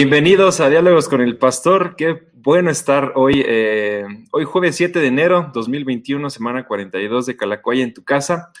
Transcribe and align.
Bienvenidos 0.00 0.60
a 0.60 0.68
Diálogos 0.68 1.08
con 1.08 1.20
el 1.20 1.38
Pastor. 1.38 1.96
Qué 1.96 2.28
bueno 2.32 2.70
estar 2.70 3.14
hoy, 3.16 3.42
eh, 3.44 4.04
hoy 4.30 4.44
jueves 4.44 4.76
7 4.76 5.00
de 5.00 5.08
enero 5.08 5.50
2021, 5.52 6.30
semana 6.30 6.68
42 6.68 7.26
de 7.26 7.36
Calacuaya 7.36 7.82
en 7.82 7.92
tu 7.92 8.04
casa. 8.04 8.52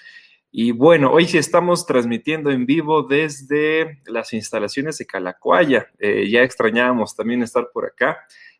Y 0.50 0.72
bueno, 0.72 1.12
hoy 1.12 1.26
sí 1.26 1.38
estamos 1.38 1.86
transmitiendo 1.86 2.50
en 2.50 2.66
vivo 2.66 3.04
desde 3.04 4.00
las 4.06 4.32
instalaciones 4.32 4.98
de 4.98 5.06
Calacuaya. 5.06 5.86
Eh, 6.00 6.28
ya 6.28 6.42
extrañábamos 6.42 7.14
también 7.14 7.44
estar 7.44 7.68
por 7.72 7.86
acá 7.86 8.18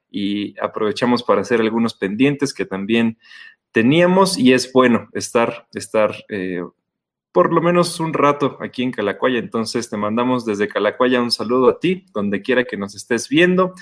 y 0.08 0.56
aprovechamos 0.60 1.24
para 1.24 1.40
hacer 1.40 1.60
algunos 1.60 1.94
pendientes 1.94 2.54
que 2.54 2.64
también 2.64 3.18
teníamos 3.72 4.38
y 4.38 4.52
es 4.52 4.72
bueno 4.72 5.08
estar, 5.14 5.66
estar 5.74 6.14
eh, 6.28 6.62
por 7.38 7.52
lo 7.52 7.62
menos 7.62 8.00
un 8.00 8.14
rato 8.14 8.58
aquí 8.60 8.82
en 8.82 8.90
Calacuaya. 8.90 9.38
Entonces 9.38 9.88
te 9.88 9.96
mandamos 9.96 10.44
desde 10.44 10.66
Calacuaya 10.66 11.22
un 11.22 11.30
saludo 11.30 11.68
a 11.68 11.78
ti, 11.78 12.04
donde 12.12 12.42
quiera 12.42 12.64
que 12.64 12.76
nos 12.76 12.96
estés 12.96 13.28
viendo. 13.28 13.74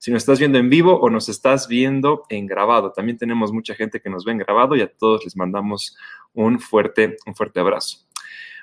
Si 0.00 0.10
nos 0.10 0.24
estás 0.24 0.40
viendo 0.40 0.58
en 0.58 0.68
vivo 0.68 0.98
o 0.98 1.08
nos 1.08 1.28
estás 1.28 1.68
viendo 1.68 2.24
en 2.28 2.48
grabado. 2.48 2.90
También 2.90 3.16
tenemos 3.16 3.52
mucha 3.52 3.76
gente 3.76 4.00
que 4.00 4.10
nos 4.10 4.24
ve 4.24 4.32
en 4.32 4.38
grabado 4.38 4.74
y 4.74 4.80
a 4.80 4.92
todos 4.92 5.22
les 5.22 5.36
mandamos 5.36 5.96
un 6.32 6.58
fuerte, 6.58 7.16
un 7.24 7.36
fuerte 7.36 7.60
abrazo. 7.60 7.98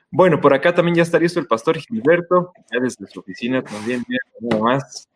Bueno, 0.09 0.41
por 0.41 0.53
acá 0.53 0.75
también 0.75 0.95
ya 0.95 1.03
está 1.03 1.17
listo 1.17 1.39
el 1.39 1.47
pastor 1.47 1.79
Gilberto, 1.79 2.52
ya 2.73 2.81
desde 2.81 3.07
su 3.07 3.21
oficina 3.21 3.63
también, 3.63 4.03
nada 4.41 4.61
más. 4.61 5.07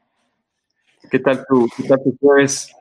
¿Qué 1.12 1.20
tal 1.20 1.46
tu, 1.46 1.68
qué 1.76 1.84
tal 1.84 2.02
tu 2.02 2.18
jueves? 2.22 2.74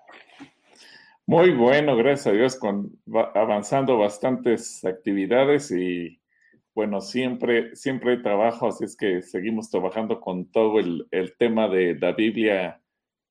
Muy 1.27 1.51
bueno, 1.51 1.97
gracias 1.97 2.29
a 2.29 2.31
Dios, 2.31 2.55
con, 2.55 2.97
avanzando 3.35 3.99
bastantes 3.99 4.85
actividades 4.85 5.73
y 5.73 6.21
bueno, 6.75 7.01
siempre, 7.01 7.77
siempre 7.77 8.13
hay 8.13 8.23
trabajo, 8.23 8.69
así 8.69 8.85
es 8.85 8.97
que 8.97 9.23
seguimos 9.23 9.71
trabajando 9.71 10.21
con 10.21 10.51
todo 10.51 10.81
el, 10.81 11.07
tema 11.39 11.69
de 11.69 11.97
la 11.99 12.13
Biblia 12.13 12.83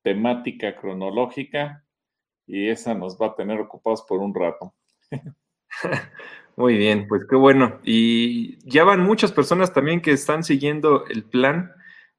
temática 0.01 0.75
cronológica 0.75 1.83
y 2.47 2.69
esa 2.69 2.93
nos 2.93 3.17
va 3.17 3.27
a 3.27 3.35
tener 3.35 3.59
ocupados 3.59 4.03
por 4.03 4.19
un 4.19 4.33
rato. 4.33 4.73
Muy 6.55 6.77
bien, 6.77 7.07
pues 7.07 7.25
qué 7.29 7.35
bueno. 7.35 7.79
Y 7.83 8.57
ya 8.69 8.83
van 8.83 9.01
muchas 9.01 9.31
personas 9.31 9.73
también 9.73 10.01
que 10.01 10.11
están 10.11 10.43
siguiendo 10.43 11.05
el 11.07 11.23
plan. 11.23 11.71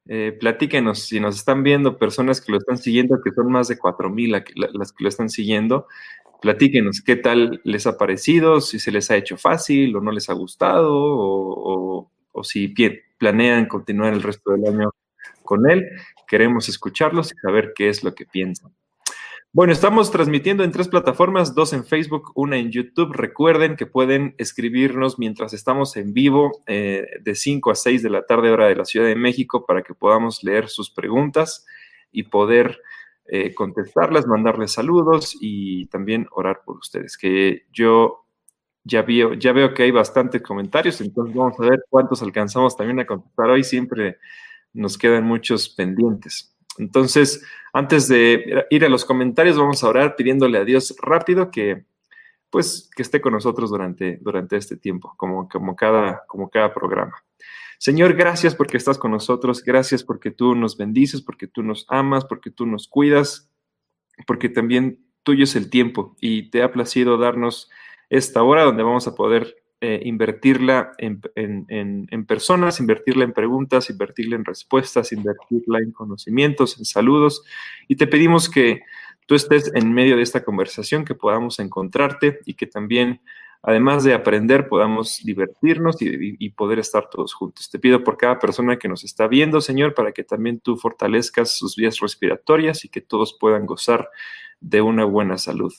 Eh, 0.07 0.37
platíquenos 0.39 1.07
si 1.07 1.21
nos 1.21 1.37
están 1.37 1.63
viendo 1.63 1.99
personas 1.99 2.41
que 2.41 2.53
lo 2.53 2.59
están 2.59 2.77
siguiendo, 2.77 3.23
que 3.23 3.31
son 3.31 3.51
más 3.51 3.69
de 3.69 3.79
4.000 3.79 4.45
las 4.73 4.93
que 4.93 5.05
lo 5.05 5.09
están 5.09 5.31
siguiendo. 5.31 5.87
Platíquenos 6.45 7.01
qué 7.01 7.17
tal 7.17 7.63
les 7.65 7.87
ha 7.87 7.97
parecido, 7.97 8.61
si 8.61 8.79
se 8.79 8.93
les 8.93 9.11
ha 9.11 9.17
hecho 9.17 9.39
fácil 9.39 9.97
o 9.97 10.03
no 10.03 10.11
les 10.11 10.29
ha 10.29 10.35
gustado, 10.35 10.91
o, 10.93 12.11
si 12.43 12.69
planean 13.17 13.65
continuar 13.65 14.13
el 14.13 14.23
resto 14.23 14.53
del 14.53 14.67
año 14.67 14.91
con 15.43 15.71
él. 15.71 15.89
Queremos 16.29 16.69
escucharlos 16.69 17.33
y 17.33 17.37
saber 17.37 17.73
qué 17.75 17.89
es 17.89 18.05
lo 18.05 18.15
que 18.15 18.27
piensan. 18.27 18.75
Bueno, 19.55 19.73
estamos 19.73 20.11
transmitiendo 20.11 20.65
en 20.65 20.71
tres 20.71 20.89
plataformas, 20.89 21.55
dos 21.55 21.73
en 21.73 21.87
Facebook, 21.87 22.33
una 22.35 22.59
en 22.59 22.71
YouTube. 22.71 23.15
Recuerden 23.15 23.77
que 23.77 23.87
pueden 23.87 24.35
escribirnos 24.37 25.19
mientras 25.19 25.55
estamos 25.55 25.97
en 25.97 26.13
vivo 26.13 26.61
eh, 26.67 27.07
de 27.23 27.35
5 27.35 27.71
a 27.71 27.75
6 27.75 28.03
de 28.03 28.11
la 28.11 28.27
tarde 28.27 28.51
hora 28.51 28.67
de 28.67 28.77
la 28.77 28.85
Ciudad 28.85 29.07
de 29.07 29.17
México 29.17 29.65
para 29.65 29.81
que 29.81 29.95
podamos 29.95 30.45
leer 30.45 30.69
sus 30.69 30.91
preguntas 30.91 31.65
y 32.13 32.25
poder 32.25 32.83
eh, 33.27 33.55
contestarlas, 33.55 34.27
mandarles 34.27 34.73
saludos 34.73 35.37
y 35.41 35.87
también 35.87 36.27
orar 36.33 36.63
por 36.65 36.79
ustedes, 36.79 37.17
que 37.17 37.67
yo 37.73 38.27
ya 38.85 39.03
veo, 39.03 39.35
ya 39.35 39.53
veo 39.53 39.73
que 39.73 39.85
hay 39.85 39.91
bastantes 39.91 40.43
comentarios, 40.43 41.01
entonces 41.01 41.35
vamos 41.35 41.59
a 41.59 41.63
ver 41.65 41.85
cuántos 41.89 42.23
alcanzamos 42.23 42.77
también 42.77 43.01
a 43.01 43.07
contestar 43.07 43.49
hoy, 43.49 43.65
siempre 43.65 44.19
nos 44.73 44.99
quedan 44.99 45.25
muchos 45.25 45.69
pendientes. 45.69 46.55
Entonces, 46.77 47.45
antes 47.73 48.09
de 48.09 48.67
ir 48.71 48.85
a 48.85 48.89
los 48.89 49.05
comentarios, 49.05 49.57
vamos 49.57 49.83
a 49.83 49.89
orar 49.89 50.17
pidiéndole 50.17 50.59
a 50.59 50.65
Dios 50.65 50.95
rápido 51.01 51.51
que 51.51 51.85
pues 52.55 52.89
que 52.95 53.03
esté 53.03 53.21
con 53.21 53.33
nosotros 53.33 53.69
durante, 53.69 54.19
durante 54.21 54.57
este 54.57 54.77
tiempo, 54.77 55.13
como, 55.17 55.49
como, 55.49 55.75
cada, 55.75 56.25
como 56.29 56.49
cada 56.49 56.73
programa. 56.73 57.17
Señor, 57.79 58.15
gracias 58.15 58.55
porque 58.55 58.77
estás 58.77 58.99
con 58.99 59.11
nosotros, 59.11 59.63
gracias 59.63 60.05
porque 60.05 60.31
tú 60.31 60.55
nos 60.55 60.77
bendices, 60.77 61.23
porque 61.23 61.47
tú 61.47 61.63
nos 61.63 61.87
amas, 61.89 62.25
porque 62.25 62.51
tú 62.51 62.67
nos 62.67 62.89
cuidas, 62.89 63.51
porque 64.27 64.49
también 64.49 65.05
tuyo 65.23 65.45
es 65.45 65.57
el 65.57 65.71
tiempo 65.71 66.17
y 66.21 66.51
te 66.51 66.63
ha 66.63 66.73
placido 66.73 67.19
darnos 67.19 67.71
esta 68.11 68.43
hora 68.43 68.63
donde 68.63 68.83
vamos 68.83 69.07
a 69.07 69.15
poder 69.15 69.57
eh, 69.81 70.01
invertirla 70.05 70.93
en, 70.99 71.21
en, 71.37 72.27
personas, 72.27 72.81
invertirla 72.81 73.25
en 73.25 73.33
preguntas, 73.33 73.91
invertirla 73.91 74.37
en 74.37 74.45
respuestas, 74.45 75.13
invertirla 75.13 75.81
en 75.81 75.93
conocimientos, 75.93 76.79
en 76.79 76.87
saludos. 76.87 77.45
Y 77.89 77.97
te 77.97 78.07
pedimos 78.07 78.49
que 78.49 78.81
tú 79.27 79.35
estés 79.35 79.71
en 79.75 79.93
medio 79.93 80.17
de 80.17 80.23
esta 80.23 80.43
conversación, 80.43 81.05
que 81.05 81.15
podamos 81.15 81.59
encontrarte 81.59 82.41
y 82.47 82.55
que 82.55 82.67
también 82.67 83.21
además 83.67 84.05
de 84.05 84.15
aprender, 84.15 84.69
podamos 84.69 85.21
divertirnos 85.25 85.97
y, 86.01 86.51
poder 86.51 86.79
estar 86.79 87.09
todos 87.09 87.33
juntos. 87.33 87.71
Te 87.71 87.79
pido 87.79 88.05
por 88.05 88.17
cada 88.17 88.39
persona 88.39 88.79
que 88.79 88.89
nos 88.89 89.05
está 89.05 89.27
viendo, 89.27 89.61
Señor, 89.61 89.95
para 89.95 90.13
que 90.13 90.23
también 90.23 90.61
tú 90.61 90.77
fortalezcas 90.77 91.57
sus 91.57 91.75
vías 91.75 91.99
respiratorias 92.01 92.85
y 92.85 92.89
que 92.91 93.01
todos 93.01 93.37
puedan 93.41 93.67
gozar 93.67 94.11
de 94.61 94.83
una 94.83 95.05
buena 95.05 95.39
salud. 95.39 95.73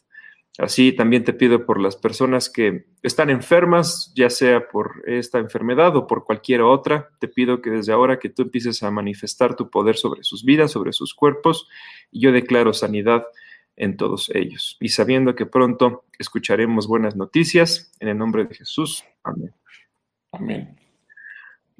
Así 0.57 0.93
también 0.93 1.25
te 1.25 1.33
pido 1.33 1.65
por 1.65 1.79
las 1.79 1.95
personas 1.95 2.49
que 2.49 2.85
están 3.03 3.29
enfermas, 3.29 4.13
ya 4.15 4.29
sea 4.29 4.67
por 4.69 5.03
esta 5.05 5.37
enfermedad 5.37 5.95
o 5.97 6.07
por 6.07 6.23
cualquier 6.23 6.61
otra, 6.61 7.09
te 7.19 7.27
pido 7.27 7.61
que 7.61 7.69
desde 7.69 7.91
ahora 7.91 8.19
que 8.19 8.29
tú 8.29 8.43
empieces 8.43 8.81
a 8.81 8.89
manifestar 8.89 9.55
tu 9.55 9.69
poder 9.69 9.97
sobre 9.97 10.23
sus 10.23 10.45
vidas, 10.45 10.71
sobre 10.71 10.93
sus 10.93 11.13
cuerpos, 11.13 11.67
yo 12.11 12.31
declaro 12.31 12.73
sanidad 12.73 13.25
en 13.77 13.97
todos 13.97 14.31
ellos. 14.33 14.77
Y 14.79 14.89
sabiendo 14.89 15.35
que 15.35 15.45
pronto 15.45 16.05
escucharemos 16.17 16.87
buenas 16.87 17.15
noticias, 17.15 17.91
en 17.99 18.09
el 18.09 18.17
nombre 18.17 18.45
de 18.45 18.55
Jesús. 18.55 19.03
Amén. 19.23 19.53
Amén. 20.31 20.75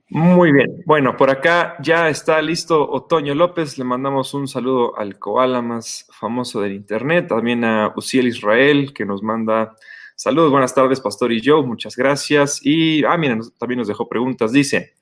Muy 0.10 0.52
bien. 0.52 0.84
Bueno, 0.86 1.18
por 1.18 1.32
acá 1.32 1.78
ya 1.82 2.10
está 2.10 2.42
listo 2.42 2.90
Otoño 2.90 3.34
López. 3.34 3.78
Le 3.78 3.84
mandamos 3.84 4.34
un 4.34 4.48
saludo 4.48 4.98
al 4.98 5.18
koala 5.18 5.62
más 5.62 6.08
famoso 6.12 6.62
del 6.62 6.74
Internet. 6.74 7.28
También 7.28 7.64
a 7.64 7.92
Uciel 7.96 8.28
Israel, 8.28 8.94
que 8.94 9.04
nos 9.04 9.24
manda 9.24 9.76
saludos. 10.16 10.52
Buenas 10.52 10.76
tardes, 10.76 11.02
Pastor 11.02 11.32
y 11.32 11.42
yo. 11.42 11.64
Muchas 11.64 11.96
gracias. 11.96 12.60
Y, 12.64 13.04
ah, 13.04 13.18
mira, 13.18 13.40
también 13.58 13.80
nos 13.80 13.88
dejó 13.88 14.08
preguntas. 14.08 14.52
Dice, 14.52 14.94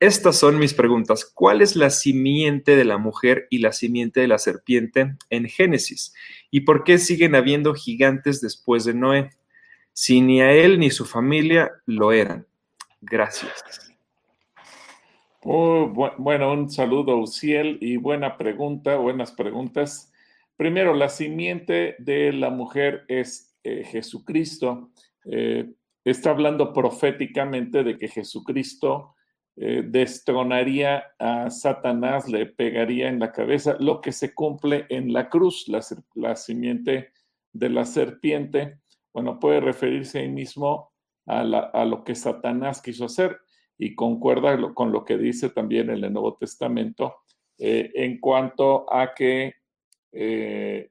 estas 0.00 0.36
son 0.36 0.58
mis 0.58 0.74
preguntas. 0.74 1.24
¿Cuál 1.24 1.60
es 1.60 1.76
la 1.76 1.90
simiente 1.90 2.76
de 2.76 2.84
la 2.84 2.98
mujer 2.98 3.46
y 3.50 3.58
la 3.58 3.72
simiente 3.72 4.20
de 4.20 4.28
la 4.28 4.38
serpiente 4.38 5.16
en 5.28 5.48
Génesis? 5.48 6.14
¿Y 6.50 6.60
por 6.60 6.84
qué 6.84 6.98
siguen 6.98 7.34
habiendo 7.34 7.74
gigantes 7.74 8.40
después 8.40 8.84
de 8.84 8.94
Noé? 8.94 9.30
Si 9.92 10.20
ni 10.20 10.40
a 10.40 10.52
él 10.52 10.78
ni 10.78 10.90
su 10.90 11.04
familia 11.04 11.72
lo 11.86 12.12
eran. 12.12 12.46
Gracias. 13.00 13.86
Oh, 15.42 15.86
bueno, 16.18 16.52
un 16.52 16.70
saludo, 16.70 17.18
Uciel, 17.18 17.78
y 17.80 17.96
buena 17.96 18.36
pregunta, 18.36 18.96
buenas 18.96 19.32
preguntas. 19.32 20.12
Primero, 20.56 20.94
la 20.94 21.08
simiente 21.08 21.96
de 21.98 22.32
la 22.32 22.50
mujer 22.50 23.04
es 23.08 23.56
eh, 23.62 23.84
Jesucristo. 23.84 24.90
Eh, 25.24 25.72
está 26.04 26.30
hablando 26.30 26.72
proféticamente 26.72 27.84
de 27.84 27.98
que 27.98 28.08
Jesucristo 28.08 29.15
eh, 29.58 29.82
destronaría 29.86 31.14
a 31.18 31.48
Satanás, 31.48 32.28
le 32.28 32.44
pegaría 32.44 33.08
en 33.08 33.18
la 33.18 33.32
cabeza, 33.32 33.76
lo 33.80 34.02
que 34.02 34.12
se 34.12 34.34
cumple 34.34 34.84
en 34.90 35.14
la 35.14 35.30
cruz, 35.30 35.66
la, 35.68 36.36
simiente 36.36 37.12
de 37.54 37.70
la 37.70 37.86
serpiente. 37.86 38.80
Bueno, 39.14 39.40
puede 39.40 39.60
referirse 39.60 40.18
ahí 40.18 40.28
mismo 40.28 40.92
a, 41.24 41.42
lo 41.42 42.04
que 42.04 42.14
Satanás 42.14 42.82
quiso 42.82 43.06
hacer 43.06 43.40
y 43.78 43.94
concuerda 43.94 44.74
con 44.74 44.92
lo 44.92 45.04
que 45.06 45.16
dice 45.16 45.48
también 45.48 45.88
en 45.88 46.04
el 46.04 46.12
Nuevo 46.12 46.36
Testamento 46.36 47.16
eh, 47.58 47.90
en 47.94 48.20
cuanto 48.20 48.92
a 48.92 49.14
que 49.14 49.54
eh, 50.12 50.90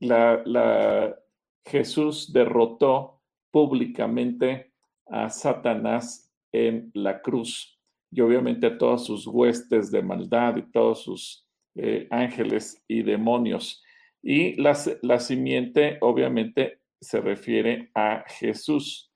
la, 0.00 1.16
Jesús 1.64 2.32
derrotó 2.32 3.20
públicamente 3.52 4.72
a 5.06 5.30
Satanás 5.30 6.32
en 6.50 6.90
la 6.94 7.22
cruz 7.22 7.78
y 8.12 8.20
obviamente 8.20 8.66
a 8.66 8.78
todas 8.78 9.04
sus 9.06 9.26
huestes 9.26 9.90
de 9.90 10.02
maldad 10.02 10.56
y 10.58 10.70
todos 10.70 11.02
sus 11.02 11.48
eh, 11.74 12.06
ángeles 12.10 12.84
y 12.86 13.02
demonios. 13.02 13.82
Y 14.22 14.54
la, 14.60 14.78
la, 15.00 15.18
simiente 15.18 15.96
obviamente 16.02 16.80
se 17.00 17.22
refiere 17.22 17.90
a 17.94 18.24
Jesús. 18.28 19.10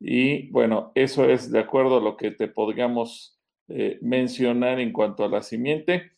Y 0.00 0.50
bueno, 0.50 0.90
eso 0.96 1.24
es 1.30 1.52
de 1.52 1.60
acuerdo 1.60 1.98
a 1.98 2.00
lo 2.00 2.16
que 2.16 2.32
te 2.32 2.48
podríamos 2.48 3.38
eh, 3.68 3.98
mencionar 4.02 4.80
en 4.80 4.92
cuanto 4.92 5.24
a 5.24 5.28
la 5.28 5.42
simiente. 5.42 6.10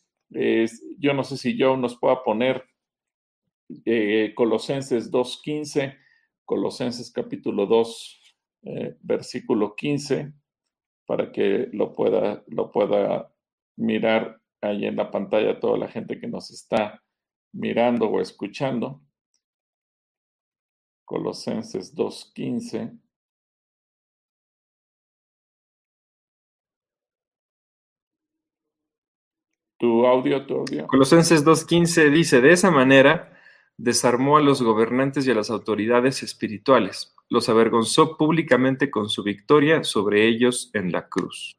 yo 0.97 1.13
no 1.13 1.23
sé 1.23 1.37
si 1.37 1.55
yo 1.55 1.77
nos 1.77 1.99
pueda 1.99 2.23
poner 2.23 2.63
eh, 3.85 4.33
Colosenses 4.35 5.11
2.15, 5.11 5.95
Colosenses 6.45 7.11
capítulo 7.11 7.67
2, 7.67 8.19
versículo 9.01 9.75
15 9.75 10.33
para 11.15 11.31
que 11.31 11.69
lo 11.73 11.93
pueda, 11.93 12.43
lo 12.47 12.71
pueda 12.71 13.31
mirar 13.77 14.41
ahí 14.61 14.85
en 14.85 14.95
la 14.95 15.11
pantalla 15.11 15.59
toda 15.59 15.77
la 15.77 15.87
gente 15.87 16.19
que 16.19 16.27
nos 16.27 16.49
está 16.49 17.03
mirando 17.53 18.07
o 18.07 18.19
escuchando. 18.19 18.99
Colosenses 21.05 21.95
2.15. 21.95 22.99
Tu 29.77 30.07
audio, 30.07 30.47
tu 30.47 30.55
audio. 30.55 30.87
Colosenses 30.87 31.45
2.15 31.45 32.09
dice, 32.09 32.41
de 32.41 32.53
esa 32.53 32.71
manera 32.71 33.37
desarmó 33.77 34.37
a 34.37 34.41
los 34.41 34.63
gobernantes 34.63 35.27
y 35.27 35.31
a 35.31 35.35
las 35.35 35.51
autoridades 35.51 36.23
espirituales, 36.23 37.13
los 37.33 37.49
avergonzó 37.49 38.15
públicamente 38.15 38.91
con 38.91 39.09
su 39.09 39.23
victoria 39.23 39.83
sobre 39.83 40.27
ellos 40.27 40.69
en 40.73 40.91
la 40.91 41.09
cruz. 41.09 41.57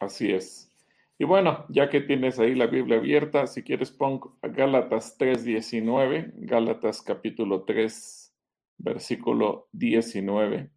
Así 0.00 0.32
es. 0.32 0.72
Y 1.18 1.24
bueno, 1.24 1.66
ya 1.68 1.88
que 1.88 2.00
tienes 2.00 2.40
ahí 2.40 2.56
la 2.56 2.66
Biblia 2.66 2.98
abierta, 2.98 3.46
si 3.46 3.62
quieres 3.62 3.92
pon 3.92 4.20
Gálatas 4.42 5.16
3.19, 5.16 6.32
Gálatas 6.34 7.00
capítulo 7.00 7.62
3, 7.62 8.34
versículo 8.78 9.68
19, 9.70 10.70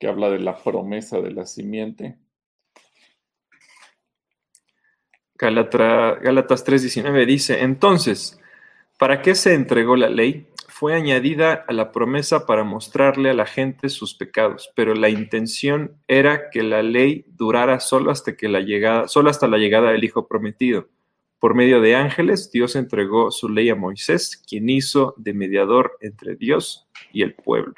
que 0.00 0.06
habla 0.08 0.28
de 0.28 0.40
la 0.40 0.60
promesa 0.60 1.20
de 1.20 1.30
la 1.30 1.46
simiente. 1.46 2.18
Gálatas 5.34 6.66
3:19 6.66 7.24
dice, 7.24 7.62
entonces, 7.62 8.41
¿para 9.02 9.20
qué 9.20 9.34
se 9.34 9.52
entregó 9.52 9.96
la 9.96 10.08
ley? 10.08 10.46
Fue 10.68 10.94
añadida 10.94 11.64
a 11.66 11.72
la 11.72 11.90
promesa 11.90 12.46
para 12.46 12.62
mostrarle 12.62 13.30
a 13.30 13.34
la 13.34 13.46
gente 13.46 13.88
sus 13.88 14.14
pecados, 14.14 14.70
pero 14.76 14.94
la 14.94 15.08
intención 15.08 15.96
era 16.06 16.50
que 16.50 16.62
la 16.62 16.84
ley 16.84 17.24
durara 17.30 17.80
solo 17.80 18.12
hasta, 18.12 18.36
que 18.36 18.48
la 18.48 18.60
llegada, 18.60 19.08
solo 19.08 19.28
hasta 19.28 19.48
la 19.48 19.58
llegada 19.58 19.90
del 19.90 20.04
Hijo 20.04 20.28
prometido. 20.28 20.88
Por 21.40 21.56
medio 21.56 21.80
de 21.80 21.96
ángeles, 21.96 22.52
Dios 22.52 22.76
entregó 22.76 23.32
su 23.32 23.48
ley 23.48 23.70
a 23.70 23.74
Moisés, 23.74 24.40
quien 24.48 24.70
hizo 24.70 25.14
de 25.16 25.34
mediador 25.34 25.98
entre 26.00 26.36
Dios 26.36 26.86
y 27.12 27.22
el 27.22 27.34
pueblo. 27.34 27.74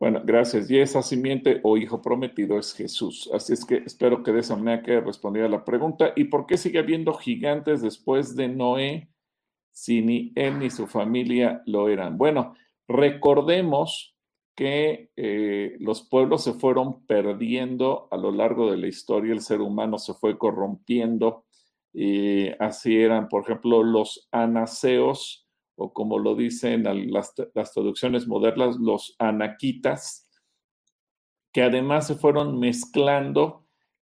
Bueno, 0.00 0.22
gracias. 0.24 0.70
Y 0.70 0.78
esa 0.78 1.02
simiente 1.02 1.60
o 1.64 1.76
hijo 1.76 2.00
prometido 2.00 2.58
es 2.58 2.72
Jesús. 2.72 3.28
Así 3.30 3.52
es 3.52 3.62
que 3.62 3.82
espero 3.84 4.22
que 4.22 4.32
de 4.32 4.40
esa 4.40 4.56
manera 4.56 4.82
quede 4.82 5.02
respondida 5.02 5.50
la 5.50 5.66
pregunta. 5.66 6.14
¿Y 6.16 6.24
por 6.24 6.46
qué 6.46 6.56
sigue 6.56 6.78
habiendo 6.78 7.12
gigantes 7.12 7.82
después 7.82 8.34
de 8.36 8.48
Noé 8.48 9.10
si 9.76 10.00
ni 10.00 10.32
él 10.36 10.58
ni 10.58 10.70
su 10.70 10.86
familia 10.86 11.62
lo 11.66 11.90
eran? 11.90 12.16
Bueno, 12.16 12.54
recordemos 12.88 14.16
que 14.54 15.10
eh, 15.16 15.76
los 15.80 16.00
pueblos 16.08 16.44
se 16.44 16.54
fueron 16.54 17.04
perdiendo 17.04 18.08
a 18.10 18.16
lo 18.16 18.32
largo 18.32 18.70
de 18.70 18.78
la 18.78 18.86
historia, 18.86 19.34
el 19.34 19.42
ser 19.42 19.60
humano 19.60 19.98
se 19.98 20.14
fue 20.14 20.38
corrompiendo. 20.38 21.44
Y 21.92 22.48
así 22.58 22.96
eran, 22.96 23.28
por 23.28 23.42
ejemplo, 23.42 23.82
los 23.82 24.28
anaseos 24.32 25.46
o 25.74 25.92
como 25.92 26.18
lo 26.18 26.34
dicen 26.34 26.84
las, 27.12 27.34
traducciones 27.74 28.26
modernas, 28.26 28.76
los 28.76 29.14
anaquitas, 29.18 30.26
que 31.52 31.62
además 31.62 32.06
se 32.06 32.14
fueron 32.14 32.58
mezclando 32.58 33.65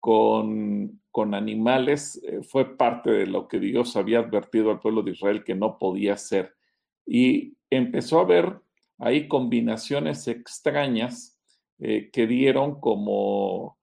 con, 0.05 1.33
animales, 1.33 2.21
eh, 2.23 2.43
fue 2.43 2.77
parte 2.77 3.09
de 3.09 3.25
lo 3.25 3.47
que 3.47 3.59
Dios 3.59 3.95
había 3.95 4.19
advertido 4.19 4.69
al 4.69 4.79
pueblo 4.79 5.01
de 5.01 5.11
Israel 5.13 5.43
que 5.43 5.55
no 5.55 5.79
podía 5.79 6.15
ser. 6.15 6.53
Y 7.07 7.57
empezó 7.71 8.19
a 8.19 8.21
haber 8.21 8.61
ahí 8.99 9.27
combinaciones 9.27 10.27
extrañas 10.27 11.39
eh, 11.79 12.11
que 12.13 12.27
dieron 12.27 12.79
como 12.79 13.79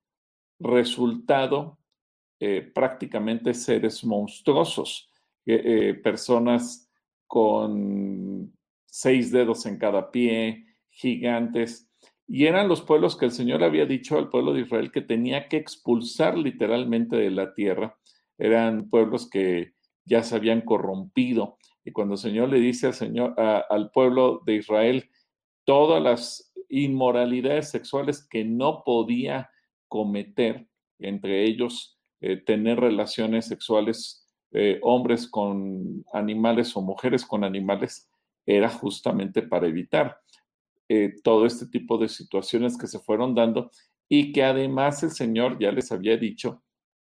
resultado 0.60 1.78
eh, 2.38 2.70
prácticamente 2.72 3.52
seres 3.52 4.04
monstruosos, 4.04 5.10
personas 6.04 6.88
con 7.26 8.52
seis 8.86 9.32
dedos 9.32 9.66
en 9.66 9.76
cada 9.76 10.12
pie, 10.12 10.66
gigantes. 10.88 11.90
Y 12.34 12.46
eran 12.46 12.66
los 12.66 12.80
pueblos 12.80 13.14
que 13.14 13.26
el 13.26 13.30
Señor 13.30 13.62
había 13.62 13.84
dicho 13.84 14.16
al 14.16 14.30
pueblo 14.30 14.54
de 14.54 14.62
Israel 14.62 14.90
que 14.90 15.02
tenía 15.02 15.48
que 15.48 15.58
expulsar 15.58 16.38
literalmente 16.38 17.14
de 17.14 17.30
la 17.30 17.52
tierra. 17.52 17.98
Eran 18.38 18.88
pueblos 18.88 19.28
que 19.28 19.74
ya 20.06 20.22
se 20.22 20.36
habían 20.36 20.62
corrompido. 20.62 21.58
Y 21.84 21.92
cuando 21.92 22.14
el 22.14 22.18
Señor 22.18 22.48
le 22.48 22.58
dice 22.58 22.86
al, 22.86 22.94
Señor, 22.94 23.34
al 23.38 23.90
pueblo 23.90 24.40
de 24.46 24.54
Israel 24.54 25.10
todas 25.66 26.02
las 26.02 26.54
inmoralidades 26.70 27.68
sexuales 27.68 28.26
que 28.26 28.46
no 28.46 28.82
podía 28.82 29.50
cometer, 29.88 30.66
entre 31.00 31.44
ellos 31.44 32.00
eh, 32.22 32.38
tener 32.38 32.80
relaciones 32.80 33.44
sexuales 33.44 34.26
eh, 34.52 34.80
hombres 34.80 35.28
con 35.28 36.02
animales 36.14 36.74
o 36.78 36.80
mujeres 36.80 37.26
con 37.26 37.44
animales 37.44 38.08
era 38.46 38.70
justamente 38.70 39.42
para 39.42 39.66
evitar 39.66 40.16
eh, 40.94 41.14
todo 41.24 41.46
este 41.46 41.66
tipo 41.68 41.96
de 41.96 42.06
situaciones 42.06 42.76
que 42.76 42.86
se 42.86 42.98
fueron 42.98 43.34
dando 43.34 43.70
y 44.10 44.30
que 44.30 44.44
además 44.44 45.02
el 45.02 45.12
Señor 45.12 45.58
ya 45.58 45.72
les 45.72 45.90
había 45.90 46.18
dicho, 46.18 46.62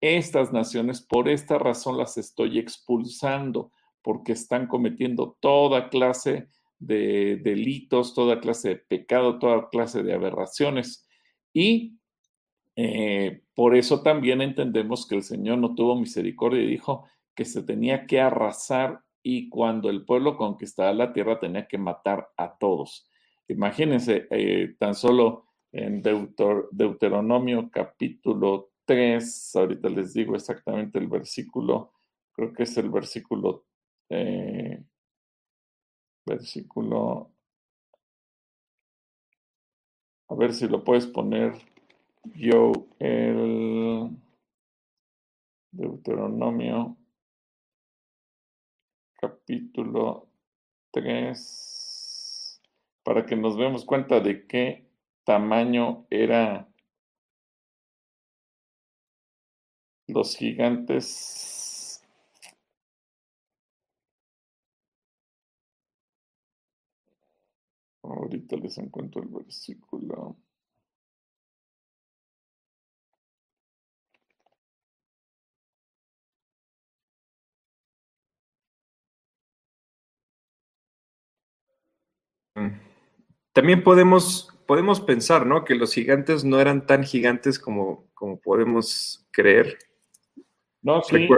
estas 0.00 0.52
naciones 0.52 1.02
por 1.02 1.28
esta 1.28 1.58
razón 1.58 1.98
las 1.98 2.16
estoy 2.16 2.60
expulsando 2.60 3.72
porque 4.00 4.30
están 4.30 4.68
cometiendo 4.68 5.36
toda 5.40 5.88
clase 5.88 6.46
de 6.78 7.40
delitos, 7.42 8.14
toda 8.14 8.38
clase 8.38 8.68
de 8.68 8.76
pecado, 8.76 9.40
toda 9.40 9.68
clase 9.70 10.04
de 10.04 10.14
aberraciones. 10.14 11.08
Y 11.52 11.98
eh, 12.76 13.42
por 13.56 13.74
eso 13.74 14.04
también 14.04 14.40
entendemos 14.40 15.04
que 15.04 15.16
el 15.16 15.24
Señor 15.24 15.58
no 15.58 15.74
tuvo 15.74 15.96
misericordia 15.96 16.62
y 16.62 16.66
dijo, 16.68 17.08
que 17.34 17.44
se 17.44 17.64
tenía 17.64 18.06
que 18.06 18.20
arrasar 18.20 19.00
y 19.20 19.48
cuando 19.48 19.90
el 19.90 20.04
pueblo 20.04 20.36
conquistaba 20.36 20.92
la 20.92 21.12
tierra 21.12 21.40
tenía 21.40 21.66
que 21.66 21.78
matar 21.78 22.28
a 22.36 22.56
todos. 22.56 23.10
Imagínense, 23.48 24.26
eh, 24.30 24.74
tan 24.78 24.94
solo 24.94 25.48
en 25.70 26.02
Deuteronomio 26.02 27.68
capítulo 27.70 28.70
3, 28.86 29.56
ahorita 29.56 29.88
les 29.88 30.14
digo 30.14 30.34
exactamente 30.34 30.98
el 30.98 31.08
versículo, 31.08 31.92
creo 32.32 32.52
que 32.52 32.62
es 32.62 32.76
el 32.78 32.90
versículo, 32.90 33.66
eh, 34.08 34.82
versículo, 36.24 37.32
a 40.28 40.34
ver 40.34 40.54
si 40.54 40.66
lo 40.66 40.82
puedes 40.82 41.06
poner 41.06 41.54
yo, 42.34 42.72
el 42.98 44.10
Deuteronomio 45.70 46.96
capítulo 49.20 50.28
3, 50.92 51.73
para 53.04 53.26
que 53.26 53.36
nos 53.36 53.56
demos 53.56 53.84
cuenta 53.84 54.20
de 54.20 54.46
qué 54.46 54.88
tamaño 55.24 56.06
era 56.10 56.68
los 60.08 60.36
gigantes. 60.36 62.02
Ahorita 68.02 68.56
les 68.56 68.78
encuentro 68.78 69.22
el 69.22 69.28
versículo. 69.28 70.36
También 83.54 83.84
podemos, 83.84 84.52
podemos 84.66 85.00
pensar, 85.00 85.46
¿no? 85.46 85.64
Que 85.64 85.76
los 85.76 85.94
gigantes 85.94 86.44
no 86.44 86.60
eran 86.60 86.86
tan 86.86 87.04
gigantes 87.04 87.60
como, 87.60 88.08
como 88.12 88.40
podemos 88.40 89.24
creer. 89.30 89.78
No, 90.82 91.00
sí, 91.02 91.28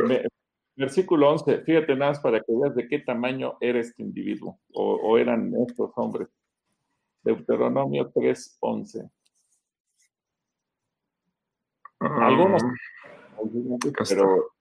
versículo 0.75 1.31
11, 1.31 1.63
fíjate 1.63 1.95
nada 1.95 2.13
más 2.13 2.21
para 2.21 2.41
que 2.41 2.53
veas 2.53 2.75
de 2.75 2.89
qué 2.89 3.01
tamaño 3.01 3.59
era 3.61 3.81
este 3.81 4.03
individuo, 4.03 4.59
o, 4.73 5.19
eran 5.19 5.53
estos 5.69 5.91
hombres. 5.97 6.29
Deuteronomio 7.23 8.11
3, 8.15 8.59
11. 8.61 9.11
Ah, 12.01 12.27
Algunos, 12.27 12.63
pero, 14.09 14.55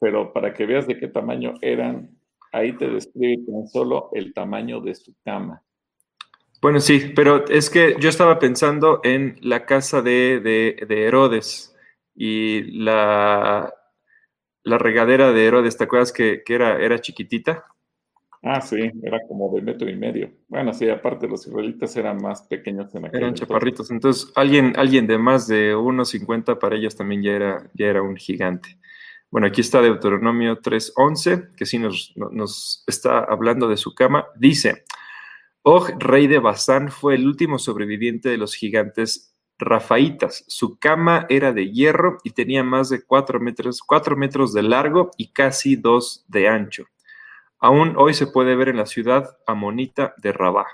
pero 0.00 0.32
para 0.32 0.52
que 0.52 0.66
veas 0.66 0.86
de 0.88 0.98
qué 0.98 1.06
tamaño 1.06 1.54
eran, 1.60 2.10
ahí 2.52 2.76
te 2.76 2.88
describe 2.88 3.44
tan 3.46 3.68
solo 3.68 4.10
el 4.14 4.34
tamaño 4.34 4.80
de 4.80 4.94
su 4.96 5.14
cama. 5.24 5.62
Bueno, 6.62 6.80
sí, 6.80 7.12
pero 7.14 7.46
es 7.46 7.70
que 7.70 7.96
yo 8.00 8.08
estaba 8.08 8.38
pensando 8.38 9.00
en 9.04 9.36
la 9.42 9.66
casa 9.66 10.02
de, 10.02 10.76
Herodes 10.88 11.76
y 12.14 12.62
la, 12.82 13.74
la, 14.62 14.78
regadera 14.78 15.32
de 15.32 15.46
Herodes, 15.46 15.76
¿te 15.76 15.84
acuerdas 15.84 16.12
que, 16.12 16.42
era, 16.46 16.78
era 16.82 16.98
chiquitita? 16.98 17.64
Ah, 18.42 18.60
sí, 18.60 18.90
era 19.02 19.18
como 19.26 19.52
de 19.54 19.60
metro 19.60 19.88
y 19.90 19.96
medio. 19.96 20.30
Bueno, 20.48 20.72
sí, 20.72 20.88
aparte 20.88 21.28
los 21.28 21.46
israelitas 21.46 21.96
eran 21.96 22.18
más 22.22 22.42
pequeños 22.42 22.94
en 22.94 23.06
aquel 23.06 23.20
Eran 23.20 23.34
chaparritos, 23.34 23.90
entonces 23.90 24.32
alguien, 24.36 24.72
alguien 24.76 25.06
de 25.06 25.18
más 25.18 25.46
de 25.48 25.74
1,50 25.74 26.58
para 26.58 26.76
ellos 26.76 26.96
también 26.96 27.22
ya 27.22 27.32
era, 27.32 27.70
ya 27.74 27.86
era 27.86 28.02
un 28.02 28.16
gigante. 28.16 28.78
Bueno, 29.30 29.48
aquí 29.48 29.60
está 29.60 29.82
Deuteronomio 29.82 30.60
3.11, 30.60 31.54
que 31.56 31.66
sí 31.66 31.78
nos, 31.78 32.14
nos 32.16 32.84
está 32.86 33.18
hablando 33.18 33.68
de 33.68 33.76
su 33.76 33.94
cama. 33.94 34.26
Dice, 34.36 34.84
Og, 35.68 35.90
rey 35.98 36.28
de 36.28 36.38
Basán, 36.38 36.92
fue 36.92 37.16
el 37.16 37.26
último 37.26 37.58
sobreviviente 37.58 38.28
de 38.28 38.36
los 38.36 38.54
gigantes 38.54 39.36
rafaitas. 39.58 40.44
Su 40.46 40.78
cama 40.78 41.26
era 41.28 41.52
de 41.52 41.72
hierro 41.72 42.18
y 42.22 42.30
tenía 42.30 42.62
más 42.62 42.88
de 42.88 43.04
cuatro 43.04 43.40
metros, 43.40 43.82
cuatro 43.82 44.16
metros 44.16 44.54
de 44.54 44.62
largo 44.62 45.10
y 45.16 45.32
casi 45.32 45.74
dos 45.74 46.24
de 46.28 46.46
ancho. 46.46 46.84
Aún 47.58 47.94
hoy 47.96 48.14
se 48.14 48.28
puede 48.28 48.54
ver 48.54 48.68
en 48.68 48.76
la 48.76 48.86
ciudad 48.86 49.38
amonita 49.44 50.14
de 50.18 50.30
Rabá. 50.30 50.66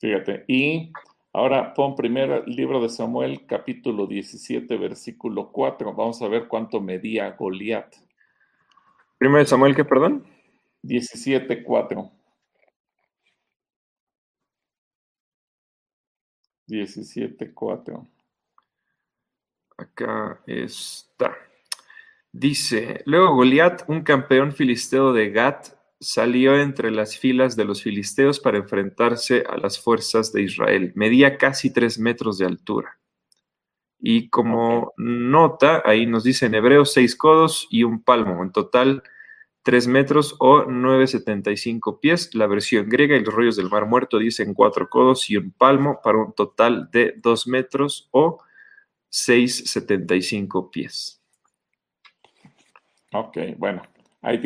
Fíjate, 0.00 0.44
y 0.48 0.92
ahora 1.32 1.74
pon 1.74 1.94
primero 1.94 2.42
el 2.44 2.56
libro 2.56 2.82
de 2.82 2.88
Samuel, 2.88 3.46
capítulo 3.46 4.08
17, 4.08 4.76
versículo 4.78 5.52
4. 5.52 5.94
Vamos 5.94 6.20
a 6.22 6.26
ver 6.26 6.48
cuánto 6.48 6.80
medía 6.80 7.30
Goliat. 7.38 7.94
Primero 9.16 9.38
de 9.38 9.46
Samuel, 9.46 9.76
¿qué, 9.76 9.84
perdón? 9.84 10.26
17, 10.82 11.62
4. 11.62 12.17
17.4. 16.68 18.06
Acá 19.76 20.40
está. 20.46 21.36
Dice, 22.32 23.02
luego 23.06 23.34
Goliat, 23.34 23.88
un 23.88 24.02
campeón 24.02 24.52
filisteo 24.52 25.12
de 25.12 25.30
Gat, 25.30 25.68
salió 26.00 26.60
entre 26.60 26.90
las 26.90 27.18
filas 27.18 27.56
de 27.56 27.64
los 27.64 27.82
filisteos 27.82 28.38
para 28.38 28.58
enfrentarse 28.58 29.44
a 29.48 29.56
las 29.56 29.80
fuerzas 29.80 30.32
de 30.32 30.42
Israel. 30.42 30.92
Medía 30.94 31.38
casi 31.38 31.72
tres 31.72 31.98
metros 31.98 32.38
de 32.38 32.46
altura. 32.46 32.98
Y 33.98 34.28
como 34.28 34.92
nota, 34.96 35.82
ahí 35.84 36.06
nos 36.06 36.22
dice 36.22 36.46
en 36.46 36.54
hebreo 36.54 36.84
seis 36.84 37.16
codos 37.16 37.66
y 37.70 37.82
un 37.82 38.02
palmo. 38.02 38.42
En 38.42 38.52
total, 38.52 39.02
3 39.68 39.86
metros 39.86 40.34
o 40.38 40.64
9,75 40.64 42.00
pies. 42.00 42.34
La 42.34 42.46
versión 42.46 42.88
griega 42.88 43.16
y 43.16 43.22
los 43.22 43.34
rollos 43.34 43.56
del 43.56 43.68
Mar 43.68 43.84
Muerto 43.84 44.16
dicen 44.16 44.54
4 44.54 44.88
codos 44.88 45.28
y 45.28 45.36
un 45.36 45.50
palmo 45.50 46.00
para 46.02 46.16
un 46.16 46.32
total 46.32 46.90
de 46.90 47.12
2 47.22 47.46
metros 47.48 48.08
o 48.10 48.38
6,75 49.12 50.70
pies. 50.70 51.22
Ok, 53.12 53.36
bueno, 53.58 53.82
ahí 54.22 54.40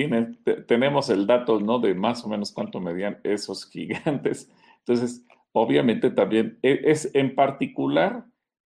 tenemos 0.66 1.08
el 1.08 1.24
dato, 1.28 1.60
¿no? 1.60 1.78
De 1.78 1.94
más 1.94 2.24
o 2.24 2.28
menos 2.28 2.50
cuánto 2.50 2.80
medían 2.80 3.20
esos 3.22 3.64
gigantes. 3.70 4.50
Entonces, 4.78 5.24
obviamente 5.52 6.10
también 6.10 6.58
e, 6.64 6.80
es, 6.86 7.14
en 7.14 7.36
particular, 7.36 8.24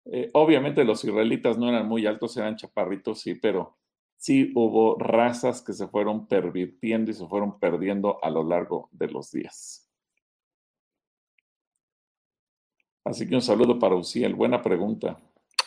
eh, 0.03 0.29
obviamente 0.33 0.83
los 0.83 1.01
israelitas 1.05 1.57
no 1.57 1.69
eran 1.69 1.87
muy 1.87 2.05
altos, 2.07 2.35
eran 2.35 2.57
chaparritos, 2.57 3.21
sí, 3.21 3.35
pero 3.35 3.77
sí 4.21 4.51
hubo 4.53 4.99
razas 4.99 5.63
que 5.63 5.73
se 5.73 5.87
fueron 5.87 6.27
pervirtiendo 6.27 7.09
y 7.09 7.15
se 7.15 7.25
fueron 7.25 7.59
perdiendo 7.59 8.23
a 8.23 8.29
lo 8.29 8.43
largo 8.43 8.87
de 8.91 9.07
los 9.07 9.31
días. 9.31 9.89
Así 13.03 13.27
que 13.27 13.33
un 13.33 13.41
saludo 13.41 13.79
para 13.79 13.95
Uciel, 13.95 14.35
buena 14.35 14.61
pregunta. 14.61 15.17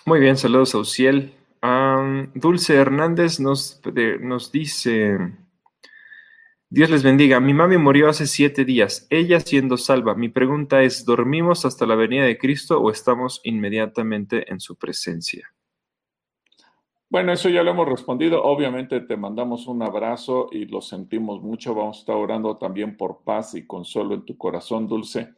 Muy 0.07 0.21
bien, 0.21 0.37
saludos 0.37 0.73
a 0.77 0.79
Uciel. 0.79 1.35
Dulce 2.35 2.77
Hernández 2.77 3.41
nos, 3.41 3.81
nos 4.21 4.53
dice, 4.53 5.19
Dios 6.69 6.91
les 6.91 7.03
bendiga, 7.03 7.41
mi 7.41 7.55
mami 7.55 7.77
murió 7.77 8.09
hace 8.09 8.29
siete 8.29 8.65
días, 8.65 9.09
ella 9.11 9.41
siendo 9.41 9.77
salva. 9.77 10.15
Mi 10.15 10.29
pregunta 10.29 10.85
es, 10.85 11.05
¿dormimos 11.05 11.65
hasta 11.65 11.87
la 11.87 11.97
venida 11.97 12.25
de 12.25 12.39
Cristo 12.39 12.81
o 12.81 12.93
estamos 12.93 13.41
inmediatamente 13.43 14.49
en 14.53 14.61
su 14.61 14.77
presencia? 14.77 15.54
Bueno, 17.11 17.33
eso 17.33 17.49
ya 17.49 17.63
lo 17.63 17.71
hemos 17.71 17.89
respondido. 17.89 18.43
Obviamente 18.43 19.01
te 19.01 19.17
mandamos 19.17 19.67
un 19.67 19.83
abrazo 19.83 20.49
y 20.51 20.65
lo 20.65 20.81
sentimos 20.81 21.43
mucho. 21.43 21.75
Vamos 21.75 21.99
a 21.99 22.01
estar 22.01 22.17
orando 22.17 22.57
también 22.57 22.97
por 22.97 23.23
paz 23.23 23.55
y 23.55 23.67
consuelo 23.67 24.15
en 24.15 24.25
tu 24.25 24.37
corazón, 24.37 24.89
Dulce. 24.89 25.35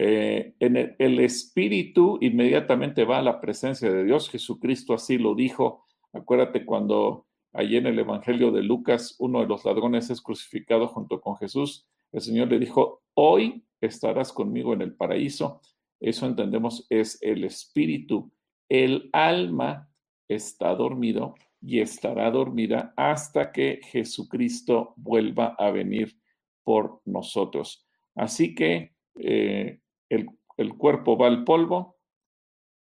Eh, 0.00 0.54
en 0.60 0.94
el, 0.96 1.18
espíritu 1.18 2.18
inmediatamente 2.20 3.04
va 3.04 3.18
a 3.18 3.22
la 3.22 3.40
presencia 3.40 3.92
de 3.92 4.04
Dios. 4.04 4.30
Jesucristo 4.30 4.94
así 4.94 5.18
lo 5.18 5.34
dijo. 5.34 5.84
Acuérdate 6.12 6.64
cuando 6.64 7.26
allí 7.52 7.76
en 7.76 7.86
el 7.86 7.98
Evangelio 7.98 8.52
de 8.52 8.62
Lucas 8.62 9.16
uno 9.18 9.40
de 9.40 9.48
los 9.48 9.64
ladrones 9.64 10.08
es 10.10 10.22
crucificado 10.22 10.86
junto 10.86 11.20
con 11.20 11.36
Jesús. 11.36 11.88
El 12.12 12.20
Señor 12.20 12.48
le 12.48 12.60
dijo, 12.60 13.02
hoy 13.14 13.64
estarás 13.80 14.32
conmigo 14.32 14.72
en 14.72 14.82
el 14.82 14.94
paraíso. 14.94 15.60
Eso 16.00 16.26
entendemos 16.26 16.86
es 16.90 17.20
el 17.20 17.42
espíritu. 17.42 18.30
El 18.68 19.10
alma 19.12 19.88
está 20.28 20.74
dormido 20.74 21.34
y 21.60 21.80
estará 21.80 22.30
dormida 22.30 22.92
hasta 22.96 23.50
que 23.50 23.80
Jesucristo 23.82 24.94
vuelva 24.96 25.56
a 25.58 25.70
venir 25.70 26.16
por 26.62 27.00
nosotros. 27.04 27.86
Así 28.14 28.54
que 28.54 28.94
eh, 29.16 29.80
el, 30.08 30.28
el 30.56 30.74
cuerpo 30.76 31.16
va 31.16 31.26
al 31.26 31.44
polvo, 31.44 31.96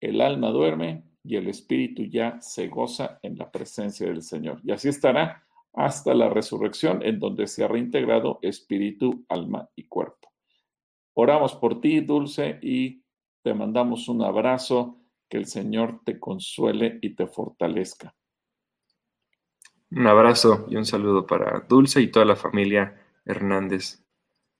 el 0.01 0.21
alma 0.21 0.49
duerme 0.51 1.05
y 1.23 1.37
el 1.37 1.49
espíritu 1.49 2.05
ya 2.05 2.41
se 2.41 2.69
goza 2.69 3.19
en 3.23 3.37
la 3.39 3.51
presencia 3.51 4.07
del 4.07 4.23
Señor. 4.23 4.61
Y 4.65 4.73
así 4.73 4.89
estará 4.89 5.45
hasta 5.73 6.15
la 6.15 6.29
resurrección 6.29 7.03
en 7.03 7.19
donde 7.19 7.47
se 7.47 7.65
ha 7.65 7.69
reintegrado 7.69 8.39
espíritu, 8.43 9.25
alma 9.29 9.69
y 9.75 9.89
cuerpo. 9.89 10.33
Oramos 11.15 11.55
por 11.55 11.81
ti, 11.81 12.01
Dulce, 12.01 12.59
y 12.63 13.03
te 13.43 13.55
mandamos 13.55 14.09
un 14.09 14.23
abrazo 14.23 15.04
que 15.29 15.39
el 15.39 15.47
Señor 15.47 16.01
te 16.05 16.19
consuele 16.19 16.99
y 17.03 17.15
te 17.15 17.27
fortalezca. 17.27 18.15
Un 19.91 20.07
abrazo 20.07 20.67
y 20.69 20.77
un 20.77 20.85
saludo 20.85 21.27
para 21.27 21.61
Dulce 21.69 22.01
y 22.01 22.11
toda 22.11 22.25
la 22.25 22.37
familia 22.37 23.01
Hernández. 23.25 24.05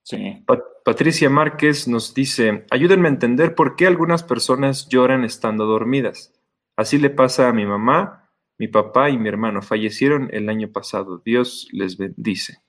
Sí. 0.03 0.45
Patricia 0.85 1.31
Márquez 1.31 1.89
nos 1.89 2.15
dice, 2.15 2.67
ayúdenme 2.71 3.09
a 3.09 3.13
entender 3.13 3.55
por 3.55 3.75
qué 3.75 3.87
algunas 3.87 4.23
personas 4.23 4.89
lloran 4.89 5.25
estando 5.25 5.65
dormidas. 5.65 6.33
Así 6.77 6.99
le 6.99 7.11
pasa 7.11 7.49
a 7.49 7.53
mi 7.53 7.65
mamá, 7.65 8.31
mi 8.59 8.69
papá 8.69 9.11
y 9.11 9.19
mi 9.19 9.29
hermano. 9.29 9.63
Fallecieron 9.63 10.29
el 10.33 10.49
año 10.49 10.71
pasado. 10.71 11.23
Dios 11.25 11.69
les 11.73 11.97
bendice. 11.97 12.64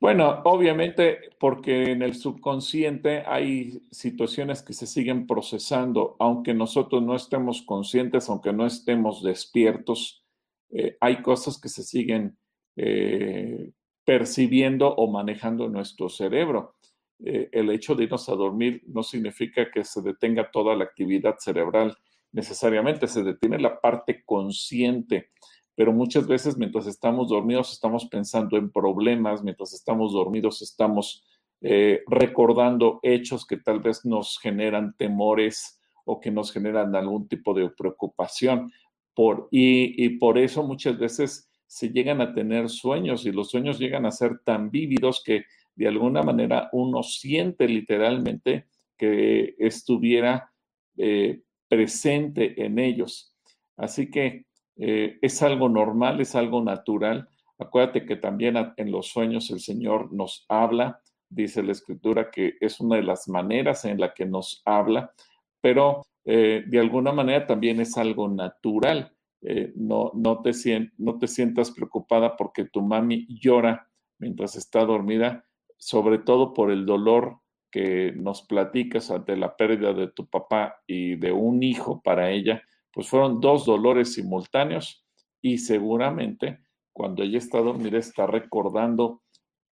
Bueno, 0.00 0.42
obviamente 0.44 1.30
porque 1.40 1.90
en 1.90 2.02
el 2.02 2.14
subconsciente 2.14 3.24
hay 3.26 3.82
situaciones 3.90 4.62
que 4.62 4.72
se 4.72 4.86
siguen 4.86 5.26
procesando, 5.26 6.14
aunque 6.20 6.54
nosotros 6.54 7.02
no 7.02 7.16
estemos 7.16 7.62
conscientes, 7.62 8.28
aunque 8.28 8.52
no 8.52 8.64
estemos 8.64 9.24
despiertos, 9.24 10.24
eh, 10.70 10.96
hay 11.00 11.20
cosas 11.20 11.60
que 11.60 11.68
se 11.68 11.82
siguen 11.82 12.38
eh, 12.76 13.72
percibiendo 14.04 14.94
o 14.94 15.10
manejando 15.10 15.66
en 15.66 15.72
nuestro 15.72 16.08
cerebro. 16.08 16.76
Eh, 17.24 17.48
el 17.50 17.68
hecho 17.70 17.96
de 17.96 18.04
irnos 18.04 18.28
a 18.28 18.36
dormir 18.36 18.82
no 18.86 19.02
significa 19.02 19.68
que 19.68 19.82
se 19.82 20.00
detenga 20.00 20.52
toda 20.52 20.76
la 20.76 20.84
actividad 20.84 21.38
cerebral 21.40 21.96
necesariamente, 22.30 23.08
se 23.08 23.24
detiene 23.24 23.58
la 23.58 23.80
parte 23.80 24.22
consciente 24.24 25.30
pero 25.78 25.92
muchas 25.92 26.26
veces 26.26 26.56
mientras 26.58 26.88
estamos 26.88 27.28
dormidos 27.28 27.72
estamos 27.72 28.04
pensando 28.06 28.56
en 28.56 28.68
problemas, 28.68 29.44
mientras 29.44 29.72
estamos 29.72 30.12
dormidos 30.12 30.60
estamos 30.60 31.24
eh, 31.60 32.02
recordando 32.08 32.98
hechos 33.04 33.46
que 33.46 33.58
tal 33.58 33.78
vez 33.78 34.04
nos 34.04 34.40
generan 34.40 34.96
temores 34.96 35.80
o 36.04 36.18
que 36.18 36.32
nos 36.32 36.50
generan 36.50 36.96
algún 36.96 37.28
tipo 37.28 37.54
de 37.54 37.70
preocupación. 37.70 38.72
Por, 39.14 39.46
y, 39.52 40.04
y 40.04 40.18
por 40.18 40.36
eso 40.36 40.64
muchas 40.64 40.98
veces 40.98 41.48
se 41.68 41.90
llegan 41.90 42.20
a 42.20 42.34
tener 42.34 42.68
sueños 42.70 43.24
y 43.24 43.30
los 43.30 43.48
sueños 43.48 43.78
llegan 43.78 44.04
a 44.04 44.10
ser 44.10 44.40
tan 44.40 44.72
vívidos 44.72 45.22
que 45.24 45.44
de 45.76 45.86
alguna 45.86 46.24
manera 46.24 46.70
uno 46.72 47.04
siente 47.04 47.68
literalmente 47.68 48.66
que 48.96 49.54
estuviera 49.60 50.50
eh, 50.96 51.40
presente 51.68 52.64
en 52.64 52.80
ellos. 52.80 53.32
Así 53.76 54.10
que 54.10 54.47
eh, 54.78 55.18
es 55.20 55.42
algo 55.42 55.68
normal, 55.68 56.20
es 56.20 56.34
algo 56.34 56.62
natural. 56.62 57.28
Acuérdate 57.58 58.06
que 58.06 58.16
también 58.16 58.56
en 58.76 58.92
los 58.92 59.08
sueños 59.08 59.50
el 59.50 59.60
Señor 59.60 60.12
nos 60.12 60.46
habla, 60.48 61.02
dice 61.28 61.62
la 61.62 61.72
Escritura 61.72 62.30
que 62.30 62.54
es 62.60 62.80
una 62.80 62.96
de 62.96 63.02
las 63.02 63.28
maneras 63.28 63.84
en 63.84 64.00
la 64.00 64.14
que 64.14 64.24
nos 64.24 64.62
habla, 64.64 65.12
pero 65.60 66.06
eh, 66.24 66.64
de 66.66 66.78
alguna 66.78 67.12
manera 67.12 67.46
también 67.46 67.80
es 67.80 67.96
algo 67.96 68.28
natural. 68.28 69.12
Eh, 69.42 69.72
no, 69.76 70.12
no, 70.14 70.42
te 70.42 70.52
no 70.98 71.18
te 71.18 71.26
sientas 71.26 71.70
preocupada 71.70 72.36
porque 72.36 72.64
tu 72.64 72.80
mami 72.82 73.26
llora 73.28 73.88
mientras 74.18 74.56
está 74.56 74.84
dormida, 74.84 75.44
sobre 75.76 76.18
todo 76.18 76.54
por 76.54 76.70
el 76.70 76.86
dolor 76.86 77.38
que 77.70 78.12
nos 78.16 78.42
platicas 78.42 79.10
ante 79.10 79.36
la 79.36 79.56
pérdida 79.56 79.92
de 79.92 80.08
tu 80.08 80.26
papá 80.26 80.82
y 80.86 81.16
de 81.16 81.32
un 81.32 81.62
hijo 81.62 82.02
para 82.02 82.30
ella, 82.30 82.62
pues 82.98 83.10
fueron 83.10 83.40
dos 83.40 83.64
dolores 83.64 84.14
simultáneos 84.14 85.06
y 85.40 85.58
seguramente 85.58 86.58
cuando 86.92 87.22
ella 87.22 87.38
está 87.38 87.60
dormida 87.60 87.96
está 87.96 88.26
recordando 88.26 89.22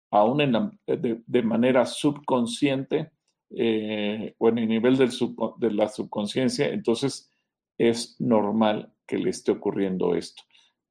aún 0.09 0.39
en 0.39 0.79
de, 0.87 1.43
manera 1.43 1.85
subconsciente 1.85 3.11
eh, 3.49 4.35
o 4.37 4.47
en 4.47 4.59
el 4.59 4.69
nivel 4.69 4.95
de 4.95 5.71
la 5.71 5.89
subconsciencia, 5.89 6.69
entonces 6.69 7.29
es 7.77 8.15
normal 8.21 8.93
que 9.05 9.17
le 9.17 9.31
esté 9.31 9.51
ocurriendo 9.51 10.15
esto. 10.15 10.43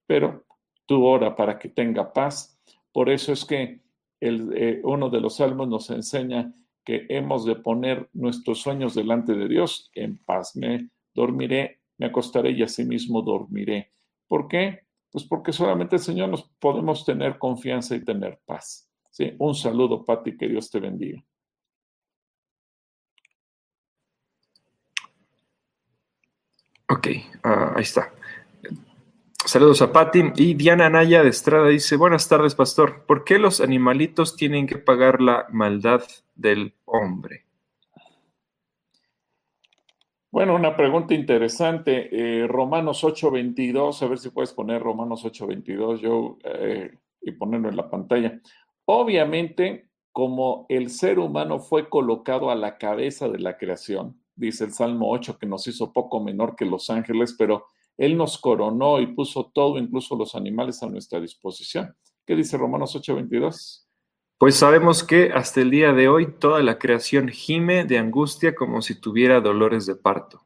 Pero 0.07 0.45
tú 0.85 1.07
ora 1.07 1.35
para 1.35 1.59
que 1.59 1.71
tenga 1.71 2.13
paz. 2.13 2.61
Por 2.93 3.09
eso 3.09 3.33
es 3.33 3.47
que 3.47 3.81
eh, 4.21 4.83
uno 4.85 5.09
de 5.09 5.21
los 5.23 5.37
salmos 5.37 5.67
nos 5.67 5.89
enseña 5.89 6.55
que 6.85 7.07
hemos 7.09 7.47
de 7.47 7.57
poner 7.57 8.11
nuestros 8.13 8.59
sueños 8.59 8.95
delante 8.95 9.33
de 9.33 9.49
Dios. 9.49 9.91
En 9.95 10.19
paz 10.19 10.55
me 10.57 10.91
dormiré, 11.15 11.78
me 11.99 12.07
acostaré 12.07 12.53
y 12.53 12.63
asimismo 12.63 13.23
dormiré. 13.23 13.93
¿Por 14.27 14.49
qué? 14.49 14.87
Pues 15.11 15.25
porque 15.25 15.53
solamente 15.53 15.97
el 15.97 16.03
Señor 16.03 16.29
nos 16.29 16.45
podemos 16.59 17.05
tener 17.05 17.39
confianza 17.39 17.95
y 17.97 18.05
tener 18.05 18.41
paz. 18.45 18.89
¿Sí? 19.11 19.35
Un 19.39 19.55
saludo, 19.55 20.05
Pati, 20.05 20.37
que 20.37 20.49
Dios 20.49 20.71
te 20.71 20.81
bendiga. 20.81 21.23
Ok, 26.91 27.09
ah, 27.43 27.73
ahí 27.77 27.83
está. 27.83 28.13
Saludos 29.45 29.83
a 29.83 29.93
Patti. 29.93 30.33
Y 30.37 30.55
Diana 30.55 30.91
Naya 30.91 31.23
de 31.23 31.31
Estrada 31.31 31.69
dice, 31.69 31.97
buenas 31.97 32.29
tardes, 32.29 32.55
pastor. 32.55 33.05
¿Por 33.07 33.25
qué 33.25 33.39
los 33.39 33.61
animalitos 33.61 34.37
tienen 34.37 34.67
que 34.67 34.77
pagar 34.77 35.21
la 35.21 35.47
maldad 35.51 36.03
del 36.35 36.75
hombre? 36.85 37.48
Bueno, 40.31 40.55
una 40.55 40.77
pregunta 40.77 41.15
interesante. 41.15 42.43
Eh, 42.43 42.47
Romanos 42.47 43.03
8:22, 43.03 44.03
a 44.03 44.09
ver 44.09 44.19
si 44.19 44.29
puedes 44.29 44.53
poner 44.53 44.83
Romanos 44.83 45.25
8:22 45.25 46.01
yo 46.01 46.37
eh, 46.45 46.99
y 47.23 47.33
ponerlo 47.33 47.71
en 47.71 47.77
la 47.77 47.89
pantalla. 47.89 48.39
Obviamente, 48.85 49.89
como 50.13 50.67
el 50.69 50.91
ser 50.91 51.19
humano 51.19 51.61
fue 51.61 51.89
colocado 51.89 52.51
a 52.51 52.55
la 52.57 52.77
cabeza 52.77 53.29
de 53.29 53.39
la 53.39 53.57
creación, 53.57 54.21
dice 54.35 54.65
el 54.65 54.73
Salmo 54.73 55.11
8 55.11 55.39
que 55.39 55.47
nos 55.47 55.67
hizo 55.67 55.93
poco 55.93 56.21
menor 56.23 56.57
que 56.57 56.67
los 56.67 56.91
ángeles, 56.91 57.35
pero 57.39 57.65
él 57.97 58.17
nos 58.17 58.39
coronó 58.39 59.01
y 59.01 59.07
puso 59.09 59.51
todo, 59.55 59.79
incluso 59.79 60.15
los 60.17 60.35
animales, 60.35 60.83
a 60.83 60.89
nuestra 60.89 61.21
disposición. 61.21 61.97
¿Qué 62.27 62.37
dice 62.37 62.59
Romanos 62.59 62.95
8:22? 62.95 63.88
Pues 64.39 64.55
sabemos 64.55 65.03
que 65.03 65.33
hasta 65.33 65.61
el 65.61 65.71
día 65.73 65.93
de 65.93 66.09
hoy 66.09 66.33
toda 66.39 66.63
la 66.63 66.79
creación 66.79 67.29
gime 67.29 67.85
de 67.85 67.99
angustia 67.99 68.55
como 68.55 68.83
si 68.83 69.01
tuviera 69.01 69.41
dolores 69.41 69.85
de 69.85 69.97
parto. 69.97 70.45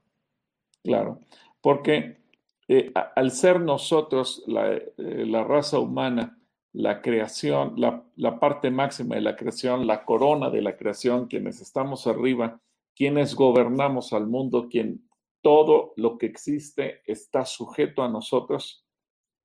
Claro, 0.82 1.20
porque 1.60 2.22
eh, 2.68 2.90
al 3.14 3.30
ser 3.32 3.60
nosotros 3.60 4.44
la, 4.46 4.72
eh, 4.72 4.92
la, 4.96 5.44
raza 5.44 5.78
humana, 5.78 6.38
la 6.72 7.02
creación, 7.02 7.74
la, 7.76 8.02
la 8.16 8.40
parte 8.40 8.70
máxima 8.70 9.16
de 9.16 9.20
la 9.20 9.36
creación, 9.36 9.86
la 9.86 10.06
corona 10.06 10.48
de 10.48 10.62
la 10.62 10.74
creación, 10.74 11.26
quienes 11.26 11.60
estamos 11.60 12.06
arriba, 12.06 12.62
quienes 12.96 13.34
gobernamos 13.34 14.14
al 14.14 14.26
mundo, 14.26 14.68
quien 14.70 15.06
todo 15.42 15.92
lo 15.96 16.16
que 16.16 16.26
existe 16.26 17.02
está 17.04 17.44
sujeto 17.44 18.02
a 18.02 18.08
nosotros 18.08 18.86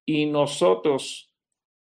y 0.05 0.25
nosotros 0.25 1.33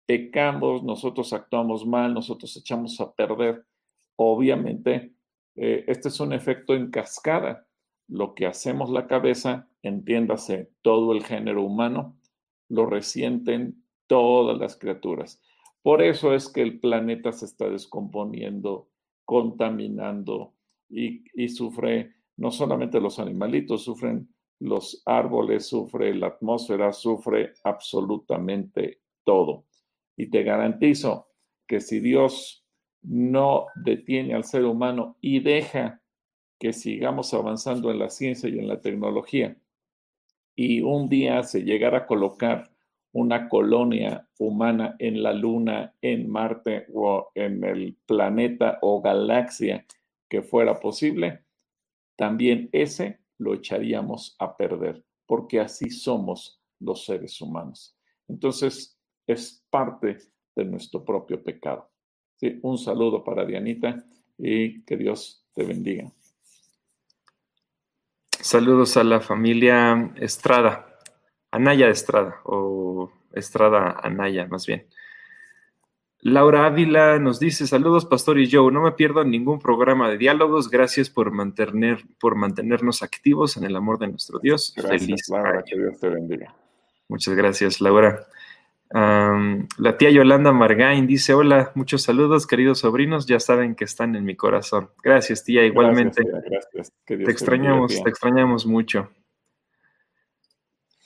pecamos, 0.05 0.83
nosotros 0.83 1.33
actuamos 1.33 1.85
mal, 1.85 2.13
nosotros 2.13 2.55
echamos 2.57 2.99
a 3.01 3.13
perder. 3.13 3.65
Obviamente, 4.15 5.13
eh, 5.55 5.83
este 5.87 6.09
es 6.09 6.19
un 6.19 6.33
efecto 6.33 6.73
en 6.73 6.91
cascada. 6.91 7.67
Lo 8.07 8.35
que 8.35 8.45
hacemos 8.45 8.89
la 8.89 9.07
cabeza, 9.07 9.67
entiéndase 9.81 10.71
todo 10.81 11.13
el 11.13 11.23
género 11.23 11.63
humano, 11.63 12.15
lo 12.69 12.85
resienten 12.85 13.83
todas 14.07 14.57
las 14.57 14.77
criaturas. 14.77 15.41
Por 15.81 16.01
eso 16.01 16.33
es 16.33 16.49
que 16.49 16.61
el 16.61 16.79
planeta 16.79 17.31
se 17.31 17.45
está 17.45 17.69
descomponiendo, 17.69 18.89
contaminando 19.23 20.53
y, 20.89 21.23
y 21.33 21.49
sufre 21.49 22.13
no 22.37 22.51
solamente 22.51 22.99
los 22.99 23.19
animalitos, 23.19 23.83
sufren 23.83 24.29
los 24.59 25.01
árboles, 25.05 25.67
sufre 25.67 26.13
la 26.13 26.27
atmósfera, 26.27 26.91
sufre 26.91 27.53
absolutamente 27.63 29.01
todo. 29.23 29.65
Y 30.17 30.27
te 30.27 30.43
garantizo 30.43 31.29
que 31.67 31.81
si 31.81 31.99
Dios 31.99 32.65
no 33.01 33.67
detiene 33.75 34.33
al 34.33 34.43
ser 34.43 34.65
humano 34.65 35.17
y 35.21 35.39
deja 35.39 36.01
que 36.59 36.73
sigamos 36.73 37.33
avanzando 37.33 37.91
en 37.91 37.99
la 37.99 38.09
ciencia 38.09 38.49
y 38.49 38.59
en 38.59 38.67
la 38.67 38.81
tecnología, 38.81 39.57
y 40.55 40.81
un 40.81 41.09
día 41.09 41.43
se 41.43 41.63
llegara 41.63 41.99
a 41.99 42.05
colocar 42.05 42.71
una 43.11 43.47
colonia 43.47 44.27
humana 44.39 44.95
en 44.99 45.23
la 45.23 45.33
Luna, 45.33 45.95
en 46.01 46.29
Marte 46.29 46.87
o 46.93 47.29
en 47.35 47.63
el 47.63 47.97
planeta 48.05 48.79
o 48.81 49.01
galaxia 49.01 49.85
que 50.29 50.41
fuera 50.41 50.79
posible, 50.79 51.45
también 52.17 52.69
ese 52.71 53.19
lo 53.37 53.53
echaríamos 53.53 54.35
a 54.39 54.55
perder, 54.55 55.03
porque 55.25 55.59
así 55.59 55.89
somos 55.89 56.61
los 56.79 57.05
seres 57.05 57.39
humanos. 57.41 57.97
Entonces, 58.27 58.94
es 59.27 59.63
parte 59.69 60.17
de 60.55 60.65
nuestro 60.65 61.03
propio 61.03 61.43
pecado. 61.43 61.89
Sí, 62.37 62.59
un 62.63 62.77
saludo 62.77 63.23
para 63.23 63.45
Dianita 63.45 64.03
y 64.37 64.81
que 64.83 64.97
Dios 64.97 65.45
te 65.53 65.63
bendiga. 65.63 66.11
Saludos 68.31 68.95
a 68.97 69.03
la 69.03 69.21
familia 69.21 70.13
Estrada, 70.17 70.99
Anaya 71.51 71.89
Estrada, 71.89 72.41
o 72.43 73.11
Estrada 73.33 73.99
Anaya, 74.03 74.47
más 74.47 74.67
bien. 74.67 74.85
Laura 76.19 76.65
Ávila 76.65 77.19
nos 77.19 77.39
dice, 77.39 77.67
saludos 77.67 78.05
Pastor 78.05 78.39
y 78.39 78.49
Joe, 78.49 78.71
no 78.71 78.81
me 78.81 78.93
pierdo 78.93 79.23
ningún 79.23 79.59
programa 79.59 80.09
de 80.09 80.17
diálogos, 80.17 80.69
gracias 80.69 81.09
por, 81.09 81.31
mantener, 81.31 82.03
por 82.19 82.35
mantenernos 82.35 83.03
activos 83.03 83.57
en 83.57 83.63
el 83.63 83.75
amor 83.75 83.99
de 83.99 84.07
nuestro 84.07 84.39
Dios. 84.39 84.73
Gracias, 84.75 85.01
Feliz 85.01 85.29
Laura, 85.29 85.63
que 85.63 85.77
Dios 85.77 85.99
te 85.99 86.09
bendiga. 86.09 86.55
Muchas 87.07 87.35
gracias, 87.35 87.79
Laura. 87.79 88.27
La 88.91 89.97
tía 89.97 90.11
Yolanda 90.11 90.51
Margain 90.51 91.07
dice, 91.07 91.33
hola, 91.33 91.71
muchos 91.75 92.03
saludos, 92.03 92.47
queridos 92.47 92.79
sobrinos, 92.79 93.25
ya 93.25 93.39
saben 93.39 93.75
que 93.75 93.83
están 93.83 94.15
en 94.15 94.25
mi 94.25 94.35
corazón. 94.35 94.89
Gracias, 95.03 95.43
tía, 95.43 95.65
igualmente. 95.65 96.23
Gracias, 96.23 96.93
te 97.05 97.31
extrañamos, 97.31 98.01
te 98.03 98.09
extrañamos 98.09 98.65
mucho. 98.65 99.09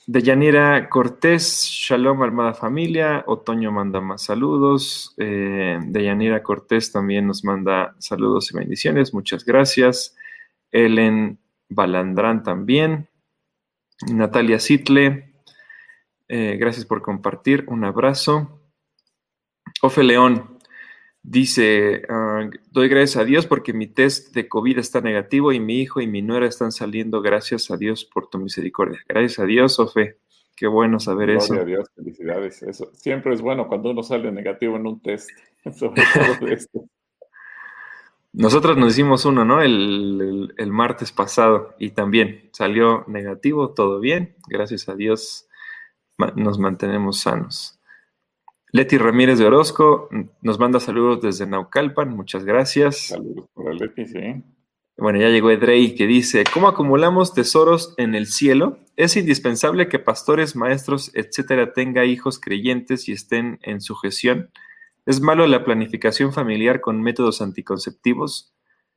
De 0.08 0.24
Yanira 0.24 0.90
Cortés, 0.90 1.68
Shalom 1.70 2.24
Armada 2.24 2.56
Familia, 2.56 3.24
Otoño 3.28 3.72
manda 3.72 4.02
más 4.02 4.24
saludos. 4.24 5.14
Eh, 5.18 5.78
de 5.80 6.04
Yanira 6.04 6.42
Cortés 6.42 6.92
también 6.92 7.28
nos 7.28 7.44
manda 7.44 7.96
saludos 8.00 8.52
y 8.52 8.58
bendiciones, 8.58 9.14
muchas 9.14 9.46
gracias. 9.46 10.16
Ellen 10.72 11.38
Balandrán 11.70 12.42
también. 12.42 13.08
Natalia 14.12 14.60
Sitle, 14.60 15.29
eh, 16.30 16.56
gracias 16.58 16.86
por 16.86 17.02
compartir, 17.02 17.66
un 17.68 17.84
abrazo. 17.84 18.62
Ofe 19.82 20.04
León, 20.04 20.60
Dice, 21.22 22.04
ah, 22.08 22.50
doy 22.72 22.88
gracias 22.88 23.18
a 23.22 23.26
Dios 23.26 23.46
porque 23.46 23.74
mi 23.74 23.88
test 23.88 24.34
de 24.34 24.48
COVID 24.48 24.80
está 24.80 25.02
negativo 25.02 25.52
y 25.52 25.60
mi 25.60 25.82
hijo 25.82 26.00
y 26.00 26.08
mi 26.08 26.22
nuera 26.22 26.48
están 26.48 26.72
saliendo. 26.72 27.22
Gracias 27.22 27.70
a 27.72 27.78
Dios 27.78 28.06
por 28.06 28.30
tu 28.30 28.40
misericordia. 28.40 29.00
Gracias 29.08 29.40
a 29.40 29.46
Dios, 29.46 29.80
Ofe. 29.80 30.18
Qué 30.56 30.68
bueno 30.68 31.00
saber 31.00 31.32
eso. 31.32 31.54
Gracias 31.54 31.62
a 31.62 31.66
Dios, 31.66 31.92
felicidades. 31.96 32.64
Eso 32.64 32.90
siempre 32.94 33.34
es 33.34 33.42
bueno 33.42 33.68
cuando 33.68 33.92
uno 33.92 34.02
sale 34.02 34.32
negativo 34.32 34.78
en 34.78 34.88
un 34.88 35.02
test, 35.02 35.30
sobre 35.78 36.04
todo 36.14 36.48
esto. 36.48 36.86
Nosotros 38.32 38.78
nos 38.78 38.94
hicimos 38.94 39.26
uno, 39.26 39.44
¿no? 39.44 39.62
El, 39.62 40.54
el, 40.56 40.72
martes 40.72 41.12
pasado 41.12 41.76
y 41.80 41.92
también 41.92 42.50
salió 42.54 43.04
negativo, 43.08 43.74
todo 43.74 44.00
bien. 44.00 44.36
Gracias 44.48 44.88
a 44.88 44.96
Dios 44.96 45.49
nos 46.36 46.60
mantenemos 46.60 47.20
sanos. 47.22 47.80
Leti 48.72 48.98
Ramírez 48.98 49.40
de 49.40 49.46
Orozco 49.46 50.10
nos 50.42 50.60
manda 50.60 50.80
saludos 50.80 51.22
desde 51.22 51.48
Naucalpan, 51.48 52.16
muchas 52.16 52.46
gracias. 52.46 53.08
Saludos 53.08 53.46
para 53.56 53.74
Leti, 53.74 54.06
sí. 54.06 54.44
Bueno, 55.00 55.18
ya 55.20 55.30
llegó 55.30 55.50
Edrey 55.50 55.96
que 55.96 56.06
dice, 56.08 56.44
¿cómo 56.54 56.68
acumulamos 56.68 57.34
tesoros 57.34 57.94
en 57.98 58.16
el 58.16 58.28
cielo? 58.28 58.80
Es 58.98 59.16
indispensable 59.16 59.88
que 59.88 59.98
pastores, 59.98 60.58
maestros, 60.58 61.10
etcétera, 61.16 61.72
tenga 61.72 62.04
hijos 62.04 62.38
creyentes 62.38 63.08
y 63.08 63.14
estén 63.14 63.60
en 63.62 63.80
sujeción. 63.80 64.50
¿Es 65.06 65.22
malo 65.22 65.48
la 65.48 65.64
planificación 65.64 66.34
familiar 66.34 66.82
con 66.82 67.02
métodos 67.02 67.42
anticonceptivos? 67.42 68.54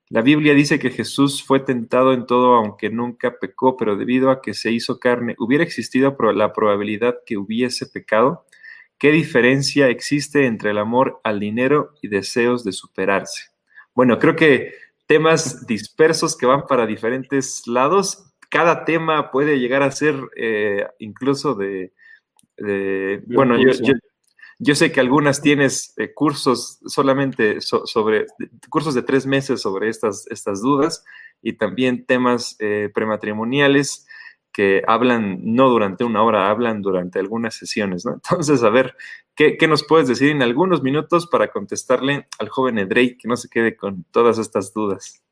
La 0.09 0.23
Biblia 0.23 0.55
dice 0.55 0.79
que 0.79 0.91
Jesús 0.91 1.43
fue 1.43 1.61
tentado 1.61 2.13
en 2.13 2.27
todo 2.27 2.55
aunque 2.55 2.91
nunca 2.91 3.39
pecó, 3.41 3.77
pero 3.77 3.97
debido 3.97 4.31
a 4.31 4.43
que 4.43 4.55
se 4.55 4.71
hizo 4.71 4.99
carne, 4.99 5.35
¿hubiera 5.39 5.65
existido 5.65 6.17
la 6.35 6.53
probabilidad 6.53 7.17
que 7.25 7.37
hubiese 7.37 7.87
pecado? 7.87 8.45
¿Qué 8.99 9.11
diferencia 9.11 9.89
existe 9.89 10.47
entre 10.47 10.71
el 10.71 10.79
amor 10.79 11.21
al 11.25 11.41
dinero 11.41 11.95
y 12.03 12.09
deseos 12.09 12.63
de 12.63 12.73
superarse? 12.73 13.51
Bueno, 13.95 14.19
creo 14.19 14.37
que 14.37 14.75
temas 15.07 15.67
dispersos 15.67 16.37
que 16.37 16.47
van 16.47 16.67
para 16.67 16.87
diferentes 16.87 17.67
lados. 17.67 18.33
Cada 18.49 18.85
tema 18.85 19.31
puede 19.31 19.59
llegar 19.59 19.83
a 19.83 19.91
ser 19.91 20.17
eh, 20.37 20.87
incluso 20.99 21.55
de, 21.55 21.93
bueno, 23.27 23.57
yo, 23.59 23.71
sé 24.75 24.93
que 24.93 25.01
algunas 25.01 25.43
tienes 25.43 25.95
eh, 25.97 26.15
cursos 26.15 26.79
solamente 26.87 27.61
sobre, 27.61 28.27
cursos 28.69 28.95
de 28.95 29.03
tres 29.03 29.27
meses 29.27 29.61
sobre 29.61 29.89
estas, 29.89 30.27
estas 30.31 30.63
dudas 30.63 31.05
y 31.43 31.55
también 31.55 32.07
temas 32.07 32.57
eh, 32.61 32.89
prematrimoniales 32.95 34.07
que 34.53 34.83
hablan 34.87 35.41
no 35.43 35.69
durante 35.69 36.05
una 36.05 36.23
hora, 36.23 36.51
hablan 36.51 36.83
durante 36.83 37.19
algunas 37.19 37.55
sesiones, 37.55 38.05
¿no? 38.05 38.13
Entonces, 38.23 38.63
a 38.63 38.71
ver, 38.71 38.95
¿qué, 39.35 39.57
nos 39.67 39.85
puedes 39.85 40.07
decir 40.07 40.31
en 40.31 40.43
algunos 40.43 40.83
minutos 40.83 41.27
para 41.27 41.49
contestarle 41.49 42.29
al 42.39 42.49
joven 42.49 42.79
Edrey 42.79 43.17
que 43.17 43.29
no 43.29 43.37
se 43.37 43.49
quede 43.49 43.77
con 43.77 44.05
todas 44.13 44.39
estas 44.39 44.73
dudas? 44.73 45.23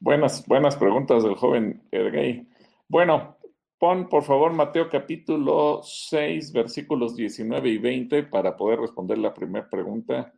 Buenas, 0.00 0.46
buenas 0.46 0.76
preguntas 0.76 1.22
del 1.22 1.34
joven 1.34 1.82
Edrey. 1.90 2.48
Bueno, 2.88 3.36
pon 3.82 4.08
por 4.08 4.22
favor 4.22 4.52
Mateo 4.52 4.88
capítulo 4.88 5.80
6, 5.82 6.52
versículos 6.52 7.16
19 7.16 7.68
y 7.68 7.78
20 7.78 8.22
para 8.22 8.56
poder 8.56 8.78
responder 8.78 9.18
la 9.18 9.34
primera 9.34 9.68
pregunta. 9.68 10.32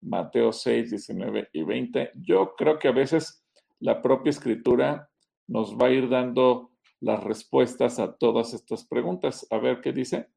Mateo 0.00 0.50
6, 0.50 0.92
19 0.92 1.50
y 1.52 1.62
20. 1.62 2.12
Yo 2.14 2.54
creo 2.56 2.78
que 2.78 2.88
a 2.88 2.92
veces 2.92 3.44
la 3.80 4.00
propia 4.00 4.30
escritura 4.30 5.10
nos 5.46 5.76
va 5.76 5.88
a 5.88 5.90
ir 5.90 6.08
dando 6.08 6.70
las 7.00 7.22
respuestas 7.22 7.98
a 7.98 8.16
todas 8.16 8.54
estas 8.54 8.86
preguntas. 8.86 9.46
A 9.50 9.58
ver 9.58 9.82
qué 9.82 9.92
dice. 9.92 10.30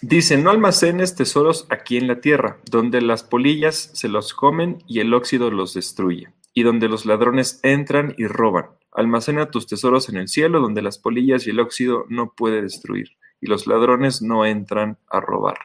Dice, 0.00 0.36
no 0.36 0.50
almacenes 0.50 1.16
tesoros 1.16 1.66
aquí 1.70 1.96
en 1.96 2.06
la 2.06 2.20
tierra, 2.20 2.60
donde 2.70 3.00
las 3.00 3.24
polillas 3.24 3.90
se 3.94 4.06
los 4.06 4.32
comen 4.32 4.78
y 4.86 5.00
el 5.00 5.12
óxido 5.12 5.50
los 5.50 5.74
destruye, 5.74 6.28
y 6.54 6.62
donde 6.62 6.88
los 6.88 7.06
ladrones 7.06 7.60
entran 7.62 8.14
y 8.18 8.26
roban. 8.26 8.66
Almacena 8.92 9.50
tus 9.50 9.66
tesoros 9.66 10.08
en 10.08 10.16
el 10.16 10.28
cielo, 10.28 10.60
donde 10.60 10.82
las 10.82 10.98
polillas 10.98 11.46
y 11.46 11.50
el 11.50 11.60
óxido 11.60 12.04
no 12.08 12.32
puede 12.34 12.62
destruir, 12.62 13.16
y 13.40 13.46
los 13.46 13.66
ladrones 13.66 14.22
no 14.22 14.44
entran 14.44 14.98
a 15.08 15.20
robar. 15.20 15.58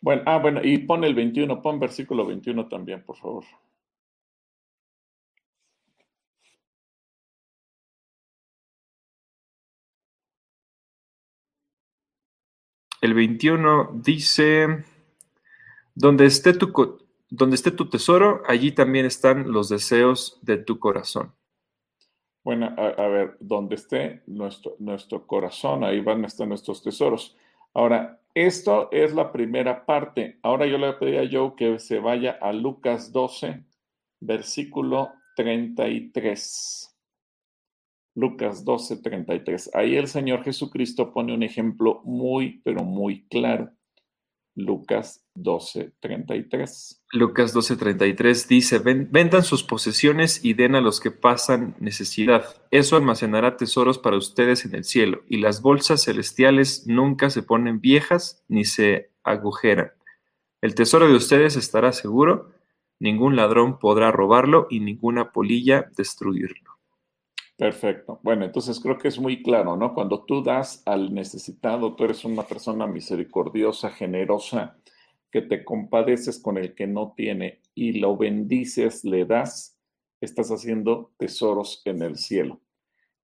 Bueno, 0.00 0.22
ah, 0.26 0.38
bueno, 0.38 0.60
y 0.62 0.78
pon 0.78 1.02
el 1.04 1.14
21, 1.14 1.62
pon 1.62 1.80
versículo 1.80 2.26
21 2.26 2.68
también, 2.68 3.02
por 3.02 3.16
favor. 3.16 3.44
El 13.00 13.14
21 13.14 14.00
dice, 14.02 14.84
donde 15.94 16.26
esté 16.26 16.54
tu, 16.54 16.72
donde 17.30 17.56
esté 17.56 17.70
tu 17.70 17.88
tesoro, 17.88 18.42
allí 18.46 18.72
también 18.72 19.06
están 19.06 19.52
los 19.52 19.68
deseos 19.68 20.38
de 20.42 20.58
tu 20.58 20.78
corazón. 20.78 21.34
Bueno, 22.44 22.74
a, 22.76 23.08
ver, 23.08 23.36
donde 23.40 23.76
esté 23.76 24.22
nuestro, 24.26 24.76
nuestro 24.78 25.26
corazón, 25.26 25.82
ahí 25.82 26.00
van 26.00 26.24
a 26.24 26.26
estar 26.26 26.46
nuestros 26.46 26.82
tesoros. 26.82 27.36
Ahora, 27.72 28.20
esto 28.34 28.90
es 28.92 29.14
la 29.14 29.32
primera 29.32 29.86
parte. 29.86 30.38
Ahora 30.42 30.66
yo 30.66 30.76
le 30.76 30.92
pedí 30.94 31.16
a 31.16 31.28
Joe 31.30 31.54
que 31.56 31.78
se 31.78 32.00
vaya 32.00 32.32
a 32.40 32.52
Lucas 32.52 33.12
12, 33.12 33.64
versículo 34.20 35.12
33. 35.36 36.94
Lucas 38.14 38.64
12, 38.64 38.98
33. 38.98 39.70
Ahí 39.74 39.96
el 39.96 40.08
Señor 40.08 40.44
Jesucristo 40.44 41.12
pone 41.12 41.34
un 41.34 41.42
ejemplo 41.42 42.02
muy, 42.04 42.60
pero 42.64 42.84
muy 42.84 43.26
claro. 43.28 43.70
Lucas 44.56 45.24
12, 45.34 45.92
33. 45.98 47.02
Lucas 47.12 47.52
12, 47.52 47.76
33 47.76 48.48
dice, 48.48 48.78
vendan 48.78 49.42
sus 49.42 49.64
posesiones 49.64 50.44
y 50.44 50.54
den 50.54 50.76
a 50.76 50.80
los 50.80 51.00
que 51.00 51.10
pasan 51.10 51.74
necesidad. 51.80 52.44
Eso 52.70 52.96
almacenará 52.96 53.56
tesoros 53.56 53.98
para 53.98 54.16
ustedes 54.16 54.64
en 54.64 54.76
el 54.76 54.84
cielo, 54.84 55.22
y 55.28 55.38
las 55.38 55.60
bolsas 55.60 56.04
celestiales 56.04 56.86
nunca 56.86 57.30
se 57.30 57.42
ponen 57.42 57.80
viejas 57.80 58.44
ni 58.48 58.64
se 58.64 59.10
agujeran. 59.24 59.92
El 60.60 60.74
tesoro 60.74 61.08
de 61.08 61.16
ustedes 61.16 61.56
estará 61.56 61.92
seguro, 61.92 62.50
ningún 63.00 63.36
ladrón 63.36 63.78
podrá 63.78 64.12
robarlo 64.12 64.68
y 64.70 64.80
ninguna 64.80 65.32
polilla 65.32 65.90
destruirlo. 65.96 66.73
Perfecto. 67.64 68.20
Bueno, 68.22 68.44
entonces 68.44 68.78
creo 68.78 68.98
que 68.98 69.08
es 69.08 69.18
muy 69.18 69.42
claro, 69.42 69.74
¿no? 69.74 69.94
Cuando 69.94 70.22
tú 70.26 70.42
das 70.42 70.82
al 70.84 71.14
necesitado, 71.14 71.96
tú 71.96 72.04
eres 72.04 72.22
una 72.26 72.42
persona 72.42 72.86
misericordiosa, 72.86 73.88
generosa, 73.88 74.76
que 75.30 75.40
te 75.40 75.64
compadeces 75.64 76.38
con 76.38 76.58
el 76.58 76.74
que 76.74 76.86
no 76.86 77.14
tiene 77.16 77.62
y 77.74 77.92
lo 77.92 78.18
bendices, 78.18 79.02
le 79.02 79.24
das, 79.24 79.78
estás 80.20 80.50
haciendo 80.50 81.12
tesoros 81.16 81.80
en 81.86 82.02
el 82.02 82.18
cielo. 82.18 82.60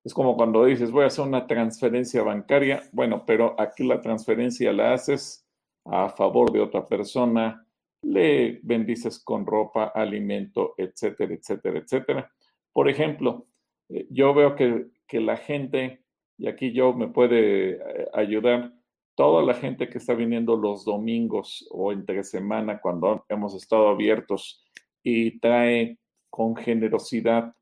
Es 0.04 0.14
como 0.14 0.38
cuando 0.38 0.64
dices, 0.64 0.90
voy 0.90 1.04
a 1.04 1.08
hacer 1.08 1.26
una 1.26 1.46
transferencia 1.46 2.22
bancaria, 2.22 2.84
bueno, 2.92 3.24
pero 3.26 3.54
aquí 3.60 3.84
la 3.84 4.00
transferencia 4.00 4.72
la 4.72 4.94
haces 4.94 5.46
a 5.84 6.08
favor 6.08 6.50
de 6.50 6.62
otra 6.62 6.88
persona, 6.88 7.66
le 8.00 8.58
bendices 8.62 9.18
con 9.22 9.44
ropa, 9.44 9.92
alimento, 9.94 10.72
etcétera, 10.78 11.34
etcétera, 11.34 11.80
etcétera. 11.80 12.32
Por 12.72 12.88
ejemplo, 12.88 13.49
eh, 13.90 14.06
yo 14.10 14.34
veo 14.34 14.54
que, 14.56 14.86
la 15.20 15.36
gente, 15.36 16.04
y 16.38 16.46
aquí 16.46 16.72
yo 16.72 16.92
me 16.92 17.08
puede 17.08 17.72
eh, 17.72 18.08
ayudar, 18.14 18.72
toda 19.16 19.42
la 19.42 19.54
gente 19.54 19.88
que 19.88 19.98
está 19.98 20.14
viniendo 20.14 20.56
los 20.56 20.84
domingos 20.84 21.66
o 21.70 21.92
entre 21.92 22.22
semana 22.24 22.80
cuando 22.80 23.24
hemos 23.28 23.54
estado 23.54 23.88
abiertos 23.88 24.64
y 25.02 25.38
trae 25.40 25.98
con 26.30 26.56
generosidad 26.56 27.52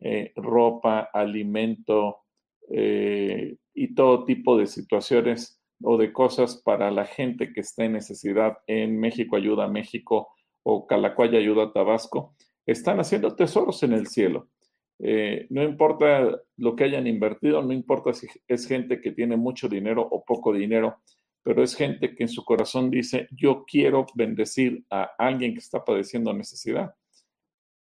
eh, 0.00 0.32
ropa, 0.36 1.08
alimento 1.12 2.18
y 2.70 3.94
todo 3.94 4.26
tipo 4.26 4.58
de 4.58 4.66
situaciones 4.66 5.58
o 5.82 5.96
de 5.96 6.12
cosas 6.12 6.60
para 6.62 6.90
la 6.90 7.06
gente 7.06 7.52
que 7.54 7.60
está 7.60 7.86
en 7.86 7.92
necesidad 7.92 8.58
en 8.66 9.00
México 9.00 9.36
Ayuda 9.36 9.64
a 9.64 9.68
México 9.68 10.28
o 10.62 10.86
Calacuaya 10.86 11.38
Ayuda 11.38 11.64
a 11.64 11.72
Tabasco, 11.72 12.34
están 12.66 13.00
haciendo 13.00 13.34
tesoros 13.34 13.82
en 13.82 13.94
el 13.94 14.06
cielo. 14.06 14.48
Eh, 15.00 15.46
no 15.50 15.62
importa 15.62 16.40
lo 16.56 16.74
que 16.74 16.84
hayan 16.84 17.06
invertido, 17.06 17.62
no 17.62 17.72
importa 17.72 18.12
si 18.12 18.26
es 18.48 18.66
gente 18.66 19.00
que 19.00 19.12
tiene 19.12 19.36
mucho 19.36 19.68
dinero 19.68 20.02
o 20.02 20.24
poco 20.24 20.52
dinero, 20.52 21.00
pero 21.42 21.62
es 21.62 21.76
gente 21.76 22.14
que 22.14 22.24
en 22.24 22.28
su 22.28 22.44
corazón 22.44 22.90
dice, 22.90 23.28
yo 23.30 23.64
quiero 23.64 24.06
bendecir 24.14 24.84
a 24.90 25.10
alguien 25.18 25.52
que 25.52 25.60
está 25.60 25.84
padeciendo 25.84 26.32
necesidad. 26.34 26.94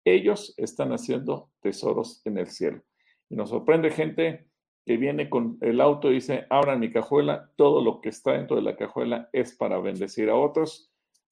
Ellos 0.05 0.53
están 0.57 0.91
haciendo 0.91 1.51
tesoros 1.61 2.21
en 2.25 2.37
el 2.37 2.47
cielo. 2.47 2.83
Y 3.29 3.35
nos 3.35 3.49
sorprende 3.49 3.89
gente 3.89 4.47
que 4.85 4.97
viene 4.97 5.29
con 5.29 5.57
el 5.61 5.81
auto 5.81 6.11
y 6.11 6.15
dice, 6.15 6.45
abran 6.49 6.79
mi 6.79 6.89
cajuela, 6.89 7.51
todo 7.57 7.83
lo 7.83 7.99
que 7.99 8.09
está 8.09 8.33
dentro 8.33 8.55
de 8.55 8.61
la 8.61 8.77
cajuela 8.77 9.29
es 9.33 9.55
para 9.55 9.79
bendecir 9.79 10.29
a 10.29 10.35
otros. 10.35 10.86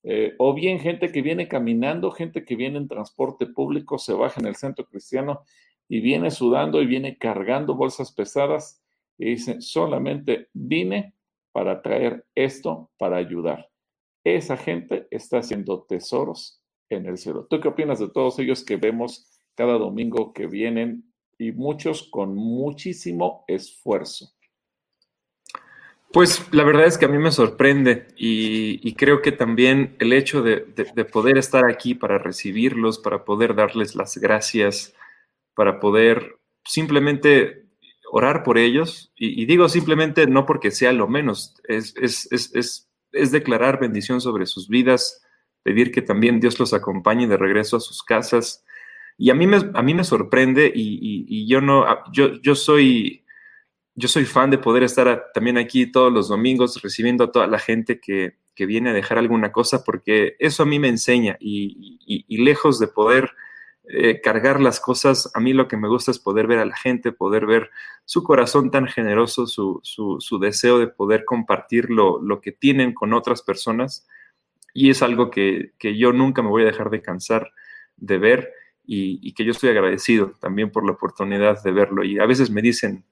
Eh, 0.07 0.35
o 0.37 0.53
bien 0.53 0.79
gente 0.79 1.11
que 1.11 1.23
viene 1.23 1.47
caminando, 1.47 2.11
gente 2.11 2.45
que 2.45 2.55
viene 2.55 2.77
en 2.77 2.87
transporte 2.87 3.47
público, 3.47 3.97
se 3.97 4.13
baja 4.13 4.39
en 4.39 4.45
el 4.45 4.55
centro 4.55 4.85
cristiano 4.85 5.41
y 5.89 5.99
viene 5.99 6.29
sudando 6.29 6.79
y 6.79 6.85
viene 6.85 7.17
cargando 7.17 7.73
bolsas 7.73 8.11
pesadas 8.11 8.83
y 9.17 9.31
dice, 9.31 9.61
solamente 9.61 10.49
vine 10.53 11.15
para 11.51 11.81
traer 11.81 12.23
esto 12.35 12.91
para 12.99 13.17
ayudar. 13.17 13.71
Esa 14.23 14.57
gente 14.57 15.07
está 15.09 15.39
haciendo 15.39 15.83
tesoros 15.83 16.61
en 16.89 17.07
el 17.07 17.17
cielo. 17.17 17.47
¿Tú 17.49 17.59
qué 17.59 17.69
opinas 17.69 17.97
de 17.97 18.09
todos 18.09 18.37
ellos 18.37 18.63
que 18.63 18.77
vemos 18.77 19.41
cada 19.55 19.79
domingo 19.79 20.33
que 20.33 20.45
vienen 20.45 21.11
y 21.39 21.51
muchos 21.51 22.03
con 22.03 22.35
muchísimo 22.35 23.43
esfuerzo? 23.47 24.34
Pues 26.15 26.47
la 26.51 26.63
verdad 26.63 26.85
es 26.85 26.97
que 26.97 27.03
a 27.03 27.09
mí 27.09 27.17
me 27.17 27.29
sorprende 27.29 28.07
y, 28.15 28.95
creo 28.95 29.21
que 29.21 29.33
también 29.33 29.97
el 29.99 30.13
hecho 30.13 30.41
de, 30.41 30.61
poder 31.11 31.37
estar 31.37 31.69
aquí 31.69 31.93
para 31.93 32.17
recibirlos, 32.19 32.99
para 32.99 33.25
poder 33.25 33.53
darles 33.53 33.97
las 33.97 34.15
gracias, 34.17 34.93
para 35.55 35.81
poder 35.81 36.39
simplemente 36.63 37.65
orar 38.13 38.43
por 38.43 38.57
ellos, 38.57 39.11
y, 39.17 39.45
digo 39.45 39.67
simplemente 39.67 40.25
no 40.25 40.45
porque 40.45 40.71
sea 40.71 40.93
lo 40.93 41.09
menos, 41.09 41.53
es, 41.67 42.87
declarar 43.11 43.81
bendición 43.81 44.21
sobre 44.21 44.45
sus 44.45 44.69
vidas, 44.69 45.21
pedir 45.63 45.91
que 45.91 46.01
también 46.01 46.39
Dios 46.39 46.61
los 46.61 46.73
acompañe 46.73 47.27
de 47.27 47.35
regreso 47.35 47.75
a 47.75 47.81
sus 47.81 48.01
casas. 48.03 48.63
Y 49.17 49.31
a 49.31 49.35
mí 49.35 49.47
me, 49.47 49.57
a 49.73 49.81
mí 49.81 49.93
me 49.93 50.05
sorprende 50.05 50.71
y, 50.73 51.45
yo 51.45 51.59
no, 51.59 51.85
yo, 52.13 52.41
yo 52.41 52.55
soy, 52.55 53.24
yo 53.95 54.07
soy 54.07 54.25
fan 54.25 54.49
de 54.51 54.57
poder 54.57 54.83
estar 54.83 55.27
también 55.33 55.57
aquí 55.57 55.91
todos 55.91 56.11
los 56.11 56.27
domingos 56.27 56.81
recibiendo 56.81 57.23
a 57.25 57.31
toda 57.31 57.47
la 57.47 57.59
gente 57.59 57.99
que, 57.99 58.37
viene 58.57 58.91
a 58.91 58.93
dejar 58.93 59.17
alguna 59.17 59.51
cosa, 59.51 59.83
porque 59.83 60.37
eso 60.39 60.63
a 60.63 60.65
mí 60.65 60.79
me 60.79 60.87
enseña 60.87 61.37
y 61.39 62.37
lejos 62.37 62.79
de 62.79 62.87
poder 62.87 63.31
eh, 63.87 64.19
cargar 64.19 64.61
las 64.61 64.79
cosas, 64.79 65.29
a 65.35 65.39
mí 65.39 65.53
lo 65.53 65.67
que 65.67 65.77
me 65.77 65.87
gusta 65.87 66.09
es 66.09 66.17
poder 66.17 66.47
ver 66.47 66.57
a 66.57 66.65
la 66.65 66.75
gente, 66.75 67.11
poder 67.11 67.45
ver 67.45 67.69
su 68.03 68.23
corazón 68.23 68.71
tan 68.71 68.87
generoso, 68.87 69.45
su, 69.45 69.79
su, 69.83 70.39
deseo 70.39 70.79
de 70.79 70.87
poder 70.87 71.23
compartir 71.23 71.91
lo, 71.91 72.19
lo, 72.19 72.41
que 72.41 72.51
tienen 72.51 72.95
con 72.95 73.13
otras 73.13 73.43
personas. 73.43 74.07
Y 74.73 74.89
es 74.89 75.03
algo 75.03 75.29
que, 75.29 75.73
que, 75.77 75.95
yo 75.97 76.13
nunca 76.13 76.41
me 76.41 76.49
voy 76.49 76.63
a 76.63 76.65
dejar 76.65 76.89
de 76.89 77.03
cansar 77.03 77.51
de 77.95 78.17
ver 78.17 78.51
y, 78.83 79.33
que 79.33 79.45
yo 79.45 79.51
estoy 79.51 79.69
agradecido 79.69 80.33
también 80.39 80.71
por 80.71 80.83
la 80.83 80.93
oportunidad 80.93 81.61
de 81.63 81.71
verlo. 81.71 82.03
Y 82.03 82.17
a 82.17 82.25
veces 82.25 82.49
me 82.49 82.63
dicen, 82.63 83.05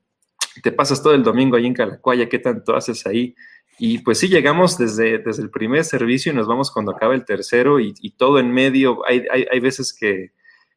te 0.62 0.72
pasas 0.72 1.02
todo 1.02 1.14
el 1.14 1.24
domingo 1.24 1.58
ahí 1.58 1.66
en 1.66 1.74
Calacuaya, 1.74 2.30
¿qué 2.30 2.40
tanto 2.40 2.76
haces 2.76 3.06
ahí? 3.06 3.36
Y 3.80 4.00
pues 4.00 4.20
sí, 4.20 4.28
llegamos 4.28 4.78
desde, 4.78 5.18
desde 5.20 5.42
el 5.42 5.50
primer 5.50 5.84
servicio 5.84 6.32
y 6.32 6.36
nos 6.36 6.48
vamos 6.48 6.72
cuando 6.72 6.92
acaba 6.92 7.16
el 7.16 7.26
tercero 7.26 7.80
y, 7.80 7.94
y 8.02 8.12
todo 8.12 8.40
en 8.40 8.52
medio. 8.52 9.06
Hay, 9.08 9.26
hay, 9.32 9.46
hay 9.52 9.60
veces 9.60 9.96
que, 9.98 10.32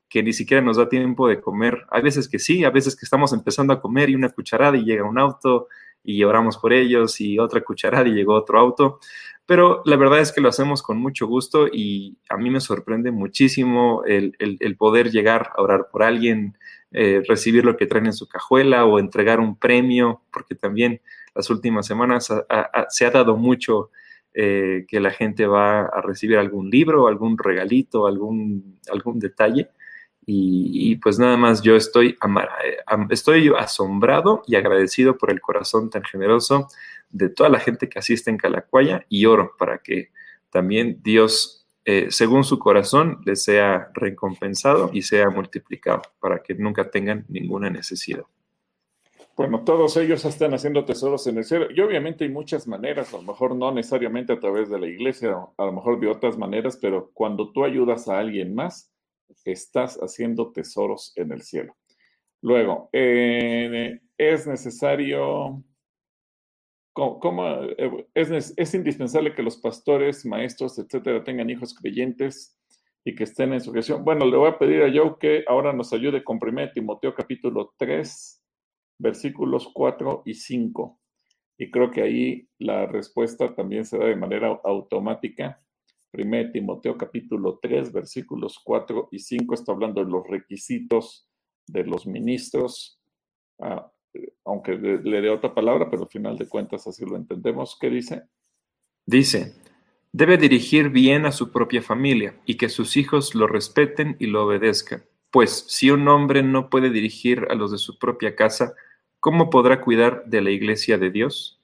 que 0.09 0.23
ni 0.23 0.33
siquiera 0.33 0.62
nos 0.62 0.77
da 0.77 0.89
tiempo 0.89 1.29
de 1.29 1.41
comer. 1.41 1.85
Hay 1.91 2.03
veces 2.03 2.29
que 2.29 2.39
sí, 2.39 2.65
a 2.65 2.71
veces 2.71 2.97
que 2.97 3.05
estamos 3.05 3.33
empezando 3.33 3.73
a 3.73 3.81
comer 3.81 4.11
y 4.11 4.15
una 4.15 4.31
cucharada 4.31 4.77
y 4.77 4.85
llega 4.85 5.05
un 5.05 5.19
auto 5.19 5.69
y 6.03 6.23
oramos 6.23 6.57
por 6.57 6.73
ellos 6.73 7.21
y 7.21 7.39
otra 7.39 7.61
cucharada 7.62 8.09
y 8.09 8.12
llegó 8.12 8.35
otro 8.35 8.59
auto. 8.59 9.01
Pero 9.47 9.83
la 9.85 9.97
verdad 9.97 10.21
es 10.21 10.33
que 10.33 10.41
lo 10.41 10.49
hacemos 10.49 10.83
con 10.83 10.99
mucho 10.99 11.27
gusto 11.27 11.69
y 11.73 12.19
a 12.29 12.37
mí 12.37 12.51
me 12.51 12.61
sorprende 12.61 13.13
muchísimo 13.13 14.03
el, 14.05 14.35
poder 14.77 15.11
llegar 15.11 15.51
a 15.57 15.63
orar 15.63 15.87
por 15.91 16.03
alguien, 16.03 16.59
eh, 16.91 17.23
recibir 17.29 17.65
lo 17.65 17.77
que 17.77 17.87
traen 17.87 18.07
en 18.07 18.13
su 18.13 18.29
cajuela 18.29 18.85
o 18.85 18.99
entregar 18.99 19.39
un 19.39 19.57
premio, 19.57 20.23
porque 20.33 20.57
también 20.57 21.01
las 21.35 21.49
últimas 21.49 21.87
semanas 21.87 22.33
se 22.89 23.07
ha 23.07 23.11
dado 23.11 23.37
mucho 23.37 23.91
eh, 24.39 24.85
que 24.87 25.01
la 25.01 25.13
gente 25.13 25.47
va 25.47 25.87
a 25.87 26.03
recibir 26.03 26.37
algún 26.37 26.69
libro, 26.69 27.09
algún 27.09 27.39
regalito, 27.39 28.07
algún, 28.07 28.79
algún 28.93 29.19
detalle. 29.19 29.71
Y, 30.29 30.97
pues 30.97 31.21
nada 31.21 31.37
más 31.37 31.63
yo 31.63 31.77
estoy, 31.77 32.19
eh, 32.65 32.77
estoy 33.11 33.53
asombrado 33.57 34.43
y 34.47 34.57
agradecido 34.57 35.17
por 35.17 35.31
el 35.31 35.41
corazón 35.41 35.89
tan 35.89 36.03
generoso 36.03 36.67
de 37.11 37.29
toda 37.29 37.49
la 37.49 37.61
gente 37.61 37.88
que 37.88 37.99
asiste 37.99 38.31
en 38.31 38.37
Calacuaya 38.37 39.05
y 39.09 39.27
oro 39.27 39.55
para 39.59 39.79
que 39.79 40.11
también 40.51 41.01
Dios, 41.03 41.66
eh, 41.85 42.07
según 42.11 42.45
su 42.45 42.59
corazón, 42.59 43.21
les 43.25 43.42
sea 43.42 43.90
recompensado 43.95 44.90
y 44.92 45.03
sea 45.03 45.31
multiplicado 45.31 46.03
para 46.21 46.42
que 46.42 46.55
nunca 46.55 46.90
tengan 46.90 47.25
ninguna 47.29 47.71
necesidad. 47.71 48.25
Bueno, 49.37 49.64
todos 49.64 49.99
ellos 49.99 50.25
están 50.25 50.55
haciendo 50.55 50.87
tesoros 50.87 51.27
en 51.27 51.37
el 51.37 51.45
cielo 51.45 51.66
y 51.71 51.79
obviamente 51.81 52.25
hay 52.25 52.31
muchas 52.31 52.66
maneras, 52.66 53.12
a 53.12 53.19
lo 53.19 53.23
mejor 53.23 53.55
no 53.55 53.71
necesariamente 53.71 54.33
a 54.33 54.40
través 54.40 54.71
de 54.71 54.79
la 54.79 54.87
iglesia, 54.87 55.37
a 55.59 55.64
lo 55.66 55.73
mejor 55.73 56.01
de 56.01 56.09
otras 56.09 56.38
maneras, 56.38 56.79
pero 56.81 57.11
cuando 57.12 57.53
tú 57.53 57.62
ayudas 57.62 58.09
a 58.09 58.19
alguien 58.19 58.55
más, 58.55 58.90
estás 59.45 59.99
haciendo 59.99 60.53
tesoros 60.53 61.12
en 61.16 61.33
el 61.33 61.42
cielo. 61.42 61.77
Luego, 62.40 62.88
eh, 62.92 64.01
es 64.16 64.47
necesario, 64.47 65.62
¿cómo, 66.97 67.47
eh, 67.77 68.09
es, 68.15 68.75
indispensable 68.75 69.35
que 69.35 69.43
los 69.43 69.59
pastores, 69.59 70.25
maestros, 70.25 70.79
etcétera, 70.79 71.23
tengan 71.23 71.51
hijos 71.51 71.75
creyentes 71.75 72.59
y 73.05 73.15
que 73.15 73.25
estén 73.25 73.53
en 73.53 73.61
su 73.61 73.71
creación? 73.71 74.03
Bueno, 74.03 74.25
le 74.25 74.37
voy 74.37 74.49
a 74.49 74.59
pedir 74.59 74.83
a 74.83 74.91
Joe 74.91 75.17
que 75.21 75.45
ahora 75.47 75.75
nos 75.75 75.93
ayude 75.93 76.25
con 76.25 76.39
1 76.41 76.73
Timoteo 76.73 77.15
capítulo 77.15 77.75
3, 77.77 78.43
versículos 78.99 79.71
4 79.75 80.23
y 80.25 80.35
5. 80.35 80.99
Y 81.59 81.71
creo 81.71 81.91
que 81.91 82.03
ahí 82.03 82.49
la 82.59 82.87
respuesta 82.87 83.55
también 83.55 83.85
se 83.85 83.99
da 83.99 84.07
de 84.07 84.17
manera 84.17 84.59
automática 84.65 85.61
1 86.13 86.53
Timoteo 86.53 86.97
capítulo 86.97 87.59
3, 87.61 87.93
versículos 87.93 88.59
4 88.65 89.09
y 89.11 89.19
5 89.19 89.55
está 89.55 89.73
hablando 89.73 90.03
de 90.03 90.11
los 90.11 90.27
requisitos 90.27 91.29
de 91.67 91.85
los 91.85 92.07
ministros, 92.07 93.01
ah, 93.61 93.93
aunque 94.44 94.76
le, 94.76 95.20
dé 95.20 95.31
otra 95.31 95.55
palabra, 95.55 95.90
pero 95.90 96.02
al 96.02 96.09
final 96.09 96.38
de 96.38 96.48
cuentas 96.48 96.87
así 96.87 97.05
lo 97.05 97.16
entendemos. 97.16 97.76
¿Qué 97.81 97.90
dice? 97.90 98.24
Dice, 99.05 99.55
debe 100.12 100.37
dirigir 100.37 100.90
bien 100.90 101.26
a 101.26 101.33
su 101.33 101.50
propia 101.50 101.83
familia 101.83 102.40
y 102.44 102.57
que 102.57 102.68
sus 102.68 102.96
hijos 102.96 103.35
lo 103.35 103.46
respeten 103.46 104.16
y 104.18 104.26
lo 104.26 104.44
obedezcan. 104.44 105.05
Pues 105.31 105.66
si 105.68 105.90
un 105.90 106.07
hombre 106.09 106.42
no 106.42 106.70
puede 106.70 106.90
dirigir 106.90 107.46
a 107.50 107.55
los 107.55 107.72
de 107.72 107.79
su 107.79 107.98
propia 107.98 108.37
casa, 108.37 108.74
¿cómo 109.20 109.50
podrá 109.50 109.81
cuidar 109.81 110.24
de 110.26 110.40
la 110.40 110.50
iglesia 110.50 110.98
de 110.98 111.11
Dios? 111.11 111.62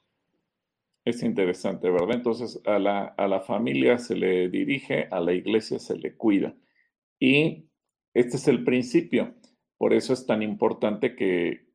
Es 1.04 1.22
interesante, 1.22 1.90
¿verdad? 1.90 2.16
Entonces 2.16 2.60
a 2.64 2.78
la, 2.78 3.06
a 3.06 3.26
la 3.26 3.40
familia 3.40 3.98
se 3.98 4.14
le 4.14 4.48
dirige, 4.48 5.08
a 5.10 5.20
la 5.20 5.32
iglesia 5.32 5.78
se 5.78 5.96
le 5.96 6.16
cuida. 6.16 6.54
Y 7.18 7.66
este 8.14 8.36
es 8.36 8.48
el 8.48 8.62
principio. 8.64 9.34
Por 9.83 9.95
eso 9.95 10.12
es 10.12 10.25
tan 10.27 10.45
importante 10.45 11.16
que, 11.16 11.66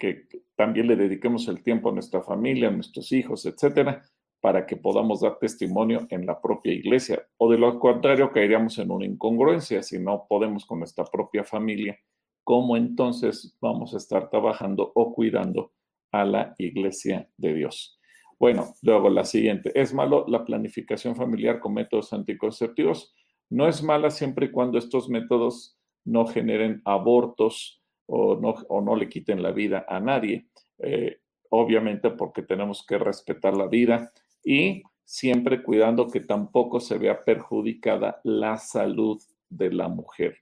también 0.56 0.88
le 0.88 0.96
dediquemos 0.96 1.50
el 1.50 1.62
tiempo 1.62 1.90
a 1.90 1.92
nuestra 1.92 2.22
familia, 2.22 2.70
a 2.70 2.72
nuestros 2.72 3.12
hijos, 3.12 3.46
etcétera, 3.46 4.02
para 4.40 4.66
que 4.66 4.78
podamos 4.78 5.20
dar 5.20 5.38
testimonio 5.40 6.08
en 6.10 6.26
la 6.26 6.40
propia 6.40 6.72
iglesia. 6.72 7.28
O 7.36 7.52
de 7.52 7.58
lo 7.58 7.78
contrario, 7.82 8.32
caeríamos 8.32 8.80
en 8.80 8.92
una 8.92 9.06
incongruencia. 9.06 9.84
Si 9.84 10.00
no 10.00 10.26
podemos 10.30 10.66
con 10.66 10.80
nuestra 10.80 11.04
propia 11.04 11.44
familia, 11.44 12.00
¿cómo 12.46 12.78
entonces 12.78 13.58
vamos 13.60 13.94
a 13.94 13.98
estar 13.98 14.30
trabajando 14.30 14.90
o 14.96 15.14
cuidando 15.14 15.74
a 16.14 16.24
la 16.24 16.56
iglesia 16.60 17.30
de 17.36 17.56
Dios? 17.56 18.00
Bueno, 18.40 18.74
luego 18.84 19.10
la 19.10 19.26
siguiente. 19.26 19.74
¿Es 19.76 19.94
malo 19.94 20.24
la 20.30 20.46
planificación 20.46 21.14
familiar 21.18 21.60
con 21.60 21.74
métodos 21.74 22.14
anticonceptivos? 22.14 23.14
No 23.50 23.68
es 23.68 23.84
mala 23.84 24.12
siempre 24.12 24.46
y 24.46 24.52
cuando 24.52 24.78
estos 24.78 25.10
métodos 25.10 25.78
no 26.06 26.26
generen 26.26 26.82
abortos 26.86 27.77
o 28.08 28.36
no, 28.36 28.56
o 28.70 28.82
no 28.82 28.96
le 28.96 29.08
quiten 29.08 29.42
la 29.42 29.52
vida 29.52 29.86
a 29.88 30.00
nadie. 30.00 30.48
Eh, 30.80 31.20
obviamente 31.50 32.10
porque 32.12 32.42
tenemos 32.42 32.86
que 32.86 32.98
respetar 32.98 33.56
la 33.56 33.68
vida 33.68 34.12
y 34.44 34.84
siempre 35.04 35.64
cuidando 35.64 36.08
que 36.08 36.20
tampoco 36.20 36.80
se 36.80 36.98
vea 36.98 37.24
perjudicada 37.24 38.20
la 38.24 38.58
salud 38.58 39.22
de 39.50 39.72
la 39.72 39.88
mujer. 39.88 40.38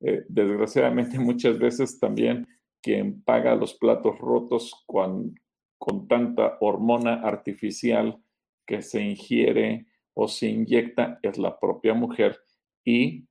Eh, 0.00 0.24
desgraciadamente 0.28 1.18
muchas 1.18 1.58
veces 1.58 1.98
también 1.98 2.46
quien 2.82 3.22
paga 3.22 3.54
los 3.54 3.74
platos 3.74 4.18
rotos 4.18 4.74
cuando, 4.86 5.32
con 5.78 6.08
tanta 6.08 6.58
hormona 6.60 7.14
artificial 7.22 8.22
que 8.66 8.82
se 8.82 9.02
ingiere 9.02 9.86
o 10.14 10.28
se 10.28 10.48
inyecta 10.48 11.18
es 11.22 11.38
la 11.38 11.58
propia 11.58 11.94
mujer 11.94 12.38
y 12.84 13.26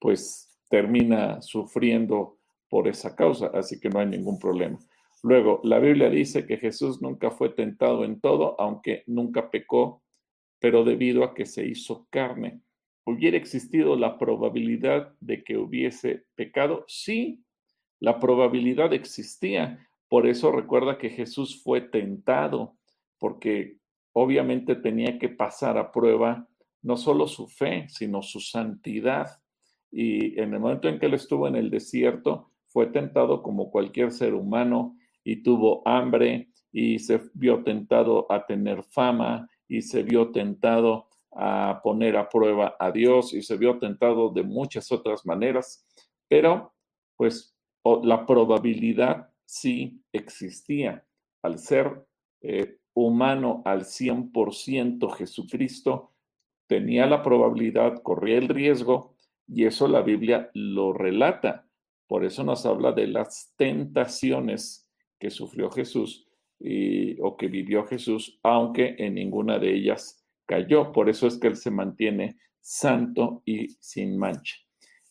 pues 0.00 0.58
termina 0.68 1.40
sufriendo 1.40 2.38
por 2.68 2.88
esa 2.88 3.14
causa, 3.14 3.50
así 3.54 3.80
que 3.80 3.88
no 3.88 4.00
hay 4.00 4.06
ningún 4.06 4.38
problema. 4.38 4.78
Luego, 5.22 5.60
la 5.64 5.78
Biblia 5.78 6.10
dice 6.10 6.46
que 6.46 6.58
Jesús 6.58 7.00
nunca 7.00 7.30
fue 7.30 7.50
tentado 7.50 8.04
en 8.04 8.20
todo, 8.20 8.60
aunque 8.60 9.04
nunca 9.06 9.50
pecó, 9.50 10.02
pero 10.58 10.84
debido 10.84 11.24
a 11.24 11.34
que 11.34 11.46
se 11.46 11.66
hizo 11.66 12.06
carne. 12.10 12.60
¿Hubiera 13.06 13.36
existido 13.36 13.96
la 13.96 14.18
probabilidad 14.18 15.14
de 15.20 15.44
que 15.44 15.56
hubiese 15.56 16.24
pecado? 16.34 16.84
Sí, 16.88 17.44
la 18.00 18.18
probabilidad 18.18 18.92
existía, 18.92 19.88
por 20.08 20.26
eso 20.26 20.52
recuerda 20.52 20.98
que 20.98 21.10
Jesús 21.10 21.62
fue 21.62 21.80
tentado, 21.80 22.76
porque 23.18 23.78
obviamente 24.12 24.76
tenía 24.76 25.18
que 25.18 25.28
pasar 25.28 25.78
a 25.78 25.90
prueba 25.90 26.46
no 26.82 26.96
solo 26.96 27.26
su 27.26 27.48
fe, 27.48 27.86
sino 27.88 28.22
su 28.22 28.40
santidad. 28.40 29.26
Y 29.90 30.38
en 30.38 30.52
el 30.54 30.60
momento 30.60 30.88
en 30.88 30.98
que 30.98 31.06
él 31.06 31.14
estuvo 31.14 31.48
en 31.48 31.56
el 31.56 31.70
desierto, 31.70 32.50
fue 32.74 32.88
tentado 32.88 33.40
como 33.40 33.70
cualquier 33.70 34.10
ser 34.10 34.34
humano 34.34 34.98
y 35.22 35.44
tuvo 35.44 35.86
hambre 35.86 36.50
y 36.72 36.98
se 36.98 37.20
vio 37.32 37.62
tentado 37.62 38.26
a 38.28 38.44
tener 38.46 38.82
fama 38.82 39.48
y 39.68 39.80
se 39.80 40.02
vio 40.02 40.32
tentado 40.32 41.06
a 41.30 41.80
poner 41.84 42.16
a 42.16 42.28
prueba 42.28 42.74
a 42.80 42.90
Dios 42.90 43.32
y 43.32 43.42
se 43.42 43.56
vio 43.56 43.78
tentado 43.78 44.30
de 44.30 44.42
muchas 44.42 44.90
otras 44.90 45.24
maneras, 45.24 45.86
pero 46.28 46.74
pues 47.16 47.56
la 48.02 48.26
probabilidad 48.26 49.30
sí 49.44 50.02
existía. 50.12 51.06
Al 51.42 51.60
ser 51.60 52.04
eh, 52.40 52.78
humano 52.92 53.62
al 53.64 53.82
100% 53.82 55.12
Jesucristo, 55.14 56.10
tenía 56.66 57.06
la 57.06 57.22
probabilidad, 57.22 58.02
corría 58.02 58.38
el 58.38 58.48
riesgo, 58.48 59.14
y 59.46 59.64
eso 59.64 59.86
la 59.86 60.02
Biblia 60.02 60.50
lo 60.54 60.92
relata. 60.92 61.68
Por 62.06 62.24
eso 62.24 62.44
nos 62.44 62.66
habla 62.66 62.92
de 62.92 63.06
las 63.06 63.52
tentaciones 63.56 64.90
que 65.18 65.30
sufrió 65.30 65.70
Jesús 65.70 66.28
o 67.20 67.36
que 67.36 67.48
vivió 67.48 67.84
Jesús, 67.84 68.38
aunque 68.42 68.94
en 68.98 69.14
ninguna 69.14 69.58
de 69.58 69.74
ellas 69.74 70.24
cayó. 70.46 70.92
Por 70.92 71.08
eso 71.08 71.26
es 71.26 71.38
que 71.38 71.48
Él 71.48 71.56
se 71.56 71.70
mantiene 71.70 72.38
santo 72.60 73.42
y 73.44 73.68
sin 73.80 74.16
mancha. 74.16 74.56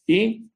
Y 0.06 0.50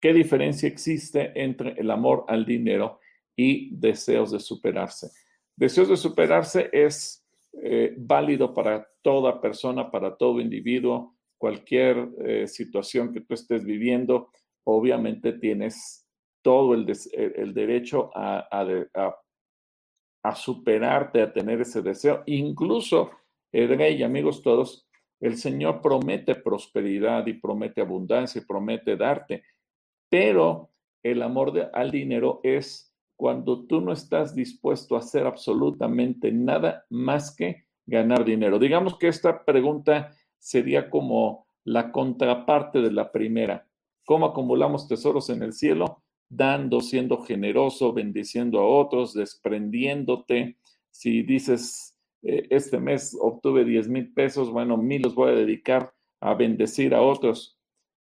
¿Qué 0.00 0.12
diferencia 0.12 0.68
existe 0.68 1.32
entre 1.34 1.72
el 1.72 1.90
amor 1.90 2.24
al 2.28 2.46
dinero 2.46 3.00
y 3.34 3.74
deseos 3.76 4.30
de 4.30 4.38
superarse? 4.38 5.10
Deseos 5.56 5.88
de 5.88 5.96
superarse 5.96 6.70
es 6.72 7.26
eh, 7.64 7.94
válido 7.96 8.54
para 8.54 8.88
toda 9.02 9.40
persona, 9.40 9.90
para 9.90 10.16
todo 10.16 10.40
individuo, 10.40 11.16
cualquier 11.36 12.10
eh, 12.24 12.46
situación 12.46 13.12
que 13.12 13.22
tú 13.22 13.34
estés 13.34 13.64
viviendo. 13.64 14.30
Obviamente 14.70 15.32
tienes 15.32 16.06
todo 16.42 16.74
el, 16.74 16.84
derecho 17.54 18.10
a, 18.14 18.44
superarte, 20.34 21.22
a 21.22 21.32
tener 21.32 21.62
ese 21.62 21.80
deseo. 21.80 22.22
Incluso, 22.26 23.10
Edrey 23.50 23.96
y 23.96 24.02
amigos 24.02 24.42
todos, 24.42 24.86
el 25.20 25.38
Señor 25.38 25.80
promete 25.80 26.34
prosperidad 26.34 27.26
y 27.26 27.32
promete 27.32 27.80
abundancia 27.80 28.42
y 28.42 28.44
promete 28.44 28.94
darte. 28.94 29.42
Pero 30.10 30.68
el 31.02 31.22
amor 31.22 31.70
al 31.72 31.90
dinero 31.90 32.40
es 32.42 32.94
cuando 33.16 33.64
tú 33.64 33.80
no 33.80 33.94
estás 33.94 34.34
dispuesto 34.34 34.96
a 34.96 34.98
hacer 34.98 35.26
absolutamente 35.26 36.30
nada 36.30 36.84
más 36.90 37.34
que 37.34 37.64
ganar 37.86 38.22
dinero. 38.22 38.58
Digamos 38.58 38.98
que 38.98 39.08
esta 39.08 39.46
pregunta 39.46 40.10
sería 40.38 40.90
como 40.90 41.46
la 41.64 41.90
contraparte 41.90 42.82
de 42.82 42.92
la 42.92 43.10
primera. 43.10 43.67
¿Cómo 44.08 44.24
acumulamos 44.24 44.88
tesoros 44.88 45.28
en 45.28 45.42
el 45.42 45.52
cielo? 45.52 46.02
Dando, 46.30 46.80
siendo 46.80 47.18
generoso, 47.18 47.92
bendiciendo 47.92 48.58
a 48.58 48.66
otros, 48.66 49.12
desprendiéndote. 49.12 50.56
Si 50.90 51.22
dices, 51.22 51.94
eh, 52.22 52.46
este 52.48 52.80
mes 52.80 53.14
obtuve 53.20 53.66
10 53.66 53.90
mil 53.90 54.14
pesos, 54.14 54.50
bueno, 54.50 54.78
mil 54.78 55.02
los 55.02 55.14
voy 55.14 55.32
a 55.32 55.34
dedicar 55.34 55.92
a 56.22 56.32
bendecir 56.32 56.94
a 56.94 57.02
otros. 57.02 57.58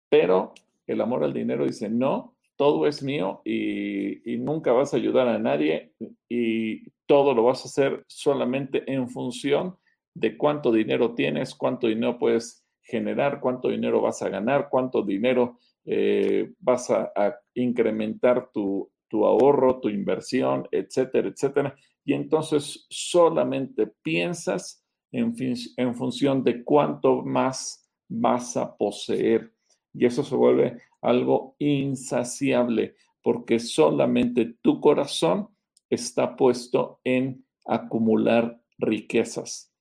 Pero 0.09 0.55
el 0.87 1.03
amor 1.03 1.23
al 1.23 1.35
dinero 1.35 1.67
dice, 1.67 1.91
no, 1.91 2.35
todo 2.57 2.87
es 2.87 3.03
mío 3.03 3.43
y, 3.45 4.33
y, 4.33 4.39
nunca 4.39 4.73
vas 4.73 4.95
a 4.95 4.97
ayudar 4.97 5.29
a 5.29 5.39
nadie 5.39 5.93
y 6.31 6.89
todo 7.05 7.35
lo 7.35 7.43
vas 7.43 7.67
a 7.67 7.69
hacer 7.69 8.07
solamente 8.07 8.91
en 8.91 9.11
función 9.11 9.77
de 10.15 10.39
cuánto 10.39 10.73
dinero 10.73 11.15
tienes, 11.15 11.55
cuánto 11.55 11.89
dinero 11.89 12.19
puedes 12.19 12.65
generar, 12.81 13.41
cuánto 13.41 13.69
dinero 13.69 14.01
vas 14.01 14.23
a 14.23 14.31
ganar, 14.31 14.69
cuánto 14.71 15.03
dinero 15.03 15.59
eh, 15.85 16.53
vas 16.59 16.91
a, 16.91 17.13
incrementar 17.55 18.51
tu, 18.53 18.91
tu, 19.09 19.25
ahorro, 19.25 19.81
tu 19.81 19.89
inversión, 19.89 20.69
etcétera, 20.71 21.29
etcétera. 21.29 21.77
Y 22.05 22.15
entonces 22.15 22.87
solamente 22.89 23.87
piensas 24.03 24.85
en, 25.13 25.35
en 25.77 25.95
función 25.95 26.45
de 26.45 26.65
cuánto 26.65 27.23
más 27.23 27.89
vas 28.09 28.57
a 28.57 28.77
poseer. 28.77 29.53
Y 29.93 30.07
eso 30.07 30.23
se 30.23 30.35
vuelve 30.35 30.79
algo 31.03 31.57
insaciable 31.59 32.95
porque 33.23 33.59
solamente 33.59 34.57
tu 34.63 34.81
corazón 34.81 35.49
está 35.89 36.37
puesto 36.37 37.01
en 37.05 37.45
acumular 37.67 38.61
riquezas. 38.79 39.73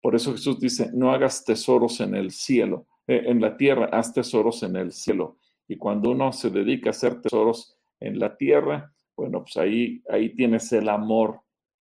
Por 0.00 0.14
eso 0.14 0.32
Jesús 0.32 0.60
dice, 0.60 0.90
no 0.92 1.12
hagas 1.12 1.44
tesoros 1.44 2.00
en 2.00 2.14
el 2.14 2.30
cielo, 2.30 2.86
eh, 3.06 3.22
en 3.26 3.40
la 3.40 3.56
tierra, 3.56 3.86
haz 3.86 4.12
tesoros 4.12 4.62
en 4.62 4.76
el 4.76 4.92
cielo. 4.92 5.38
Y 5.68 5.76
cuando 5.76 6.10
uno 6.10 6.32
se 6.32 6.50
dedica 6.50 6.90
a 6.90 6.92
hacer 6.92 7.20
tesoros 7.20 7.78
en 8.00 8.18
la 8.18 8.36
tierra, 8.36 8.92
bueno, 9.16 9.42
pues 9.42 9.56
ahí, 9.56 10.02
ahí 10.08 10.34
tienes 10.34 10.72
el 10.72 10.88
amor 10.88 11.40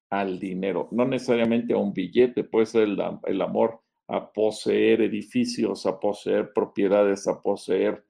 al 0.10 0.40
dinero, 0.40 0.90
no 0.92 1.06
necesariamente 1.06 1.74
a 1.74 1.78
un 1.78 1.94
billete, 1.94 2.44
puede 2.44 2.66
ser 2.66 2.84
el, 2.84 3.02
el 3.26 3.42
amor 3.42 3.82
a 4.08 4.32
poseer 4.32 5.02
edificios, 5.02 5.86
a 5.86 5.98
poseer 5.98 6.52
propiedades, 6.52 7.28
a 7.30 7.42
poseer 7.42 8.06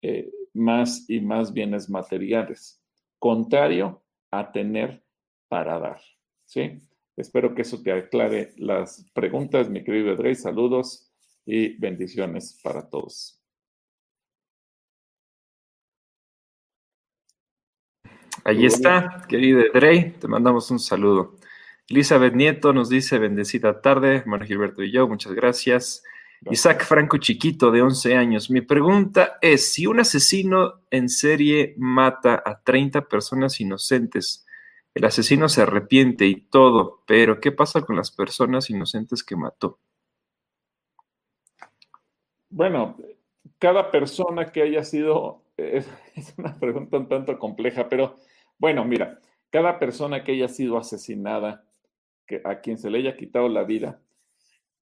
eh, 0.00 0.30
más 0.54 1.08
y 1.10 1.20
más 1.20 1.52
bienes 1.52 1.90
materiales, 1.90 2.82
contrario 3.18 4.02
a 4.30 4.50
tener 4.50 5.04
para 5.48 5.78
dar. 5.78 6.00
¿Sí? 6.46 6.80
Espero 7.16 7.54
que 7.54 7.62
eso 7.62 7.82
te 7.82 7.92
aclare 7.92 8.54
las 8.56 9.06
preguntas, 9.12 9.68
mi 9.68 9.84
querido 9.84 10.12
Edrey. 10.12 10.34
Saludos 10.34 11.12
y 11.44 11.76
bendiciones 11.76 12.58
para 12.62 12.88
todos. 12.88 13.41
Allí 18.44 18.66
está, 18.66 19.24
querido 19.28 19.60
Edrey, 19.60 20.10
te 20.12 20.28
mandamos 20.28 20.70
un 20.70 20.78
saludo. 20.78 21.36
Elizabeth 21.88 22.34
Nieto 22.34 22.72
nos 22.72 22.88
dice 22.88 23.18
bendecida 23.18 23.80
tarde, 23.80 24.16
hermano 24.16 24.44
Gilberto 24.44 24.82
y 24.82 24.90
yo, 24.90 25.06
muchas 25.06 25.32
gracias. 25.32 26.02
Isaac 26.50 26.84
Franco 26.84 27.18
Chiquito, 27.18 27.70
de 27.70 27.82
11 27.82 28.16
años. 28.16 28.50
Mi 28.50 28.62
pregunta 28.62 29.38
es, 29.40 29.72
si 29.72 29.86
un 29.86 30.00
asesino 30.00 30.80
en 30.90 31.08
serie 31.08 31.74
mata 31.76 32.42
a 32.44 32.60
30 32.62 33.02
personas 33.08 33.60
inocentes, 33.60 34.44
el 34.94 35.04
asesino 35.04 35.48
se 35.48 35.62
arrepiente 35.62 36.26
y 36.26 36.40
todo, 36.40 37.02
pero 37.06 37.40
¿qué 37.40 37.52
pasa 37.52 37.82
con 37.82 37.96
las 37.96 38.10
personas 38.10 38.70
inocentes 38.70 39.22
que 39.22 39.36
mató? 39.36 39.78
Bueno, 42.50 42.96
cada 43.58 43.90
persona 43.90 44.50
que 44.50 44.62
haya 44.62 44.82
sido, 44.84 45.42
es, 45.56 45.86
una 46.36 46.58
pregunta 46.58 46.98
un 46.98 47.08
tanto 47.08 47.38
compleja, 47.38 47.88
pero 47.88 48.16
bueno, 48.62 48.84
mira, 48.84 49.18
cada 49.50 49.80
persona 49.80 50.22
que 50.22 50.30
haya 50.30 50.46
sido 50.46 50.78
asesinada, 50.78 51.64
que, 52.24 52.40
a 52.44 52.60
quien 52.60 52.78
se 52.78 52.90
le 52.90 52.98
haya 52.98 53.16
quitado 53.16 53.48
la 53.48 53.64
vida, 53.64 54.00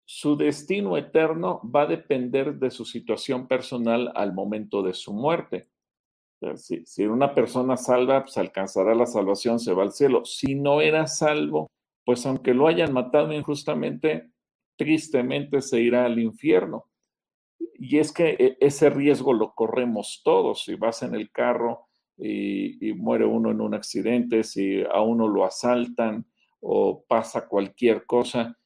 su 0.05 0.37
destino 0.37 0.99
eterno 0.99 1.63
va 1.65 1.83
a 1.85 1.87
depender 1.87 2.57
de 2.57 2.71
su 2.71 2.85
situación 2.85 3.49
personal 3.49 4.13
al 4.15 4.35
momento 4.35 4.83
de 4.83 4.93
su 4.93 5.15
muerte. 5.15 5.71
Si, 6.57 7.07
una 7.07 7.35
persona 7.35 7.79
salva, 7.79 8.25
pues 8.25 8.37
alcanzará 8.37 8.95
la 8.95 9.07
salvación, 9.07 9.59
se 9.59 9.73
va 9.73 9.85
al 9.85 9.93
cielo. 9.93 10.27
Si 10.27 10.55
no 10.55 10.83
era 10.83 11.07
salvo, 11.07 11.71
pues 12.05 12.27
aunque 12.27 12.53
lo 12.53 12.69
hayan 12.69 12.93
matado 12.93 13.33
injustamente, 13.33 14.31
tristemente 14.77 15.63
se 15.63 15.81
irá 15.81 16.05
al 16.05 16.19
infierno. 16.19 16.85
Y 17.59 17.97
es 17.97 18.13
que 18.13 18.37
e, 18.39 18.59
ese 18.61 18.91
riesgo 18.91 19.33
lo 19.33 19.55
corremos 19.55 20.21
todos. 20.23 20.65
Si 20.65 20.75
vas 20.75 21.03
en 21.03 21.15
el 21.15 21.31
carro 21.31 21.87
y, 22.21 22.93
muere 22.95 23.25
uno 23.25 23.51
en 23.51 23.61
un 23.61 23.75
accidente, 23.75 24.45
si 24.45 24.83
a 24.83 25.01
uno 25.01 25.27
lo 25.27 25.45
asaltan 25.45 26.27
o 26.61 27.03
pasa 27.07 27.49
cualquier 27.49 28.05
cosa, 28.05 28.59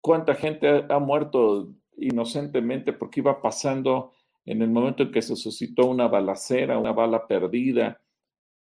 ¿cuánta 0.00 0.34
gente 0.34 0.84
ha 0.88 0.98
muerto 0.98 1.74
inocentemente 1.96 2.92
porque 2.92 3.20
iba 3.20 3.40
pasando 3.40 4.12
en 4.44 4.60
el 4.60 4.70
momento 4.70 5.04
en 5.04 5.12
que 5.12 5.22
se 5.22 5.36
suscitó 5.36 5.86
una 5.86 6.08
balacera, 6.08 6.78
una 6.78 6.92
bala 6.92 7.26
perdida, 7.26 8.00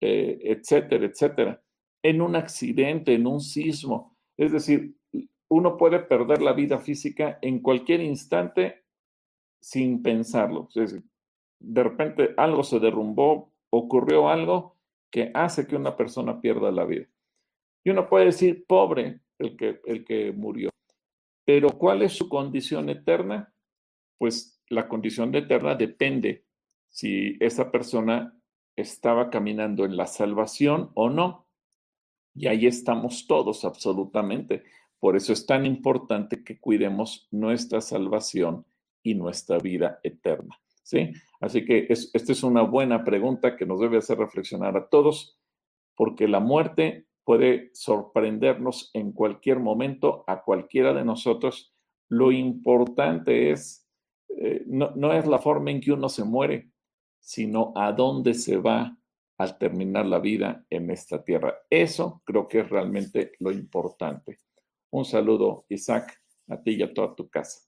eh, 0.00 0.38
etcétera, 0.42 1.06
etcétera, 1.06 1.62
en 2.02 2.20
un 2.20 2.37
accidente, 2.37 3.14
en 3.14 3.26
un 3.26 3.40
sismo. 3.40 4.16
Es 4.37 4.52
decir, 4.52 4.94
uno 5.48 5.76
puede 5.76 6.00
perder 6.00 6.42
la 6.42 6.52
vida 6.52 6.78
física 6.78 7.38
en 7.40 7.61
cualquier 7.61 8.00
instante 8.00 8.84
sin 9.61 10.02
pensarlo. 10.02 10.68
Es 10.68 10.92
decir, 10.92 11.04
de 11.61 11.83
repente 11.83 12.35
algo 12.37 12.62
se 12.62 12.79
derrumbó, 12.79 13.53
ocurrió 13.71 14.29
algo 14.29 14.77
que 15.11 15.31
hace 15.35 15.66
que 15.66 15.77
una 15.77 15.97
persona 15.97 16.40
pierda 16.40 16.71
la 16.71 16.85
vida. 16.85 17.07
Y 17.85 17.90
uno 17.90 18.09
puede 18.09 18.27
decir, 18.27 18.66
pobre 18.66 19.21
el 19.38 19.57
que, 19.57 19.81
el 19.87 20.05
que 20.05 20.33
murió. 20.33 20.71
Pero 21.44 21.71
¿cuál 21.71 22.03
es 22.03 22.12
su 22.12 22.29
condición 22.29 22.88
eterna? 22.90 23.53
Pues 24.18 24.61
la 24.68 24.88
condición 24.88 25.33
de 25.33 25.38
eterna 25.38 25.75
depende 25.75 26.44
si 26.90 27.37
esa 27.40 27.71
persona 27.71 28.38
estaba 28.77 29.31
caminando 29.31 29.85
en 29.85 29.97
la 29.97 30.07
salvación 30.07 30.90
o 30.94 31.09
no. 31.09 31.47
Y 32.35 32.47
ahí 32.47 32.66
estamos 32.66 33.27
todos 33.27 33.64
absolutamente. 33.64 34.64
Por 34.99 35.16
eso 35.16 35.33
es 35.33 35.47
tan 35.47 35.64
importante 35.64 36.44
que 36.44 36.59
cuidemos 36.59 37.29
nuestra 37.31 37.81
salvación 37.81 38.66
y 39.03 39.14
nuestra 39.14 39.59
vida 39.59 40.01
eterna. 40.03 40.61
¿Sí? 40.88 41.12
Así 41.38 41.66
que 41.66 41.87
esta 41.90 42.33
es 42.33 42.42
una 42.42 42.62
buena 42.62 43.05
pregunta 43.05 43.57
que 43.57 43.66
nos 43.66 43.79
debe 43.79 43.98
hacer 43.98 44.16
reflexionar 44.16 44.74
a 44.74 44.88
todos, 44.88 45.38
porque 45.94 46.27
la 46.27 46.40
muerte 46.40 47.07
puede 47.24 47.70
sorprendernos 47.74 48.90
en 48.94 49.12
cualquier 49.12 49.59
momento 49.59 50.24
a 50.27 50.42
cualquiera 50.42 50.94
de 50.94 51.05
nosotros. 51.05 51.74
Lo 52.09 52.33
importante 52.33 53.51
es 53.51 53.87
eh, 54.31 54.64
no, 54.66 55.12
es 55.12 55.27
la 55.27 55.38
forma 55.38 55.70
en 55.72 55.81
que 55.83 55.92
uno 55.92 56.09
se 56.09 56.24
muere, 56.24 56.70
sino 57.20 57.74
a 57.77 57.92
dónde 57.92 58.33
se 58.33 58.57
va 58.57 58.96
al 59.37 59.59
terminar 59.59 60.07
la 60.07 60.20
vida 60.20 60.64
en 60.70 60.90
esta 60.90 61.22
tierra. 61.22 61.55
Eso 61.68 62.22
creo 62.24 62.48
que 62.48 62.61
es 62.61 62.70
realmente 62.70 63.33
lo 63.40 63.53
importante. 63.53 64.38
Un 64.90 65.05
saludo, 65.05 65.66
Isaac, 65.68 66.18
a 66.48 66.62
ti 66.62 66.77
y 66.77 66.83
a 66.83 66.94
toda 66.94 67.14
tu 67.14 67.29
casa. 67.29 67.67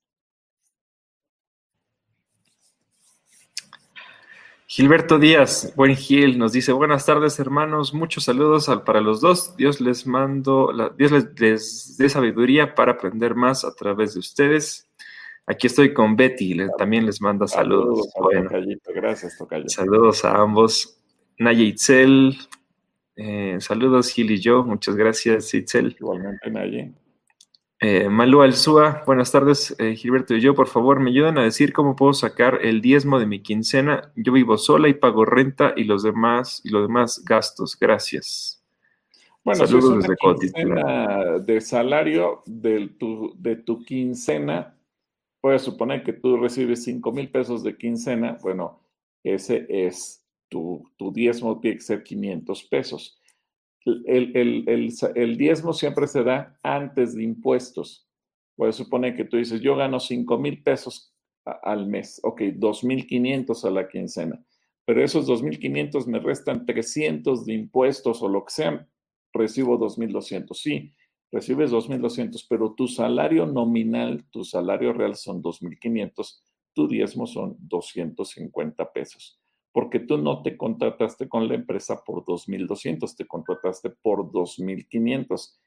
Gilberto 4.72 5.18
Díaz, 5.18 5.72
buen 5.74 5.96
Gil, 5.96 6.38
nos 6.38 6.52
dice, 6.52 6.70
buenas 6.70 7.04
tardes 7.04 7.40
hermanos, 7.40 7.92
muchos 7.92 8.22
saludos 8.22 8.70
para 8.86 9.00
los 9.00 9.20
dos. 9.20 9.56
Dios 9.56 9.80
les 9.80 10.06
mando, 10.06 10.70
Dios 10.96 11.10
les 11.10 11.96
dé 11.96 12.08
sabiduría 12.08 12.76
para 12.76 12.92
aprender 12.92 13.34
más 13.34 13.64
a 13.64 13.74
través 13.74 14.14
de 14.14 14.20
ustedes. 14.20 14.88
Aquí 15.44 15.66
estoy 15.66 15.92
con 15.92 16.14
Betty, 16.14 16.56
también 16.78 17.04
les 17.04 17.20
manda 17.20 17.48
saludos. 17.48 18.12
Gracias, 18.94 19.36
Saludos 19.66 20.24
a 20.24 20.40
ambos. 20.40 21.02
Naya 21.36 21.64
Itzel, 21.64 22.38
eh, 23.16 23.56
saludos 23.58 24.12
Gil 24.12 24.30
y 24.30 24.38
yo, 24.38 24.62
muchas 24.62 24.94
gracias 24.94 25.52
Itzel. 25.52 25.96
Igualmente 25.98 26.48
Naya. 26.48 26.92
Eh, 27.82 28.10
Malu 28.10 28.42
Alzúa, 28.42 29.02
buenas 29.06 29.32
tardes 29.32 29.74
eh, 29.78 29.96
Gilberto 29.96 30.34
y 30.34 30.40
yo, 30.42 30.54
por 30.54 30.68
favor 30.68 31.00
me 31.00 31.08
ayudan 31.08 31.38
a 31.38 31.44
decir 31.44 31.72
cómo 31.72 31.96
puedo 31.96 32.12
sacar 32.12 32.58
el 32.60 32.82
diezmo 32.82 33.18
de 33.18 33.24
mi 33.24 33.40
quincena. 33.40 34.12
Yo 34.16 34.34
vivo 34.34 34.58
sola 34.58 34.88
y 34.88 34.94
pago 34.94 35.24
renta 35.24 35.72
y 35.74 35.84
los 35.84 36.02
demás 36.02 36.60
y 36.62 36.68
los 36.68 36.82
demás 36.82 37.24
gastos. 37.24 37.78
Gracias. 37.80 38.62
Bueno, 39.42 39.66
Saludos 39.66 40.04
si 40.04 40.46
es 40.46 40.64
una 40.64 41.38
de 41.38 41.60
salario 41.62 42.42
de 42.44 42.88
tu, 42.98 43.32
de 43.38 43.56
tu 43.56 43.82
quincena, 43.82 44.76
puedes 45.40 45.62
suponer 45.62 46.04
que 46.04 46.12
tú 46.12 46.36
recibes 46.36 46.84
5 46.84 47.12
mil 47.12 47.30
pesos 47.30 47.62
de 47.62 47.78
quincena, 47.78 48.36
bueno, 48.42 48.78
ese 49.24 49.66
es 49.70 50.22
tu, 50.50 50.84
tu 50.98 51.10
diezmo, 51.12 51.58
tiene 51.60 51.78
que 51.78 51.82
ser 51.82 52.02
500 52.02 52.62
pesos. 52.64 53.19
El, 53.84 54.36
el, 54.36 54.92
el, 55.14 55.36
diezmo 55.36 55.72
siempre 55.72 56.06
se 56.06 56.22
da 56.22 56.58
antes 56.62 57.14
de 57.14 57.22
impuestos. 57.22 58.06
Puedes 58.56 58.76
suponer 58.76 59.16
que 59.16 59.24
tú 59.24 59.36
dices, 59.36 59.60
yo 59.60 59.76
gano 59.76 60.00
5 60.00 60.38
mil 60.38 60.62
pesos 60.62 61.14
al 61.44 61.86
mes. 61.86 62.20
Ok, 62.22 62.42
2.500 62.42 63.64
a 63.64 63.70
la 63.70 63.88
quincena. 63.88 64.44
Pero 64.84 65.02
esos 65.02 65.26
2.500 65.26 66.06
me 66.06 66.18
restan 66.18 66.66
300 66.66 67.46
de 67.46 67.54
impuestos 67.54 68.22
o 68.22 68.28
lo 68.28 68.44
que 68.44 68.52
sea. 68.52 68.88
Recibo 69.32 69.78
2.200. 69.78 70.54
Sí, 70.54 70.94
recibes 71.32 71.70
2.200, 71.70 72.46
pero 72.48 72.74
tu 72.74 72.88
salario 72.88 73.46
nominal, 73.46 74.24
tu 74.30 74.44
salario 74.44 74.92
real 74.92 75.14
son 75.16 75.42
2.500, 75.42 76.42
tu 76.74 76.88
diezmo 76.88 77.26
son 77.26 77.56
250 77.60 78.92
pesos. 78.92 79.39
Porque 79.72 80.00
tú 80.00 80.18
no 80.18 80.42
te 80.42 80.56
contrataste 80.56 81.28
con 81.28 81.48
la 81.48 81.54
empresa 81.54 82.02
por 82.04 82.24
2.200, 82.24 83.14
te 83.16 83.26
contrataste 83.26 83.90
por 83.90 84.30
2.500. 84.30 85.58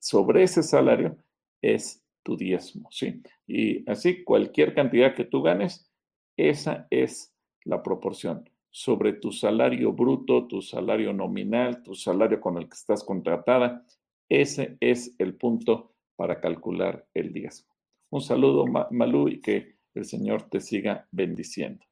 Sobre 0.00 0.42
ese 0.42 0.62
salario 0.62 1.16
es 1.60 2.04
tu 2.22 2.36
diezmo, 2.36 2.88
¿sí? 2.90 3.22
Y 3.46 3.88
así 3.90 4.24
cualquier 4.24 4.74
cantidad 4.74 5.14
que 5.14 5.24
tú 5.24 5.42
ganes, 5.42 5.90
esa 6.36 6.86
es 6.90 7.34
la 7.64 7.82
proporción 7.82 8.48
sobre 8.72 9.12
tu 9.12 9.30
salario 9.30 9.92
bruto, 9.92 10.46
tu 10.48 10.62
salario 10.62 11.12
nominal, 11.12 11.82
tu 11.82 11.94
salario 11.94 12.40
con 12.40 12.56
el 12.56 12.68
que 12.68 12.74
estás 12.74 13.04
contratada. 13.04 13.84
Ese 14.28 14.78
es 14.80 15.14
el 15.18 15.34
punto 15.34 15.92
para 16.16 16.40
calcular 16.40 17.06
el 17.12 17.32
diezmo. 17.32 17.70
Un 18.10 18.22
saludo, 18.22 18.64
Malú, 18.90 19.28
y 19.28 19.40
que 19.40 19.76
el 19.94 20.06
Señor 20.06 20.48
te 20.48 20.60
siga 20.60 21.06
bendiciendo. 21.10 21.84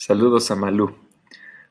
Saludos 0.00 0.50
a 0.50 0.56
Malú. 0.56 0.94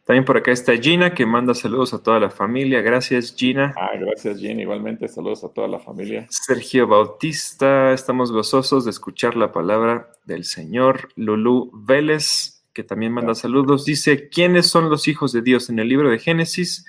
También 0.05 0.23
por 0.23 0.37
acá 0.37 0.51
está 0.51 0.77
Gina, 0.77 1.15
que 1.15 1.25
manda 1.25 1.55
saludos 1.55 1.95
a 1.95 2.03
toda 2.03 2.19
la 2.19 2.29
familia. 2.29 2.79
Gracias, 2.83 3.35
Gina. 3.35 3.73
Ah, 3.75 3.97
gracias, 3.99 4.37
Gina. 4.37 4.61
Igualmente, 4.61 5.07
saludos 5.07 5.43
a 5.43 5.49
toda 5.51 5.67
la 5.67 5.79
familia. 5.79 6.27
Sergio 6.29 6.85
Bautista, 6.85 7.91
estamos 7.91 8.31
gozosos 8.31 8.85
de 8.85 8.91
escuchar 8.91 9.35
la 9.35 9.51
palabra 9.51 10.11
del 10.25 10.43
Señor. 10.43 11.09
Lulú 11.15 11.71
Vélez, 11.73 12.63
que 12.71 12.83
también 12.83 13.13
manda 13.13 13.33
saludos, 13.33 13.83
dice, 13.83 14.29
¿quiénes 14.29 14.67
son 14.67 14.91
los 14.91 15.07
hijos 15.07 15.33
de 15.33 15.41
Dios? 15.41 15.71
En 15.71 15.79
el 15.79 15.89
libro 15.89 16.11
de 16.11 16.19
Génesis 16.19 16.85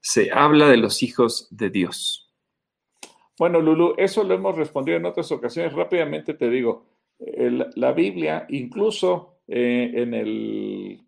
se 0.00 0.32
habla 0.32 0.68
de 0.68 0.76
los 0.76 1.02
hijos 1.02 1.48
de 1.50 1.70
Dios. 1.70 2.30
Bueno, 3.38 3.62
Lulú, 3.62 3.94
eso 3.96 4.22
lo 4.22 4.34
hemos 4.34 4.54
respondido 4.54 4.98
en 4.98 5.06
otras 5.06 5.32
ocasiones. 5.32 5.72
Rápidamente 5.72 6.34
te 6.34 6.50
digo, 6.50 6.84
la 7.18 7.92
Biblia, 7.92 8.44
incluso 8.50 9.33
eh, 9.48 9.90
en 9.94 10.14
el 10.14 11.04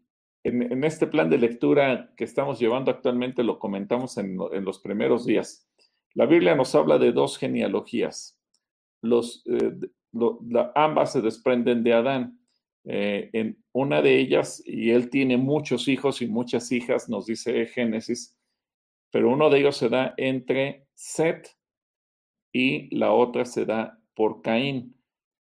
en, 0.47 0.85
este 0.85 1.09
plan 1.09 1.29
de 1.29 1.39
lectura 1.39 2.13
que 2.17 2.25
estamos 2.25 2.61
llevando 2.61 2.91
actualmente, 2.91 3.43
lo 3.43 3.59
comentamos 3.59 4.17
en, 4.17 4.37
los 4.37 4.79
primeros 4.79 5.27
días. 5.27 5.69
La 6.15 6.27
Biblia 6.27 6.55
nos 6.55 6.75
habla 6.75 6.99
de 6.99 7.13
dos 7.13 7.37
genealogías. 7.37 8.41
Los, 9.03 9.43
eh, 9.47 9.73
ambas 10.75 11.13
se 11.13 11.21
desprenden 11.21 11.83
de 11.83 11.93
Adán. 11.93 12.41
Eh, 12.85 13.31
en 13.33 13.59
una 13.73 14.01
de 14.01 14.21
ellas, 14.21 14.63
y 14.65 14.91
él 14.91 15.11
tiene 15.11 15.37
muchos 15.37 15.89
hijos 15.89 16.23
y 16.23 16.29
muchas 16.29 16.71
hijas, 16.71 17.09
nos 17.09 17.27
dice 17.27 17.67
Génesis, 17.67 18.39
pero 19.11 19.31
uno 19.31 19.51
de 19.51 19.59
ellos 19.59 19.77
se 19.77 19.89
da 19.89 20.15
entre 20.17 20.87
Set 20.95 21.49
y 22.53 22.97
la 22.97 23.13
otra 23.13 23.45
se 23.45 23.65
da 23.65 24.01
por 24.15 24.43
Caín. 24.43 24.95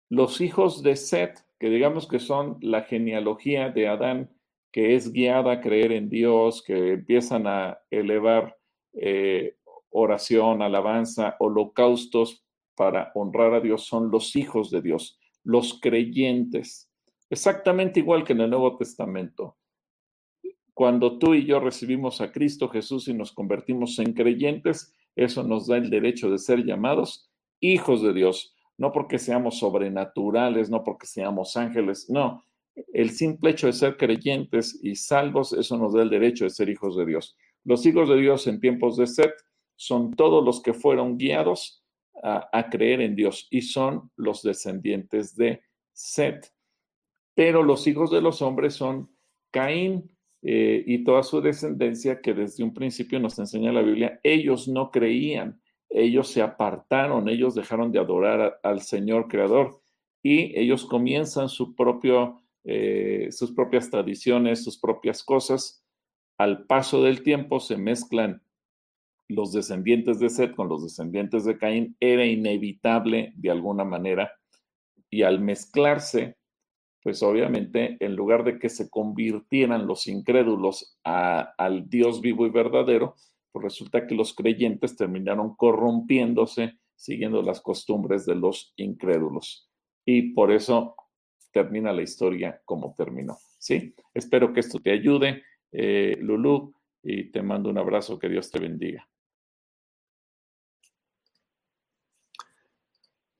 Los 0.09 0.41
hijos 0.41 0.83
de 0.83 0.97
Set, 0.97 1.45
que 1.59 1.69
digamos 1.69 2.07
que 2.07 2.19
son 2.19 2.57
la 2.61 2.83
genealogía 2.83 3.69
de 3.69 3.87
Adán, 3.87 4.31
que 4.71 4.95
es 4.95 5.11
guiada 5.11 5.53
a 5.53 5.61
creer 5.61 5.91
en 5.91 6.09
Dios, 6.09 6.63
que 6.63 6.93
empiezan 6.93 7.47
a 7.47 7.79
elevar 7.89 8.57
eh, 8.93 9.57
oración, 9.89 10.61
alabanza, 10.61 11.35
holocaustos 11.39 12.45
para 12.75 13.11
honrar 13.13 13.53
a 13.55 13.59
Dios, 13.59 13.83
son 13.83 14.09
los 14.09 14.35
hijos 14.35 14.71
de 14.71 14.81
Dios, 14.81 15.19
los 15.43 15.79
creyentes. 15.81 16.89
Exactamente 17.29 17.99
igual 17.99 18.23
que 18.23 18.33
en 18.33 18.41
el 18.41 18.49
Nuevo 18.49 18.77
Testamento. 18.77 19.57
Cuando 20.73 21.19
tú 21.19 21.33
y 21.33 21.45
yo 21.45 21.59
recibimos 21.59 22.21
a 22.21 22.31
Cristo 22.31 22.69
Jesús 22.69 23.09
y 23.09 23.13
nos 23.13 23.33
convertimos 23.33 23.99
en 23.99 24.13
creyentes, 24.13 24.95
eso 25.15 25.43
nos 25.43 25.67
da 25.67 25.75
el 25.75 25.89
derecho 25.89 26.31
de 26.31 26.37
ser 26.37 26.63
llamados 26.63 27.29
hijos 27.59 28.01
de 28.01 28.13
Dios, 28.13 28.55
no 28.79 28.91
porque 28.91 29.19
seamos 29.19 29.59
sobrenaturales, 29.59 30.69
no 30.69 30.83
porque 30.83 31.05
seamos 31.05 31.55
ángeles, 31.57 32.09
no, 32.09 32.43
el 32.93 33.09
simple 33.11 33.51
hecho 33.51 33.67
de 33.67 33.73
ser 33.73 33.97
creyentes 33.97 34.79
y 34.81 34.95
salvos, 34.95 35.53
eso 35.53 35.77
nos 35.77 35.93
da 35.93 36.01
el 36.01 36.09
derecho 36.09 36.45
de 36.45 36.49
ser 36.49 36.69
hijos 36.69 36.95
de 36.95 37.05
Dios. 37.05 37.35
Los 37.65 37.85
hijos 37.85 38.07
de 38.07 38.15
Dios 38.15 38.47
en 38.47 38.59
tiempos 38.59 38.95
de 38.97 39.05
Set 39.05 39.33
son 39.75 40.13
todos 40.13 40.43
los 40.43 40.61
que 40.61 40.73
fueron 40.73 41.17
guiados 41.17 41.83
a, 42.23 42.69
creer 42.69 42.99
en 43.01 43.15
Dios 43.15 43.47
y 43.49 43.61
son 43.61 44.11
los 44.15 44.43
descendientes 44.43 45.35
de 45.35 45.61
Set. 45.93 46.53
Pero 47.33 47.63
los 47.63 47.87
hijos 47.87 48.11
de 48.11 48.21
los 48.21 48.41
hombres 48.41 48.73
son 48.73 49.09
Caín 49.51 50.09
eh, 50.41 50.83
y 50.85 51.03
toda 51.03 51.23
su 51.23 51.41
descendencia 51.41 52.21
que 52.21 52.33
desde 52.33 52.63
un 52.63 52.73
principio 52.73 53.19
nos 53.19 53.39
enseña 53.39 53.71
la 53.71 53.81
Biblia, 53.81 54.19
ellos 54.23 54.67
no 54.67 54.91
creían, 54.91 55.61
ellos 55.89 56.27
se 56.27 56.41
apartaron, 56.41 57.29
ellos 57.29 57.55
dejaron 57.55 57.91
de 57.91 57.99
adorar 57.99 58.59
al 58.63 58.81
Señor 58.81 59.27
Creador 59.27 59.81
y 60.21 60.57
ellos 60.59 60.85
comienzan 60.85 61.47
eh, 62.63 63.27
sus 63.31 63.51
propias 63.51 63.89
tradiciones, 63.89 64.63
sus 64.63 64.77
propias 64.77 65.23
cosas. 65.23 65.83
Al 66.37 66.65
paso 66.65 67.03
del 67.03 67.23
tiempo 67.23 67.59
se 67.59 67.77
mezclan 67.77 68.43
los 69.27 69.53
descendientes 69.53 70.19
de 70.19 70.29
Seth 70.29 70.55
con 70.55 70.69
los 70.69 70.83
descendientes 70.83 71.45
de 71.45 71.57
Caín. 71.57 71.95
Era 71.99 72.25
inevitable 72.25 73.33
de 73.35 73.51
alguna 73.51 73.83
manera. 73.83 74.31
Y 75.09 75.23
al 75.23 75.39
mezclarse, 75.39 76.37
pues 77.01 77.23
obviamente, 77.23 77.97
en 77.99 78.15
lugar 78.15 78.43
de 78.43 78.59
que 78.59 78.69
se 78.69 78.89
convirtieran 78.89 79.87
los 79.87 80.07
incrédulos 80.07 80.99
al 81.03 81.89
Dios 81.89 82.21
vivo 82.21 82.45
y 82.45 82.49
verdadero, 82.49 83.15
pues 83.51 83.63
resulta 83.63 84.05
que 84.05 84.15
los 84.15 84.33
creyentes 84.33 84.95
terminaron 84.95 85.55
corrompiéndose 85.55 86.79
siguiendo 86.95 87.41
las 87.41 87.61
costumbres 87.61 88.25
de 88.25 88.35
los 88.35 88.73
incrédulos. 88.75 89.69
Y 90.05 90.33
por 90.33 90.51
eso 90.51 90.95
termina 91.51 91.93
la 91.93 92.01
historia 92.01 92.61
como 92.65 92.93
terminó. 92.93 93.37
¿sí? 93.57 93.95
Espero 94.13 94.51
que 94.53 94.59
esto 94.59 94.79
te 94.79 94.91
ayude, 94.91 95.43
eh, 95.71 96.17
Lulú, 96.19 96.73
y 97.01 97.31
te 97.31 97.41
mando 97.41 97.69
un 97.69 97.77
abrazo, 97.77 98.19
que 98.19 98.27
Dios 98.27 98.51
te 98.51 98.59
bendiga. 98.59 99.07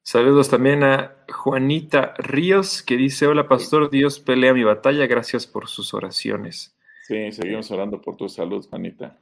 Saludos 0.01 0.49
también 0.49 0.83
a 0.83 1.17
Juanita 1.31 2.15
Ríos, 2.17 2.81
que 2.81 2.97
dice, 2.97 3.27
hola 3.27 3.47
pastor, 3.47 3.91
Dios 3.91 4.19
pelea 4.19 4.53
mi 4.53 4.63
batalla, 4.63 5.05
gracias 5.05 5.45
por 5.45 5.67
sus 5.67 5.93
oraciones. 5.93 6.75
Sí, 7.03 7.31
seguimos 7.31 7.69
orando 7.69 8.01
por 8.01 8.15
tu 8.15 8.27
salud, 8.27 8.65
Juanita. 8.67 9.19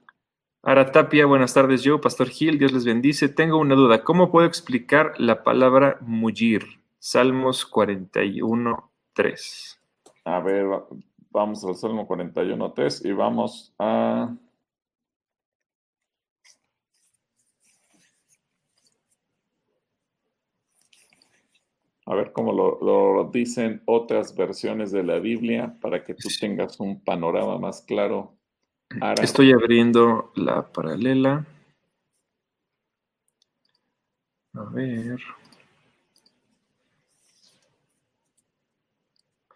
Aratapia, 0.69 1.25
buenas 1.25 1.53
tardes, 1.53 1.81
yo, 1.81 2.01
Pastor 2.01 2.27
Gil, 2.27 2.59
Dios 2.59 2.73
les 2.73 2.83
bendice. 2.83 3.29
Tengo 3.29 3.57
una 3.57 3.73
duda, 3.73 4.03
¿cómo 4.03 4.29
puedo 4.29 4.45
explicar 4.45 5.13
la 5.17 5.41
palabra 5.41 5.97
mugir? 6.01 6.81
Salmos 6.99 7.65
41, 7.65 8.91
3. 9.13 9.81
A 10.25 10.41
ver, 10.41 10.65
vamos 11.29 11.63
al 11.63 11.73
Salmo 11.73 12.05
41, 12.05 12.73
3 12.73 13.05
y 13.05 13.13
vamos 13.13 13.73
a... 13.79 14.35
A 22.05 22.13
ver 22.13 22.33
cómo 22.33 22.51
lo, 22.51 23.29
dicen 23.31 23.81
otras 23.85 24.35
versiones 24.35 24.91
de 24.91 25.03
la 25.03 25.19
Biblia 25.19 25.77
para 25.79 26.03
que 26.03 26.13
tú 26.13 26.27
tengas 26.37 26.77
un 26.81 26.99
panorama 26.99 27.57
más 27.57 27.81
claro. 27.83 28.36
Estoy 29.21 29.51
abriendo 29.51 30.31
la 30.35 30.71
paralela. 30.71 31.45
A 34.53 34.63
ver. 34.71 35.19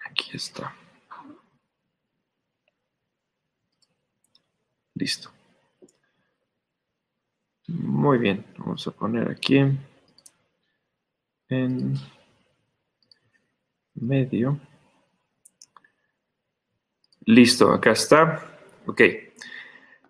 Aquí 0.05 0.36
está. 0.36 0.75
Listo. 4.93 5.32
Muy 7.67 8.17
bien, 8.17 8.45
vamos 8.57 8.86
a 8.86 8.91
poner 8.91 9.32
aquí 9.32 9.57
en 11.47 11.95
medio. 13.95 14.59
Listo, 17.25 17.71
acá 17.71 17.91
está. 17.91 18.51
Ok. 18.91 19.01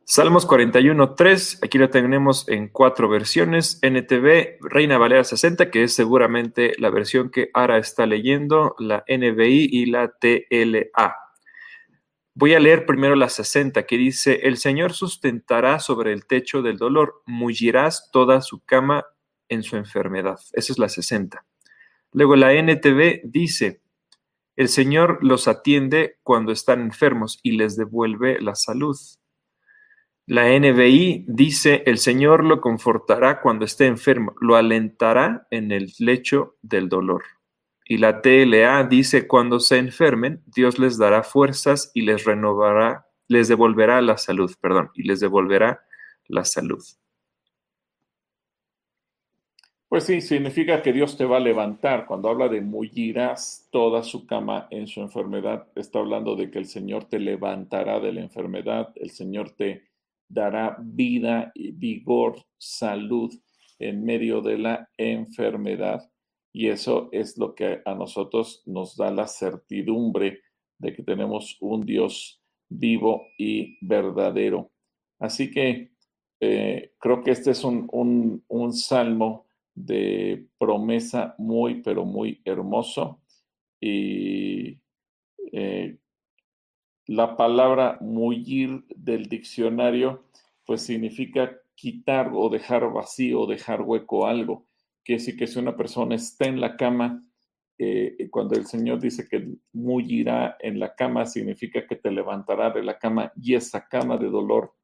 Salmos 0.04 0.48
41, 0.48 1.14
3, 1.14 1.60
aquí 1.62 1.78
lo 1.78 1.92
tenemos 1.92 2.50
en 2.50 2.68
cuatro 2.68 3.08
versiones. 3.08 3.78
NTV, 3.84 4.58
Reina 4.60 4.98
Valera 4.98 5.24
60, 5.24 5.70
que 5.70 5.84
es 5.84 5.94
seguramente 5.94 6.74
la 6.80 6.90
versión 6.90 7.30
que 7.30 7.52
Ara 7.54 7.78
está 7.78 8.08
leyendo, 8.08 8.76
la 8.80 9.04
NBI 9.08 9.70
y 9.72 9.86
la 9.86 10.14
TLA. 10.20 11.16
Voy 12.34 12.56
a 12.56 12.60
leer 12.60 12.88
primero 12.88 13.16
la 13.16 13.30
60, 13.30 13.86
que 13.86 13.98
dice, 13.98 14.40
el 14.48 14.58
Señor 14.58 14.94
sustentará 14.94 15.78
sobre 15.78 16.12
el 16.12 16.26
techo 16.26 16.64
del 16.64 16.78
dolor, 16.80 17.22
mullirás 17.28 18.10
toda 18.12 18.42
su 18.42 18.66
cama 18.66 19.06
en 19.48 19.62
su 19.62 19.78
enfermedad. 19.78 20.40
Esa 20.54 20.74
es 20.74 20.80
la 20.80 20.90
60. 20.90 21.46
Luego 22.14 22.36
la 22.36 22.52
NTV 22.52 23.22
dice, 23.26 23.81
El 24.56 24.68
Señor 24.68 25.20
los 25.22 25.48
atiende 25.48 26.18
cuando 26.24 26.52
están 26.52 26.82
enfermos 26.82 27.40
y 27.42 27.52
les 27.52 27.78
devuelve 27.78 28.40
la 28.42 28.56
salud. 28.56 28.98
La 30.28 30.48
NBI 30.58 31.26
dice, 31.28 31.84
el 31.86 31.98
Señor 31.98 32.46
lo 32.46 32.62
confortará 32.62 33.42
cuando 33.42 33.66
esté 33.66 33.88
enfermo, 33.88 34.34
lo 34.40 34.56
alentará 34.56 35.48
en 35.52 35.72
el 35.72 35.92
lecho 36.00 36.56
del 36.62 36.90
dolor. 36.90 37.24
Y 37.86 37.98
la 37.98 38.22
TLA 38.22 38.86
dice, 38.86 39.28
cuando 39.28 39.60
se 39.60 39.78
enfermen, 39.78 40.44
Dios 40.46 40.80
les 40.80 40.98
dará 40.98 41.24
fuerzas 41.24 41.92
y 41.94 42.04
les 42.04 42.24
renovará, 42.24 43.08
les 43.28 43.48
devolverá 43.48 44.02
la 44.02 44.18
salud, 44.18 44.54
perdón, 44.62 44.92
y 44.94 45.04
les 45.04 45.20
devolverá 45.20 45.84
la 46.28 46.46
salud. 46.46 46.82
Pues 49.92 50.06
sí, 50.06 50.22
significa 50.22 50.82
que 50.82 50.94
Dios 50.94 51.18
te 51.18 51.26
va 51.26 51.36
a 51.36 51.42
levantar. 51.42 52.06
Cuando 52.06 52.30
habla 52.30 52.48
de 52.48 52.62
mullirás 52.62 53.68
toda 53.72 54.04
su 54.04 54.26
cama 54.26 54.70
en 54.72 54.88
su 54.88 55.02
enfermedad, 55.02 55.68
está 55.76 56.00
hablando 56.00 56.38
de 56.38 56.50
que 56.50 56.60
el 56.60 56.66
Señor 56.66 57.10
te 57.10 57.20
levantará 57.20 58.00
de 58.00 58.14
la 58.14 58.22
enfermedad, 58.22 58.94
el 58.96 59.10
Señor 59.10 59.52
te 59.52 59.90
dará 60.30 60.78
vida, 60.80 61.52
vigor, 61.74 62.42
salud 62.58 63.34
en 63.80 64.06
medio 64.06 64.40
de 64.40 64.60
la 64.60 64.90
enfermedad. 64.96 66.10
Y 66.54 66.70
eso 66.70 67.10
es 67.12 67.38
lo 67.38 67.54
que 67.54 67.82
a 67.84 67.94
nosotros 67.94 68.64
nos 68.66 68.96
da 68.96 69.12
la 69.12 69.28
certidumbre 69.28 70.40
de 70.78 70.94
que 70.94 71.04
tenemos 71.04 71.58
un 71.60 71.86
Dios 71.86 72.42
vivo 72.70 73.28
y 73.38 73.78
verdadero. 73.86 74.72
Así 75.20 75.52
que 75.52 75.92
eh, 76.40 76.94
creo 76.98 77.22
que 77.22 77.32
este 77.32 77.52
es 77.52 77.66
un, 77.66 77.90
un 78.48 78.74
salmo 78.74 79.51
de 79.86 80.48
promesa 80.58 81.36
muy, 81.38 81.82
pero 81.82 82.06
muy 82.06 82.42
hermoso. 82.46 83.22
Y 83.80 84.80
eh, 85.52 85.98
la 87.08 87.36
palabra 87.36 87.98
mullir 88.02 88.84
del 88.96 89.26
diccionario, 89.26 90.26
pues 90.66 90.82
significa 90.84 91.58
quitar 91.76 92.32
o 92.34 92.50
dejar 92.50 92.92
vacío, 92.94 93.46
dejar 93.46 93.82
hueco 93.82 94.28
algo. 94.28 94.68
Que 95.04 95.20
si 95.20 95.36
que 95.36 95.48
si 95.48 95.60
una 95.60 95.76
persona 95.76 96.16
está 96.16 96.46
en 96.46 96.62
la 96.62 96.78
cama, 96.78 97.22
eh, 97.80 98.30
cuando 98.30 98.56
el 98.56 98.68
Señor 98.68 99.00
dice 99.00 99.28
que 99.28 99.56
mullirá 99.74 100.58
en 100.60 100.80
la 100.80 100.94
cama, 100.94 101.26
significa 101.26 101.88
que 101.88 101.96
te 101.96 102.12
levantará 102.12 102.70
de 102.70 102.84
la 102.84 103.00
cama 103.00 103.34
y 103.36 103.56
esa 103.56 103.88
cama 103.88 104.18
de 104.18 104.30
dolor 104.30 104.76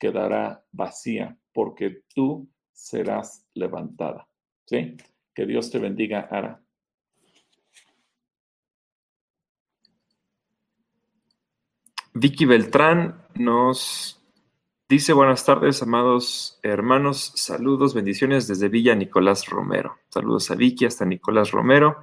quedará 0.00 0.64
vacía, 0.72 1.38
porque 1.52 2.02
tú 2.12 2.50
serás 2.72 3.46
levantada. 3.54 4.29
¿Sí? 4.70 4.96
Que 5.34 5.46
Dios 5.46 5.68
te 5.72 5.80
bendiga, 5.80 6.28
Ara. 6.30 6.62
Vicky 12.14 12.44
Beltrán 12.44 13.26
nos 13.34 14.22
dice 14.88 15.12
buenas 15.12 15.44
tardes, 15.44 15.82
amados 15.82 16.60
hermanos, 16.62 17.32
saludos, 17.34 17.94
bendiciones 17.94 18.46
desde 18.46 18.68
Villa 18.68 18.94
Nicolás 18.94 19.46
Romero. 19.46 19.98
Saludos 20.08 20.52
a 20.52 20.54
Vicky, 20.54 20.86
hasta 20.86 21.04
Nicolás 21.04 21.50
Romero. 21.50 21.96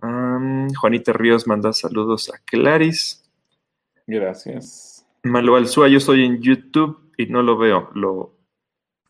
Juanita 0.00 1.12
Ríos 1.12 1.46
manda 1.46 1.72
saludos 1.72 2.32
a 2.34 2.38
Claris. 2.44 3.30
Gracias. 4.08 5.06
Malo 5.22 5.54
Alzúa, 5.54 5.86
yo 5.86 5.98
estoy 5.98 6.24
en 6.24 6.42
YouTube 6.42 7.12
y 7.16 7.26
no 7.26 7.42
lo 7.42 7.56
veo, 7.56 7.90
lo, 7.94 8.34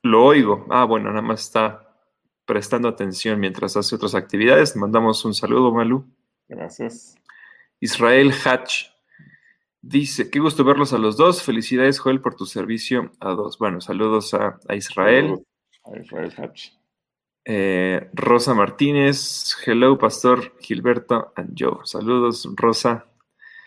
lo 0.03 0.24
oigo. 0.26 0.66
Ah, 0.68 0.84
bueno, 0.84 1.09
nada 1.09 1.22
más 1.22 1.40
está 1.40 1.82
prestando 2.53 2.86
atención 2.86 3.40
mientras 3.40 3.78
hace 3.78 3.94
otras 3.94 4.14
actividades. 4.14 4.76
Mandamos 4.76 5.24
un 5.24 5.32
saludo, 5.32 5.72
Malu. 5.72 6.05
Gracias. 6.48 7.14
Israel 7.80 8.30
Hatch 8.44 8.88
dice, 9.80 10.30
qué 10.30 10.38
gusto 10.38 10.62
verlos 10.62 10.92
a 10.92 10.98
los 10.98 11.16
dos. 11.16 11.42
Felicidades, 11.42 11.98
Joel, 11.98 12.20
por 12.20 12.34
tu 12.34 12.44
servicio 12.44 13.11
a 13.20 13.30
dos. 13.30 13.57
Bueno, 13.57 13.80
saludos 13.80 14.34
a, 14.34 14.59
Israel. 14.74 15.42
A 15.84 15.98
Israel 15.98 16.30
Hatch. 16.36 16.72
Eh, 17.46 18.11
Rosa 18.12 18.53
Martínez, 18.53 19.57
hello, 19.64 19.96
Pastor 19.96 20.55
Gilberto 20.61 21.32
and 21.36 21.55
Joe. 21.59 21.78
Saludos, 21.84 22.46
Rosa. 22.55 23.07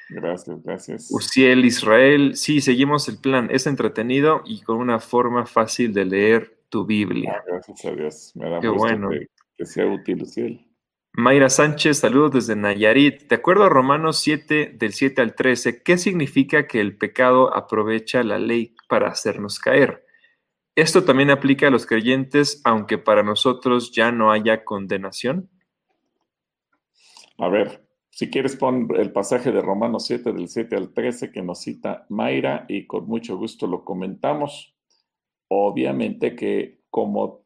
Gracias, 0.09 0.63
gracias. 0.63 1.07
Uciel 1.09 1.65
Israel, 1.65 2.35
sí, 2.35 2.61
seguimos 2.61 3.09
el 3.09 3.17
plan. 3.17 3.49
Es 3.49 3.65
entretenido 3.65 4.43
y 4.45 4.61
con 4.61 4.77
una 4.77 4.99
forma 4.99 5.47
fácil 5.47 5.91
de 5.91 6.05
leer 6.05 6.54
tu 6.75 6.85
Biblia. 6.85 7.37
Ah, 7.37 7.43
gracias 7.47 7.85
a 7.85 7.91
Dios. 7.91 8.31
Me 8.35 8.49
da 8.49 8.59
Qué 8.59 8.67
bueno. 8.67 9.09
que, 9.57 9.65
sea 9.65 9.87
útil. 9.87 10.67
Mayra 11.13 11.49
Sánchez, 11.49 11.99
saludos 11.99 12.31
desde 12.33 12.57
Nayarit. 12.57 13.29
De 13.29 13.35
acuerdo 13.35 13.63
a 13.63 13.69
Romanos 13.69 14.19
7, 14.19 14.73
del 14.77 14.91
7 14.91 15.21
al 15.21 15.35
13, 15.35 15.83
¿qué 15.83 15.97
significa 15.97 16.67
que 16.67 16.81
el 16.81 16.97
pecado 16.97 17.55
aprovecha 17.55 18.23
la 18.23 18.39
ley 18.39 18.75
para 18.89 19.07
hacernos 19.07 19.57
caer? 19.57 20.05
¿Esto 20.75 21.05
también 21.05 21.31
aplica 21.31 21.67
a 21.67 21.71
los 21.71 21.85
creyentes, 21.85 22.59
aunque 22.65 22.97
para 22.97 23.23
nosotros 23.23 23.93
ya 23.93 24.11
no 24.11 24.33
haya 24.33 24.65
condenación? 24.65 25.49
A 27.37 27.47
ver, 27.47 27.85
si 28.09 28.29
quieres 28.29 28.57
pon 28.57 28.89
el 28.97 29.13
pasaje 29.13 29.53
de 29.53 29.61
Romanos 29.61 30.07
7, 30.07 30.33
del 30.33 30.49
7 30.49 30.75
al 30.75 30.93
13, 30.93 31.31
que 31.31 31.41
nos 31.41 31.61
cita 31.61 32.05
Mayra, 32.09 32.65
y 32.67 32.85
con 32.85 33.07
mucho 33.07 33.37
gusto 33.37 33.65
lo 33.65 33.85
comentamos. 33.85 34.74
Obviamente 35.47 36.35
que 36.35 36.81
como 36.89 37.45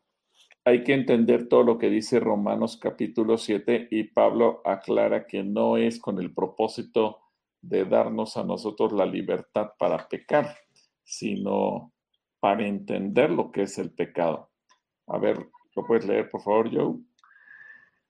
hay 0.66 0.84
que 0.84 0.94
entender 0.94 1.48
todo 1.48 1.64
lo 1.64 1.78
que 1.78 1.90
dice 1.90 2.20
Romanos 2.20 2.78
capítulo 2.78 3.38
7 3.38 3.88
y 3.92 4.04
Pablo 4.04 4.62
aclara 4.66 5.26
que 5.26 5.44
no 5.44 5.78
es 5.78 6.00
con 6.00 6.20
el 6.20 6.34
propósito 6.34 7.20
de 7.62 7.86
darnos 7.86 8.38
a 8.38 8.44
nosotros 8.44 8.94
la 8.94 9.06
libertad 9.06 9.72
para 9.78 10.08
pecar, 10.08 10.56
sino 11.04 11.94
para 12.40 12.68
entender 12.68 13.32
lo 13.32 13.52
que 13.52 13.64
es 13.64 13.78
el 13.78 13.92
pecado. 13.92 14.50
A 15.08 15.18
ver, 15.18 15.50
¿lo 15.76 15.86
puedes 15.86 16.06
leer, 16.06 16.30
por 16.30 16.42
favor, 16.42 16.70
Joe? 16.74 16.98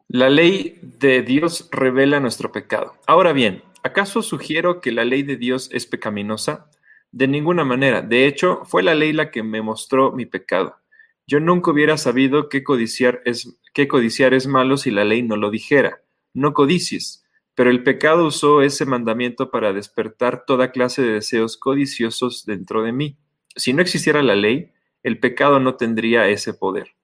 La 0.07 0.29
ley 0.29 0.79
de 0.81 1.21
Dios 1.21 1.69
revela 1.71 2.19
nuestro 2.19 2.51
pecado. 2.51 2.93
Ahora 3.07 3.31
bien, 3.31 3.63
¿acaso 3.83 4.21
sugiero 4.21 4.81
que 4.81 4.91
la 4.91 5.05
ley 5.05 5.23
de 5.23 5.37
Dios 5.37 5.69
es 5.71 5.85
pecaminosa? 5.85 6.68
De 7.11 7.27
ninguna 7.27 7.63
manera. 7.63 8.01
De 8.01 8.25
hecho, 8.25 8.61
fue 8.65 8.83
la 8.83 8.95
ley 8.95 9.13
la 9.13 9.31
que 9.31 9.43
me 9.43 9.61
mostró 9.61 10.11
mi 10.11 10.25
pecado. 10.25 10.75
Yo 11.25 11.39
nunca 11.39 11.71
hubiera 11.71 11.97
sabido 11.97 12.49
que 12.49 12.63
codiciar 12.63 13.21
es, 13.25 13.57
codiciar 13.87 14.33
es 14.33 14.47
malo 14.47 14.77
si 14.77 14.91
la 14.91 15.03
ley 15.03 15.21
no 15.21 15.35
lo 15.35 15.51
dijera. 15.51 16.01
No 16.33 16.53
codicies. 16.53 17.23
Pero 17.55 17.69
el 17.69 17.83
pecado 17.83 18.25
usó 18.25 18.61
ese 18.61 18.85
mandamiento 18.85 19.51
para 19.51 19.73
despertar 19.73 20.45
toda 20.45 20.71
clase 20.71 21.01
de 21.01 21.13
deseos 21.13 21.57
codiciosos 21.57 22.45
dentro 22.45 22.83
de 22.83 22.93
mí. 22.93 23.17
Si 23.55 23.73
no 23.73 23.81
existiera 23.81 24.23
la 24.23 24.35
ley, 24.35 24.71
el 25.03 25.19
pecado 25.19 25.59
no 25.59 25.75
tendría 25.75 26.27
ese 26.29 26.53
poder. 26.53 26.95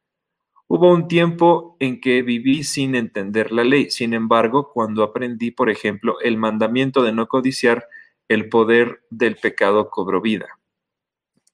Hubo 0.67 0.91
un 0.91 1.07
tiempo 1.07 1.77
en 1.79 2.01
que 2.01 2.23
viví 2.23 2.63
sin 2.63 2.95
entender 2.95 3.51
la 3.51 3.63
ley. 3.63 3.91
Sin 3.91 4.13
embargo, 4.13 4.71
cuando 4.73 5.03
aprendí, 5.03 5.51
por 5.51 5.69
ejemplo, 5.69 6.19
el 6.21 6.37
mandamiento 6.37 7.03
de 7.03 7.11
no 7.11 7.27
codiciar, 7.27 7.87
el 8.27 8.49
poder 8.49 9.03
del 9.09 9.35
pecado 9.35 9.89
cobró 9.89 10.21
vida. 10.21 10.47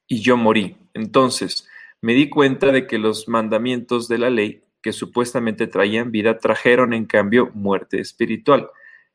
Y 0.07 0.21
yo 0.21 0.37
morí. 0.37 0.77
Entonces 0.93 1.67
me 2.01 2.13
di 2.13 2.29
cuenta 2.29 2.71
de 2.71 2.87
que 2.87 2.97
los 2.97 3.27
mandamientos 3.27 4.07
de 4.07 4.17
la 4.17 4.29
ley 4.29 4.63
que 4.81 4.93
supuestamente 4.93 5.67
traían 5.67 6.11
vida 6.11 6.39
trajeron 6.39 6.93
en 6.93 7.05
cambio 7.05 7.51
muerte 7.53 7.99
espiritual. 7.99 8.69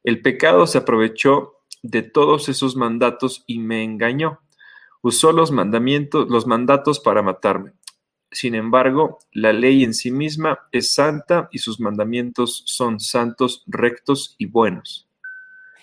El 0.05 0.23
pecado 0.23 0.67
se 0.67 0.79
aprovechó 0.79 1.57
de 1.83 2.03
todos 2.03 2.49
esos 2.49 2.77
mandatos 2.77 3.45
y 3.47 3.59
me 3.59 3.83
engañó. 3.83 4.41
Usó 5.03 5.33
los 5.33 5.51
mandamientos, 5.51 6.29
los 6.31 6.47
mandatos 6.47 7.01
para 7.01 7.23
matarme. 7.23 7.73
Sin 8.31 8.55
embargo, 8.55 9.19
la 9.33 9.53
ley 9.53 9.85
en 9.85 9.95
sí 9.95 10.11
misma 10.11 10.69
es 10.73 10.93
santa 10.93 11.49
y 11.53 11.59
sus 11.59 11.81
mandamientos 11.81 12.63
son 12.67 13.01
santos, 13.01 13.63
rectos 13.67 14.35
y 14.39 14.47
buenos. 14.47 15.06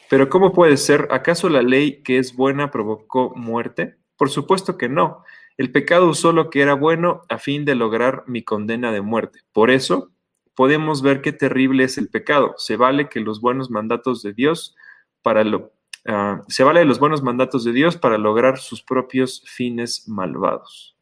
Pero 0.10 0.30
¿cómo 0.30 0.54
puede 0.54 0.78
ser? 0.78 1.08
¿Acaso 1.12 1.50
la 1.50 1.62
ley 1.62 2.04
que 2.04 2.18
es 2.18 2.36
buena 2.36 2.72
provocó 2.72 3.34
muerte? 3.36 3.98
Por 4.18 4.30
supuesto 4.30 4.78
que 4.78 4.90
no. 4.90 5.24
El 5.58 5.72
pecado 5.72 6.10
usó 6.10 6.32
lo 6.32 6.50
que 6.50 6.62
era 6.62 6.74
bueno 6.74 7.24
a 7.30 7.38
fin 7.38 7.66
de 7.66 7.76
lograr 7.76 8.24
mi 8.28 8.44
condena 8.44 8.92
de 8.92 9.02
muerte. 9.02 9.40
Por 9.52 9.70
eso 9.70 10.12
podemos 10.56 11.02
ver 11.02 11.22
qué 11.22 11.32
terrible 11.32 11.84
es 11.84 11.98
el 11.98 12.10
pecado. 12.10 12.56
Se 12.58 12.76
vale 12.76 13.10
que 13.10 13.20
los 13.20 13.42
buenos 13.42 13.70
mandatos 13.70 14.22
de 14.24 14.34
Dios 14.34 14.76
para 15.22 15.44
lo, 15.44 15.74
ah, 16.08 16.42
se 16.48 16.64
vale 16.64 16.82
de 16.82 16.86
los 16.86 17.00
buenos 17.00 17.22
mandatos 17.22 17.64
de 17.64 17.72
Dios 17.72 17.98
para 17.98 18.18
lograr 18.18 18.60
sus 18.60 18.84
propios 18.84 19.44
fines 19.48 20.08
malvados. 20.08 20.98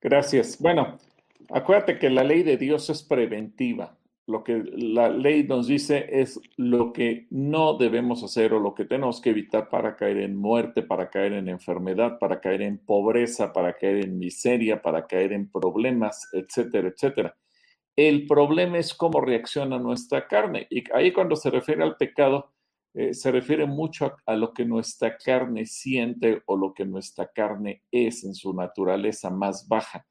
Gracias. 0.00 0.58
Bueno, 0.58 0.98
acuérdate 1.50 1.98
que 1.98 2.08
la 2.08 2.24
ley 2.24 2.42
de 2.42 2.56
Dios 2.56 2.88
es 2.88 3.02
preventiva 3.02 3.99
lo 4.30 4.44
que 4.44 4.62
la 4.76 5.08
ley 5.08 5.44
nos 5.44 5.66
dice 5.66 6.06
es 6.10 6.40
lo 6.56 6.92
que 6.92 7.26
no 7.30 7.74
debemos 7.76 8.22
hacer 8.22 8.54
o 8.54 8.60
lo 8.60 8.74
que 8.74 8.84
tenemos 8.84 9.20
que 9.20 9.30
evitar 9.30 9.68
para 9.68 9.96
caer 9.96 10.18
en 10.18 10.36
muerte, 10.36 10.82
para 10.82 11.10
caer 11.10 11.34
en 11.34 11.48
enfermedad, 11.48 12.18
para 12.18 12.40
caer 12.40 12.62
en 12.62 12.78
pobreza, 12.78 13.52
para 13.52 13.74
caer 13.74 14.04
en 14.04 14.18
miseria, 14.18 14.80
para 14.80 15.06
caer 15.06 15.32
en 15.32 15.50
problemas, 15.50 16.28
etcétera, 16.32 16.88
etcétera. 16.88 17.36
El 17.96 18.26
problema 18.26 18.78
es 18.78 18.94
cómo 18.94 19.20
reacciona 19.20 19.78
nuestra 19.78 20.26
carne. 20.26 20.66
Y 20.70 20.84
ahí 20.94 21.12
cuando 21.12 21.36
se 21.36 21.50
refiere 21.50 21.82
al 21.82 21.96
pecado, 21.96 22.52
eh, 22.94 23.14
se 23.14 23.30
refiere 23.30 23.66
mucho 23.66 24.16
a, 24.26 24.34
lo 24.34 24.52
que 24.52 24.64
nuestra 24.64 25.16
carne 25.16 25.66
siente 25.66 26.42
o 26.46 26.56
lo 26.56 26.74
que 26.74 26.84
nuestra 26.84 27.28
carne 27.28 27.82
es 27.90 28.24
en 28.24 28.34
su 28.34 28.52
naturaleza 28.52 29.30
más 29.30 29.68
baja. 29.68 30.06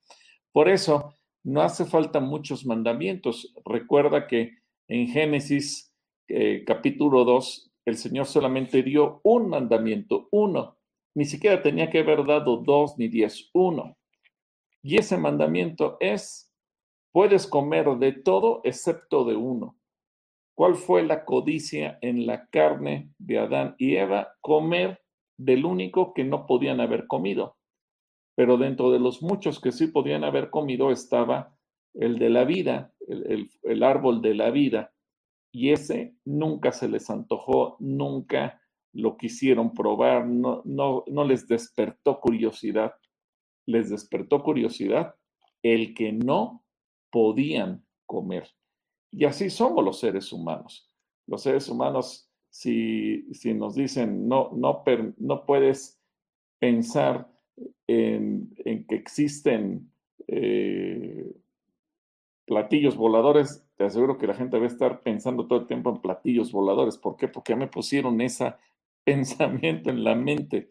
Por 0.51 0.69
eso, 0.69 1.13
no 1.49 1.61
hace 1.63 1.85
falta 1.85 2.19
muchos 2.19 2.63
mandamientos. 2.65 3.53
Recuerda 3.65 4.27
que 4.27 4.59
en 4.87 5.07
Génesis 5.07 5.91
eh, 6.27 6.63
capítulo 6.63 7.25
2, 7.25 7.71
el 7.85 7.97
Señor 7.97 8.27
solamente 8.27 8.83
dio 8.83 9.19
un 9.23 9.49
mandamiento, 9.49 10.27
uno. 10.31 10.77
Ni 11.15 11.25
siquiera 11.25 11.63
tenía 11.63 11.89
que 11.89 11.99
haber 11.99 12.23
dado 12.23 12.57
dos 12.57 12.99
ni 12.99 13.07
diez, 13.07 13.49
uno. 13.53 13.97
Y 14.83 14.97
ese 14.97 15.17
mandamiento 15.17 15.97
es, 15.99 16.53
puedes 17.11 17.47
comer 17.47 17.97
de 17.97 18.11
todo 18.11 18.61
excepto 18.63 19.25
de 19.25 19.35
uno. 19.35 19.75
¿Cuál 20.53 20.75
fue 20.75 21.01
la 21.01 21.25
codicia 21.25 21.97
en 22.01 22.27
la 22.27 22.45
carne 22.47 23.11
de 23.17 23.39
Adán 23.39 23.75
y 23.79 23.95
Eva? 23.95 24.35
Comer 24.41 25.01
del 25.35 25.65
único 25.65 26.13
que 26.13 26.23
no 26.23 26.45
podían 26.45 26.79
haber 26.79 27.07
comido. 27.07 27.57
Pero 28.39 28.57
dentro 28.57 28.89
de 28.89 28.99
los 28.99 29.21
muchos 29.21 29.59
que 29.59 29.73
sí 29.73 29.87
podían 29.87 30.23
haber 30.23 30.49
comido 30.49 30.91
estaba 30.91 31.53
el 31.93 32.17
de 32.17 32.29
la 32.29 32.45
vida, 32.45 32.93
el, 33.05 33.83
árbol 33.83 34.21
de 34.21 34.33
la 34.33 34.49
vida. 34.49 34.93
Y 35.51 35.71
ese 35.71 36.15
nunca 36.23 36.71
se 36.71 36.87
les 36.87 37.09
antojó, 37.09 37.75
nunca 37.81 38.61
lo 38.93 39.17
quisieron 39.17 39.73
probar, 39.73 40.25
no, 40.25 40.61
no, 40.63 41.03
no 41.07 41.25
les 41.25 41.49
despertó 41.49 42.21
curiosidad. 42.21 42.93
Les 43.65 43.89
despertó 43.89 44.41
curiosidad 44.41 45.15
el 45.61 45.93
que 45.93 46.13
no 46.13 46.63
podían 47.11 47.85
comer. 48.05 48.49
Y 49.11 49.25
así 49.25 49.49
somos 49.49 49.83
los 49.83 49.99
seres 49.99 50.31
humanos. 50.31 50.89
Los 51.27 51.43
seres 51.43 51.67
humanos, 51.67 52.31
si, 52.49 53.33
si 53.33 53.53
nos 53.53 53.75
dicen, 53.75 54.29
no, 54.29 54.49
no, 54.55 54.81
no 55.17 55.45
puedes 55.45 56.01
pensar 56.57 57.28
en, 57.87 58.55
que 58.87 58.95
existen 58.95 59.91
eh, 60.27 61.31
platillos 62.45 62.95
voladores, 62.95 63.65
te 63.75 63.85
aseguro 63.85 64.17
que 64.17 64.27
la 64.27 64.33
gente 64.33 64.57
va 64.57 64.65
a 64.65 64.67
estar 64.67 65.01
pensando 65.01 65.47
todo 65.47 65.59
el 65.59 65.67
tiempo 65.67 65.89
en 65.89 66.01
platillos 66.01 66.51
voladores. 66.51 66.97
¿Por 66.97 67.15
qué? 67.15 67.27
Porque 67.27 67.55
me 67.55 67.67
pusieron 67.67 68.19
ese 68.21 68.53
pensamiento 69.03 69.89
en 69.89 70.03
la 70.03 70.15
mente. 70.15 70.69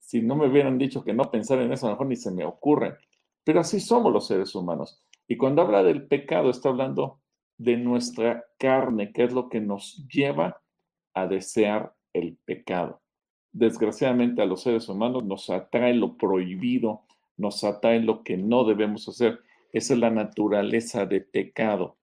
Si 0.00 0.22
no 0.22 0.36
me 0.36 0.48
hubieran 0.48 0.78
dicho 0.78 1.04
que 1.04 1.12
no 1.12 1.30
pensar 1.30 1.60
en 1.60 1.72
eso, 1.72 1.86
a 1.86 1.90
lo 1.90 1.94
mejor 1.96 2.06
ni 2.08 2.16
se 2.16 2.30
me 2.30 2.44
ocurre. 2.44 2.96
Pero 3.44 3.60
así 3.60 3.80
somos 3.80 4.12
los 4.12 4.26
seres 4.26 4.54
humanos. 4.54 5.02
Y 5.26 5.36
cuando 5.36 5.62
habla 5.62 5.82
del 5.82 6.06
pecado, 6.06 6.50
está 6.50 6.70
hablando 6.70 7.20
de 7.58 7.76
nuestra 7.76 8.44
carne, 8.58 9.12
que 9.12 9.24
es 9.24 9.32
lo 9.32 9.48
que 9.48 9.60
nos 9.60 10.06
lleva 10.08 10.62
a 11.14 11.26
desear 11.26 11.94
el 12.12 12.36
pecado. 12.44 13.00
Desgraciadamente 13.52 14.42
a 14.42 14.46
los 14.46 14.62
seres 14.62 14.88
humanos 14.88 15.24
nos 15.24 15.50
atrae 15.50 15.94
lo 15.94 16.16
prohibido, 16.16 17.02
nos 17.36 17.64
atrae 17.64 18.00
lo 18.00 18.22
que 18.22 18.36
no 18.36 18.64
debemos 18.64 19.08
hacer. 19.08 19.40
Esa 19.72 19.94
es 19.94 20.00
la 20.00 20.10
naturaleza 20.10 21.06
de 21.06 21.20
pecado. 21.20 21.96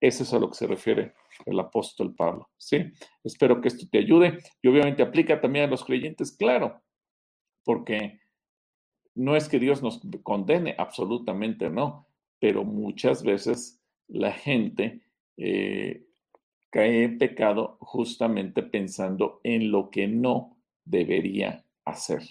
Eso 0.00 0.24
es 0.24 0.32
a 0.34 0.38
lo 0.38 0.48
que 0.48 0.56
se 0.56 0.66
refiere 0.66 1.14
el 1.46 1.58
apóstol 1.60 2.14
Pablo. 2.14 2.50
¿sí? 2.56 2.92
Espero 3.22 3.60
que 3.60 3.68
esto 3.68 3.86
te 3.90 3.98
ayude 3.98 4.38
y 4.60 4.68
obviamente 4.68 5.02
aplica 5.02 5.40
también 5.40 5.66
a 5.66 5.70
los 5.70 5.84
creyentes, 5.84 6.32
claro, 6.32 6.82
porque 7.64 8.20
no 9.14 9.36
es 9.36 9.48
que 9.48 9.58
Dios 9.58 9.82
nos 9.82 10.00
condene, 10.22 10.74
absolutamente 10.78 11.70
no, 11.70 12.06
pero 12.40 12.64
muchas 12.64 13.22
veces 13.22 13.80
la 14.08 14.32
gente 14.32 15.02
eh, 15.36 16.04
cae 16.70 17.04
en 17.04 17.18
pecado 17.18 17.76
justamente 17.80 18.62
pensando 18.62 19.40
en 19.44 19.70
lo 19.70 19.90
que 19.90 20.08
no 20.08 20.51
debería 20.84 21.64
hacer. 21.84 22.22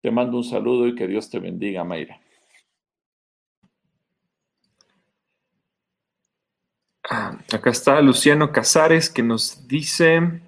Te 0.00 0.10
mando 0.10 0.36
un 0.36 0.44
saludo 0.44 0.88
y 0.88 0.94
que 0.94 1.06
Dios 1.06 1.30
te 1.30 1.38
bendiga, 1.38 1.84
Mayra. 1.84 2.20
Ah, 7.08 7.38
acá 7.52 7.70
está 7.70 8.00
Luciano 8.00 8.52
Casares 8.52 9.10
que 9.10 9.22
nos 9.22 9.66
dice, 9.66 10.40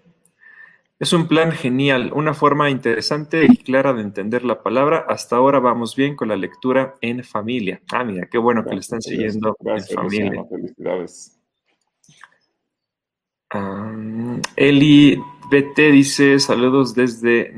es 0.98 1.12
un 1.12 1.26
plan 1.26 1.52
genial, 1.52 2.12
una 2.14 2.32
forma 2.32 2.70
interesante 2.70 3.44
y 3.44 3.56
clara 3.56 3.92
de 3.92 4.02
entender 4.02 4.44
la 4.44 4.62
palabra. 4.62 5.04
Hasta 5.08 5.36
ahora 5.36 5.58
vamos 5.58 5.96
bien 5.96 6.16
con 6.16 6.28
la 6.28 6.36
lectura 6.36 6.94
en 7.00 7.24
familia. 7.24 7.82
Ah, 7.92 8.04
mira, 8.04 8.28
qué 8.30 8.38
bueno 8.38 8.64
que 8.64 8.74
le 8.74 8.80
están 8.80 9.02
siguiendo 9.02 9.56
en 9.64 9.84
familia. 9.84 10.44
felicidades. 10.48 11.38
Ah, 13.50 13.92
Eli 14.56 15.20
BT 15.54 15.92
dice 15.92 16.40
saludos 16.40 16.96
desde 16.96 17.52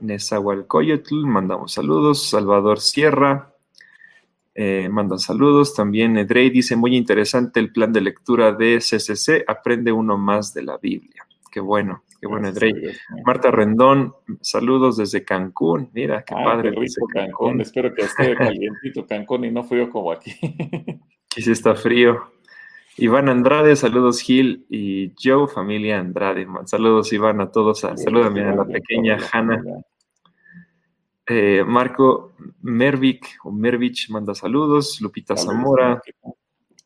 Nezahualcóyotl, 0.00 1.26
mandamos 1.26 1.74
saludos. 1.74 2.30
Salvador 2.30 2.80
Sierra, 2.80 3.52
eh, 4.54 4.88
mandan 4.90 5.18
saludos. 5.18 5.74
También 5.74 6.16
Edrey 6.16 6.48
dice, 6.48 6.76
muy 6.76 6.96
interesante 6.96 7.60
el 7.60 7.72
plan 7.72 7.92
de 7.92 8.00
lectura 8.00 8.52
de 8.52 8.78
CCC, 8.78 9.44
aprende 9.46 9.92
uno 9.92 10.16
más 10.16 10.54
de 10.54 10.62
la 10.62 10.78
Biblia. 10.78 11.26
Qué 11.52 11.60
bueno, 11.60 12.04
qué 12.18 12.26
bueno, 12.26 12.48
Edrey. 12.48 12.72
Marta 13.26 13.50
Rendón, 13.50 14.14
saludos 14.40 14.96
desde 14.96 15.22
Cancún. 15.22 15.90
Mira, 15.92 16.24
qué 16.26 16.34
padre. 16.34 16.70
Qué 16.70 16.80
rico 16.80 17.06
Cancún. 17.06 17.60
Espero 17.60 17.92
que 17.92 18.00
esté 18.00 18.34
calientito 18.34 19.06
Cancún 19.06 19.44
y 19.44 19.50
no 19.50 19.62
frío 19.62 19.90
como 19.90 20.10
aquí. 20.10 20.32
aquí 20.40 21.42
sí 21.42 21.50
está 21.50 21.74
frío. 21.74 22.30
Iván 22.98 23.28
Andrade, 23.28 23.76
saludos 23.76 24.20
Gil 24.20 24.64
y 24.70 25.12
Joe, 25.22 25.48
familia 25.48 25.98
Andrade. 25.98 26.46
Saludos 26.64 27.12
Iván 27.12 27.40
a 27.40 27.50
todos. 27.50 27.80
Saludos 27.80 28.26
a 28.26 28.54
la 28.54 28.64
pequeña 28.64 29.18
Hanna. 29.32 29.62
Eh, 31.26 31.64
Marco 31.66 32.32
Mervik 32.62 33.26
o 33.44 33.50
Mervich 33.50 34.08
manda 34.10 34.34
saludos. 34.34 35.00
Lupita 35.00 35.36
Zamora. 35.36 36.00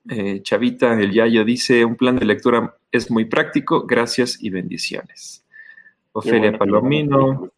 Eh, 0.08 0.40
Chavita, 0.42 0.98
el 0.98 1.12
Yayo 1.12 1.44
dice: 1.44 1.84
Un 1.84 1.96
plan 1.96 2.18
de 2.18 2.24
lectura 2.24 2.76
es 2.90 3.10
muy 3.10 3.26
práctico. 3.26 3.86
Gracias 3.86 4.42
y 4.42 4.50
bendiciones. 4.50 5.44
Ofelia 6.12 6.56
Palomino. 6.56 7.50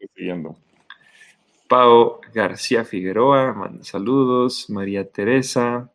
Pau 1.69 2.21
García 2.35 2.85
Figueroa, 2.85 3.55
manda 3.55 3.85
saludos. 3.85 4.69
María 4.69 5.09
Teresa. 5.09 5.92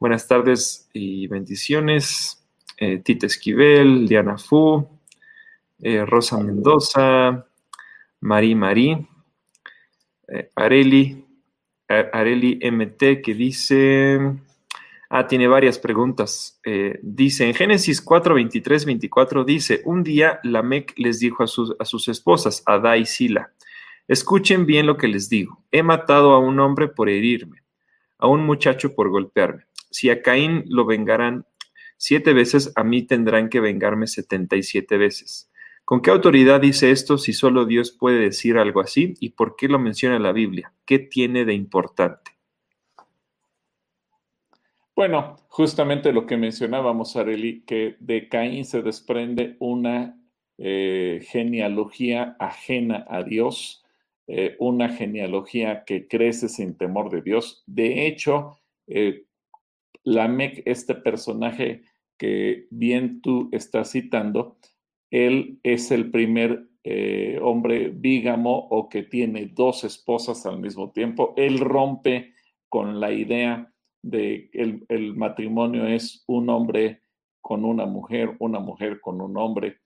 Buenas 0.00 0.26
tardes 0.26 0.88
y 0.94 1.26
bendiciones. 1.26 2.42
Eh, 2.78 3.00
Tita 3.00 3.26
Esquivel, 3.26 4.08
Diana 4.08 4.38
Fu, 4.38 4.88
Rosa 5.78 6.38
Mendoza, 6.38 7.46
Marí 8.20 8.54
Marí, 8.54 9.06
eh, 10.26 10.50
Areli, 10.56 11.22
Areli 11.86 12.58
MT, 12.62 13.20
que 13.20 13.34
dice, 13.34 14.18
ah, 15.10 15.26
tiene 15.26 15.46
varias 15.48 15.78
preguntas. 15.78 16.58
Eh, 16.64 16.98
dice, 17.02 17.46
en 17.46 17.52
Génesis 17.52 18.00
4, 18.00 18.36
23, 18.36 18.86
24, 18.86 19.44
dice, 19.44 19.82
un 19.84 20.02
día 20.02 20.40
Lamec 20.44 20.94
les 20.96 21.18
dijo 21.18 21.42
a 21.42 21.46
sus, 21.46 21.76
a 21.78 21.84
sus 21.84 22.08
esposas, 22.08 22.62
Ada 22.64 22.96
y 22.96 23.04
Sila, 23.04 23.52
escuchen 24.08 24.64
bien 24.64 24.86
lo 24.86 24.96
que 24.96 25.08
les 25.08 25.28
digo, 25.28 25.62
he 25.70 25.82
matado 25.82 26.32
a 26.32 26.38
un 26.38 26.58
hombre 26.58 26.88
por 26.88 27.10
herirme, 27.10 27.62
a 28.16 28.28
un 28.28 28.46
muchacho 28.46 28.94
por 28.94 29.10
golpearme. 29.10 29.64
Si 29.90 30.10
a 30.10 30.22
Caín 30.22 30.64
lo 30.66 30.86
vengarán 30.86 31.46
siete 31.96 32.32
veces, 32.32 32.72
a 32.76 32.84
mí 32.84 33.02
tendrán 33.02 33.48
que 33.48 33.60
vengarme 33.60 34.06
setenta 34.06 34.56
y 34.56 34.62
siete 34.62 34.96
veces. 34.96 35.50
¿Con 35.84 36.02
qué 36.02 36.10
autoridad 36.10 36.60
dice 36.60 36.92
esto 36.92 37.18
si 37.18 37.32
solo 37.32 37.64
Dios 37.64 37.90
puede 37.90 38.20
decir 38.20 38.58
algo 38.58 38.80
así? 38.80 39.14
¿Y 39.20 39.30
por 39.30 39.56
qué 39.56 39.66
lo 39.68 39.78
menciona 39.78 40.18
la 40.18 40.32
Biblia? 40.32 40.72
¿Qué 40.84 40.98
tiene 41.00 41.44
de 41.44 41.54
importante? 41.54 42.30
Bueno, 44.94 45.36
justamente 45.48 46.12
lo 46.12 46.26
que 46.26 46.36
mencionábamos, 46.36 47.16
Areli, 47.16 47.62
que 47.62 47.96
de 48.00 48.28
Caín 48.28 48.64
se 48.64 48.82
desprende 48.82 49.56
una 49.58 50.16
eh, 50.58 51.26
genealogía 51.26 52.36
ajena 52.38 53.06
a 53.08 53.22
Dios, 53.22 53.82
eh, 54.26 54.56
una 54.58 54.90
genealogía 54.90 55.84
que 55.84 56.06
crece 56.06 56.48
sin 56.48 56.76
temor 56.76 57.10
de 57.10 57.22
Dios. 57.22 57.64
De 57.66 58.06
hecho, 58.06 58.58
eh, 58.86 59.24
Lamec, 60.10 60.62
este 60.64 60.96
personaje 60.96 61.82
que 62.18 62.66
bien 62.70 63.20
tú 63.22 63.48
estás 63.52 63.92
citando, 63.92 64.56
él 65.10 65.60
es 65.62 65.90
el 65.92 66.10
primer 66.10 66.66
eh, 66.82 67.38
hombre 67.40 67.90
bígamo 67.90 68.66
o 68.70 68.88
que 68.88 69.04
tiene 69.04 69.46
dos 69.46 69.84
esposas 69.84 70.46
al 70.46 70.58
mismo 70.58 70.90
tiempo. 70.90 71.32
Él 71.36 71.60
rompe 71.60 72.32
con 72.68 72.98
la 72.98 73.12
idea 73.12 73.72
de 74.02 74.50
que 74.52 74.84
el, 74.88 75.14
matrimonio 75.14 75.86
es 75.86 76.24
un 76.26 76.48
hombre 76.50 77.02
con 77.40 77.64
una 77.64 77.86
mujer, 77.86 78.36
una 78.40 78.58
mujer 78.58 79.00
con 79.00 79.20
un 79.20 79.36
hombre. 79.36 79.78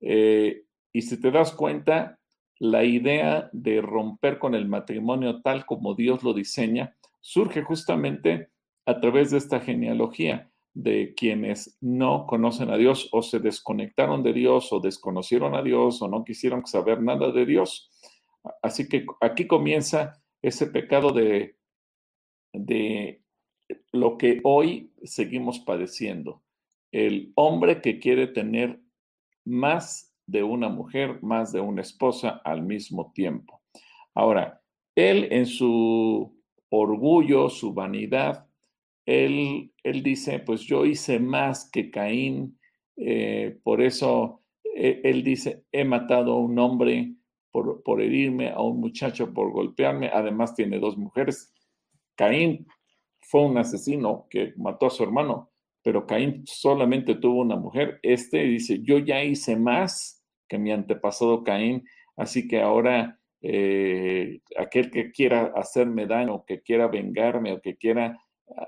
Eh, 0.00 0.64
y 0.90 1.02
si 1.02 1.20
te 1.20 1.30
das 1.30 1.52
cuenta, 1.52 2.18
la 2.58 2.82
idea 2.84 3.50
de 3.52 3.82
romper 3.82 4.38
con 4.38 4.54
el 4.54 4.66
matrimonio 4.66 5.42
tal 5.42 5.66
como 5.66 5.94
Dios 5.94 6.22
lo 6.22 6.32
diseña 6.32 6.96
surge 7.20 7.62
justamente 7.62 8.48
a 8.86 9.00
través 9.00 9.30
de 9.30 9.38
esta 9.38 9.60
genealogía. 9.60 10.50
de 10.78 11.14
quienes 11.14 11.78
no 11.80 12.26
conocen 12.26 12.68
a 12.68 12.76
Dios 12.76 13.08
o 13.10 13.22
se 13.22 13.38
desconectaron 13.38 14.22
de 14.22 14.34
Dios 14.34 14.70
o 14.74 14.78
desconocieron 14.78 15.54
a 15.54 15.62
Dios 15.62 16.02
o 16.02 16.08
no 16.08 16.22
quisieron 16.22 16.66
saber 16.66 17.00
nada 17.02 17.32
de 17.32 17.46
Dios. 17.46 17.90
Así 18.60 18.86
que 18.86 19.06
aquí 19.22 19.46
comienza 19.46 20.22
ese 20.42 20.66
pecado 20.66 21.12
de, 21.12 21.56
de 22.52 23.22
lo 23.92 24.18
que 24.18 24.40
hoy 24.44 24.92
seguimos 25.02 25.60
padeciendo. 25.60 26.42
El 26.92 27.32
hombre 27.36 27.80
que 27.80 27.98
quiere 27.98 28.26
tener 28.26 28.78
más 29.46 30.14
de 30.26 30.42
una 30.42 30.68
mujer, 30.68 31.22
más 31.22 31.52
de 31.52 31.60
una 31.60 31.80
esposa 31.80 32.42
al 32.44 32.62
mismo 32.62 33.12
tiempo. 33.14 33.62
Ahora, 34.14 34.60
él 34.94 35.28
en 35.30 35.46
su 35.46 36.38
orgullo, 36.68 37.48
su 37.48 37.72
vanidad, 37.72 38.45
él, 39.06 39.72
él 39.82 40.02
dice, 40.02 40.40
pues 40.40 40.62
yo 40.62 40.84
hice 40.84 41.20
más 41.20 41.70
que 41.70 41.90
Caín, 41.90 42.58
eh, 42.96 43.58
por 43.62 43.80
eso 43.80 44.42
eh, 44.74 45.00
él 45.04 45.22
dice, 45.22 45.64
he 45.72 45.84
matado 45.84 46.32
a 46.32 46.40
un 46.40 46.58
hombre 46.58 47.14
por, 47.52 47.82
por 47.82 48.02
herirme, 48.02 48.50
a 48.50 48.60
un 48.60 48.80
muchacho 48.80 49.32
por 49.32 49.52
golpearme, 49.52 50.10
además 50.12 50.54
tiene 50.54 50.78
dos 50.78 50.98
mujeres. 50.98 51.54
Caín 52.16 52.66
fue 53.20 53.42
un 53.44 53.58
asesino 53.58 54.26
que 54.28 54.52
mató 54.56 54.86
a 54.86 54.90
su 54.90 55.04
hermano, 55.04 55.52
pero 55.82 56.06
Caín 56.06 56.42
solamente 56.46 57.14
tuvo 57.14 57.42
una 57.42 57.56
mujer. 57.56 58.00
Este 58.02 58.42
dice, 58.42 58.80
yo 58.82 58.98
ya 58.98 59.22
hice 59.22 59.56
más 59.56 60.24
que 60.48 60.58
mi 60.58 60.72
antepasado 60.72 61.44
Caín, 61.44 61.84
así 62.16 62.48
que 62.48 62.60
ahora 62.60 63.20
eh, 63.40 64.40
aquel 64.58 64.90
que 64.90 65.12
quiera 65.12 65.52
hacerme 65.54 66.06
daño, 66.06 66.44
que 66.44 66.62
quiera 66.62 66.88
vengarme 66.88 67.52
o 67.52 67.60
que 67.60 67.76
quiera 67.76 68.18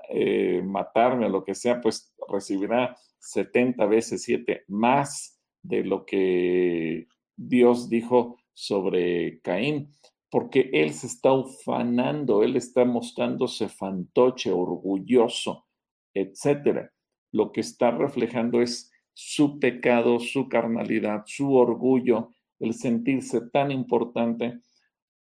eh, 0.09 0.61
matarme 0.63 1.25
o 1.25 1.29
lo 1.29 1.43
que 1.43 1.55
sea, 1.55 1.81
pues 1.81 2.13
recibirá 2.27 2.95
70 3.19 3.85
veces 3.85 4.23
7 4.23 4.63
más 4.67 5.39
de 5.61 5.83
lo 5.83 6.05
que 6.05 7.07
Dios 7.35 7.89
dijo 7.89 8.37
sobre 8.53 9.39
Caín, 9.41 9.91
porque 10.29 10.69
él 10.73 10.93
se 10.93 11.07
está 11.07 11.33
ufanando, 11.33 12.43
él 12.43 12.55
está 12.55 12.85
mostrándose 12.85 13.69
fantoche, 13.69 14.51
orgulloso, 14.51 15.65
etcétera. 16.13 16.91
Lo 17.31 17.51
que 17.51 17.61
está 17.61 17.91
reflejando 17.91 18.61
es 18.61 18.91
su 19.13 19.59
pecado, 19.59 20.19
su 20.19 20.49
carnalidad, 20.49 21.23
su 21.25 21.53
orgullo, 21.55 22.31
el 22.59 22.73
sentirse 22.73 23.41
tan 23.51 23.71
importante. 23.71 24.59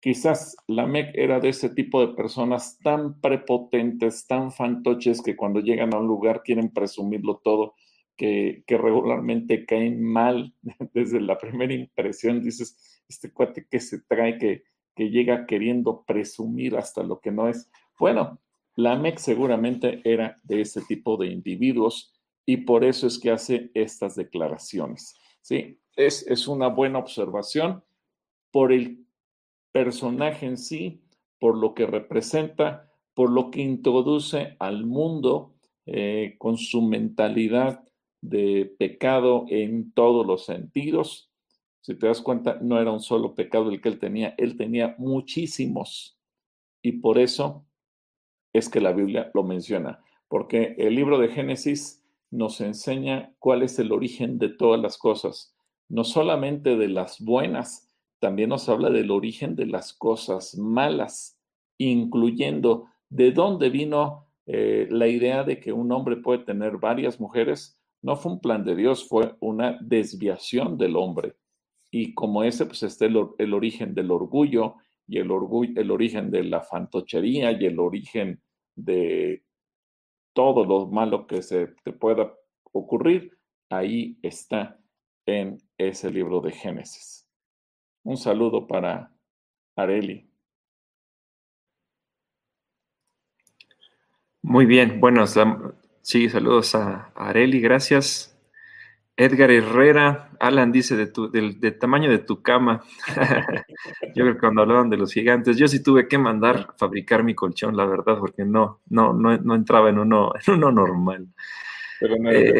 Quizás 0.06 0.56
Lamec 0.68 1.16
era 1.16 1.40
de 1.40 1.50
ese 1.50 1.68
tipo 1.68 2.00
de 2.00 2.14
personas 2.14 2.78
tan 2.84 3.20
prepotentes, 3.22 4.28
tan 4.28 4.52
fantoches, 4.52 5.20
que 5.20 5.36
cuando 5.36 5.62
llegan 5.62 5.96
a 5.96 5.98
un 5.98 6.06
lugar 6.06 6.44
quieren 6.44 6.70
presumirlo 6.70 7.42
todo, 7.44 7.74
que, 8.16 8.64
regularmente 8.68 9.66
caen 9.66 10.04
mal 10.04 10.54
desde 10.94 11.20
la 11.20 11.40
primera 11.40 11.74
impresión. 11.74 12.44
Dices, 12.44 13.02
este 13.10 13.34
cuate 13.34 13.66
que 13.68 13.80
se 13.80 14.00
trae, 14.04 14.38
que, 14.38 14.62
llega 14.96 15.48
queriendo 15.48 16.04
presumir 16.06 16.78
hasta 16.78 17.02
lo 17.02 17.20
que 17.20 17.32
no 17.32 17.50
es. 17.50 17.72
Bueno, 17.98 18.40
Lamec 18.76 19.18
seguramente 19.18 20.02
era 20.04 20.36
de 20.44 20.62
ese 20.62 20.82
tipo 20.82 21.18
de 21.18 21.30
individuos 21.30 22.14
y 22.46 22.58
por 22.58 22.84
eso 22.84 23.08
es 23.08 23.18
que 23.18 23.32
hace 23.32 23.72
estas 23.74 24.16
declaraciones. 24.16 25.16
Sí, 25.42 25.80
es, 25.96 26.48
una 26.48 26.68
buena 26.68 27.00
observación 27.00 27.84
por 28.52 28.72
el 28.72 29.05
personaje 29.76 30.46
en 30.46 30.58
sí, 30.58 31.02
por 31.38 31.58
lo 31.58 31.74
que 31.74 31.86
representa, 31.86 32.94
por 33.14 33.30
lo 33.30 33.52
que 33.52 33.60
introduce 33.60 34.56
al 34.58 34.86
mundo 34.86 35.54
eh, 35.86 36.36
con 36.38 36.56
su 36.56 36.82
mentalidad 36.82 37.84
de 38.22 38.74
pecado 38.80 39.46
en 39.50 39.92
todos 39.92 40.26
los 40.26 40.46
sentidos. 40.46 41.30
Si 41.82 41.94
te 41.94 42.08
das 42.08 42.22
cuenta, 42.22 42.58
no 42.62 42.80
era 42.80 42.90
un 42.90 43.02
solo 43.02 43.36
pecado 43.36 43.70
el 43.70 43.82
que 43.82 43.90
él 43.90 44.00
tenía, 44.00 44.34
él 44.38 44.56
tenía 44.56 44.96
muchísimos. 44.98 46.18
Y 46.82 46.94
por 46.94 47.20
eso 47.20 47.66
es 48.54 48.70
que 48.70 48.80
la 48.80 48.94
Biblia 48.94 49.30
lo 49.34 49.44
menciona, 49.44 50.02
porque 50.30 50.76
el 50.78 50.96
libro 50.96 51.20
de 51.20 51.28
Génesis 51.28 52.02
nos 52.32 52.62
enseña 52.62 53.36
cuál 53.40 53.62
es 53.62 53.78
el 53.78 53.92
origen 53.92 54.38
de 54.38 54.48
todas 54.48 54.80
las 54.80 54.98
cosas 54.98 55.56
no 55.88 56.04
solamente 56.04 56.78
de 56.78 56.88
las 56.88 57.20
buenas, 57.20 57.85
también 58.20 58.50
nos 58.50 58.68
habla 58.70 58.90
del 58.90 59.12
origen 59.12 59.56
de 59.56 59.66
las 59.66 59.94
cosas 59.94 60.58
malas, 60.58 61.40
incluyendo 61.78 62.86
de 63.10 63.32
dónde 63.32 63.70
vino 63.70 64.26
eh, 64.48 64.88
la 64.90 65.08
idea 65.08 65.44
de 65.44 65.60
que 65.60 65.74
un 65.74 65.92
hombre 65.92 66.18
puede 66.18 66.40
tener 66.40 66.78
varias 66.78 67.20
mujeres. 67.20 67.80
No 68.02 68.16
fue 68.16 68.34
un 68.34 68.40
plan 68.40 68.64
de 68.64 68.76
Dios, 68.76 69.08
fue 69.08 69.36
una 69.40 69.78
desviación 69.82 70.78
del 70.78 70.96
hombre. 70.96 71.36
Y 71.92 72.14
como 72.14 72.44
ese, 72.44 72.66
pues 72.66 72.84
está 72.84 73.06
el, 73.06 73.54
origen 73.54 73.96
del 73.96 74.12
orgullo 74.12 74.76
y 75.08 75.18
el, 75.20 75.32
orgullo, 75.32 75.80
el 75.80 75.92
origen 75.92 76.30
de 76.30 76.44
la 76.44 76.62
fantochería 76.62 77.52
y 77.52 77.66
el 77.66 77.80
origen 77.80 78.42
de 78.76 79.44
todo 80.34 80.66
lo 80.66 80.88
malo 80.88 81.26
que 81.26 81.42
se 81.42 81.68
te 81.84 81.94
pueda 81.94 82.34
ocurrir. 82.72 83.38
Ahí 83.70 84.20
está 84.22 84.80
en 85.26 85.58
ese 85.78 86.12
libro 86.12 86.42
de 86.42 86.52
Génesis. 86.52 87.25
Un 88.06 88.18
saludo 88.18 88.68
para 88.68 89.12
Areli. 89.76 90.30
Muy 94.44 94.68
bien, 94.68 95.00
bueno, 95.00 95.26
sí, 96.04 96.30
saludos 96.30 96.76
a 96.76 97.12
Areli, 97.16 97.60
gracias. 97.60 98.40
Edgar 99.18 99.50
Herrera, 99.50 100.30
Alan 100.40 100.72
dice 100.72 100.96
de 100.96 101.08
tu, 101.08 101.32
del, 101.32 101.60
tamaño 101.80 102.12
de 102.12 102.20
tu 102.20 102.44
cama. 102.44 102.84
yo 104.14 104.24
creo 104.24 104.34
que 104.34 104.40
cuando 104.40 104.62
hablaban 104.62 104.92
de 104.92 104.98
los 104.98 105.12
gigantes, 105.12 105.58
yo 105.58 105.68
sí 105.68 105.82
tuve 105.82 106.08
que 106.08 106.20
mandar 106.20 106.76
fabricar 106.78 107.24
mi 107.24 107.34
colchón, 107.34 107.76
la 107.76 107.88
verdad, 107.88 108.20
porque 108.20 108.46
no, 108.46 108.82
no, 108.88 109.14
no, 109.14 109.56
entraba 109.56 109.90
en 109.90 109.98
uno, 109.98 110.32
en 110.48 110.54
uno 110.54 110.72
normal. 110.72 111.28
Pero 112.00 112.18
no 112.20 112.30
eh, 112.30 112.54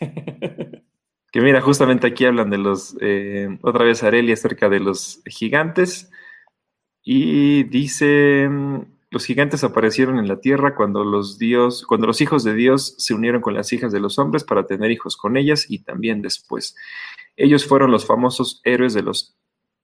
Que 1.32 1.40
mira, 1.40 1.60
justamente 1.60 2.08
aquí 2.08 2.24
hablan 2.24 2.50
de 2.50 2.58
los, 2.58 2.96
eh, 3.00 3.58
otra 3.62 3.84
vez 3.84 4.02
Areli 4.02 4.32
acerca 4.32 4.68
de 4.68 4.80
los 4.80 5.22
gigantes. 5.26 6.10
Y 7.02 7.64
dice, 7.64 8.48
los 9.10 9.24
gigantes 9.24 9.64
aparecieron 9.64 10.18
en 10.18 10.28
la 10.28 10.40
tierra 10.40 10.74
cuando 10.74 11.04
los, 11.04 11.38
Dios, 11.38 11.84
cuando 11.86 12.06
los 12.06 12.20
hijos 12.20 12.44
de 12.44 12.54
Dios 12.54 12.94
se 12.98 13.14
unieron 13.14 13.42
con 13.42 13.54
las 13.54 13.72
hijas 13.72 13.92
de 13.92 14.00
los 14.00 14.18
hombres 14.18 14.44
para 14.44 14.66
tener 14.66 14.90
hijos 14.90 15.16
con 15.16 15.36
ellas 15.36 15.66
y 15.68 15.82
también 15.82 16.22
después. 16.22 16.76
Ellos 17.36 17.64
fueron 17.64 17.90
los 17.90 18.06
famosos 18.06 18.60
héroes 18.64 18.94
de 18.94 19.02
los 19.02 19.36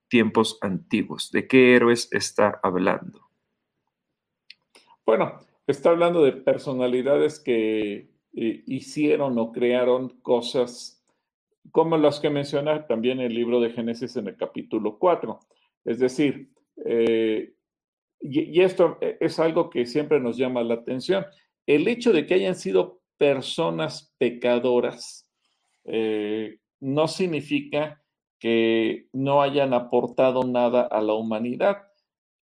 tiempos 0.08 0.58
antiguos. 0.60 1.30
¿De 1.30 1.46
qué 1.48 1.74
héroes 1.74 2.08
está 2.12 2.60
hablando? 2.62 3.28
Bueno, 5.04 5.38
está 5.66 5.90
hablando 5.90 6.22
de 6.22 6.32
personalidades 6.32 7.40
que 7.40 8.10
eh, 8.32 8.64
hicieron 8.66 9.38
o 9.38 9.52
crearon 9.52 10.20
cosas 10.20 10.95
como 11.72 11.96
las 11.96 12.20
que 12.20 12.30
menciona 12.30 12.86
también 12.86 13.20
el 13.20 13.34
libro 13.34 13.60
de 13.60 13.70
Génesis 13.70 14.16
en 14.16 14.28
el 14.28 14.36
capítulo 14.36 14.98
4. 14.98 15.38
Es 15.84 15.98
decir, 15.98 16.50
eh, 16.84 17.52
y, 18.20 18.60
esto 18.60 18.98
es 19.00 19.38
algo 19.38 19.70
que 19.70 19.86
siempre 19.86 20.20
nos 20.20 20.36
llama 20.36 20.62
la 20.62 20.74
atención, 20.74 21.24
el 21.66 21.88
hecho 21.88 22.12
de 22.12 22.26
que 22.26 22.34
hayan 22.34 22.54
sido 22.54 23.00
personas 23.16 24.14
pecadoras 24.18 25.28
eh, 25.84 26.58
no 26.80 27.08
significa 27.08 28.02
que 28.38 29.08
no 29.12 29.42
hayan 29.42 29.72
aportado 29.72 30.42
nada 30.44 30.82
a 30.82 31.00
la 31.00 31.14
humanidad. 31.14 31.78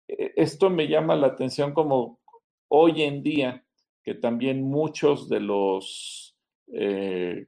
E, 0.09 0.33
esto 0.37 0.71
me 0.71 0.89
llama 0.89 1.17
la 1.17 1.29
atención 1.29 1.73
como 1.73 2.21
hoy 2.69 3.03
en 3.03 3.23
día, 3.23 3.65
que 4.03 4.15
también 4.15 4.63
muchos 4.63 5.29
de 5.29 5.41
los 5.41 6.37
eh, 6.73 7.47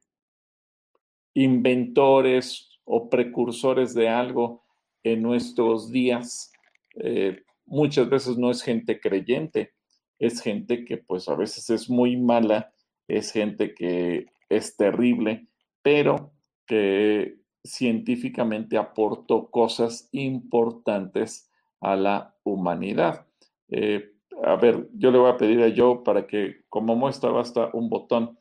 inventores 1.35 2.71
o 2.85 3.11
precursores 3.11 3.95
de 3.95 4.09
algo 4.09 4.65
en 5.03 5.23
nuestros 5.23 5.91
días. 5.91 6.53
Eh, 6.97 7.43
muchas 7.67 8.09
veces 8.09 8.39
no 8.39 8.51
es 8.51 8.63
gente 8.63 9.01
creyente, 9.01 9.75
es 10.19 10.41
gente 10.41 10.85
que 10.85 10.97
pues 10.97 11.29
a 11.29 11.35
veces 11.35 11.71
es 11.71 11.91
muy 11.91 12.17
mala, 12.17 12.73
es 13.09 13.33
gente 13.33 13.75
que 13.75 14.27
es 14.49 14.77
terrible, 14.77 15.49
pero 15.83 16.33
que 16.67 17.37
científicamente 17.63 18.77
aportó 18.77 19.51
cosas 19.51 20.09
importantes 20.13 21.51
a 21.81 21.97
la 21.97 22.37
humanidad. 22.45 23.27
Eh, 23.69 24.13
a 24.43 24.57
ver, 24.57 24.89
yo 24.95 25.11
le 25.11 25.19
voy 25.19 25.31
a 25.31 25.37
pedir 25.37 25.63
a 25.63 25.73
Joe 25.75 26.03
para 26.05 26.27
que 26.27 26.65
como 26.69 26.97
muestra 26.97 27.31
basta 27.31 27.71
un 27.73 27.89
botón. 27.89 28.39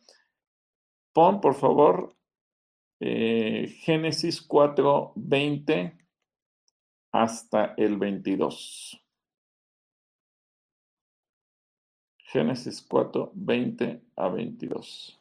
Pon, 1.13 1.39
por 1.39 1.55
favor, 1.55 2.15
eh, 3.05 3.67
Génesis 3.81 4.41
4, 4.41 5.11
20 5.17 5.97
hasta 7.11 7.73
el 7.75 7.97
22. 7.97 8.97
Génesis 12.17 12.81
4, 12.81 13.31
20 13.35 14.01
a 14.15 14.29
22. 14.29 15.19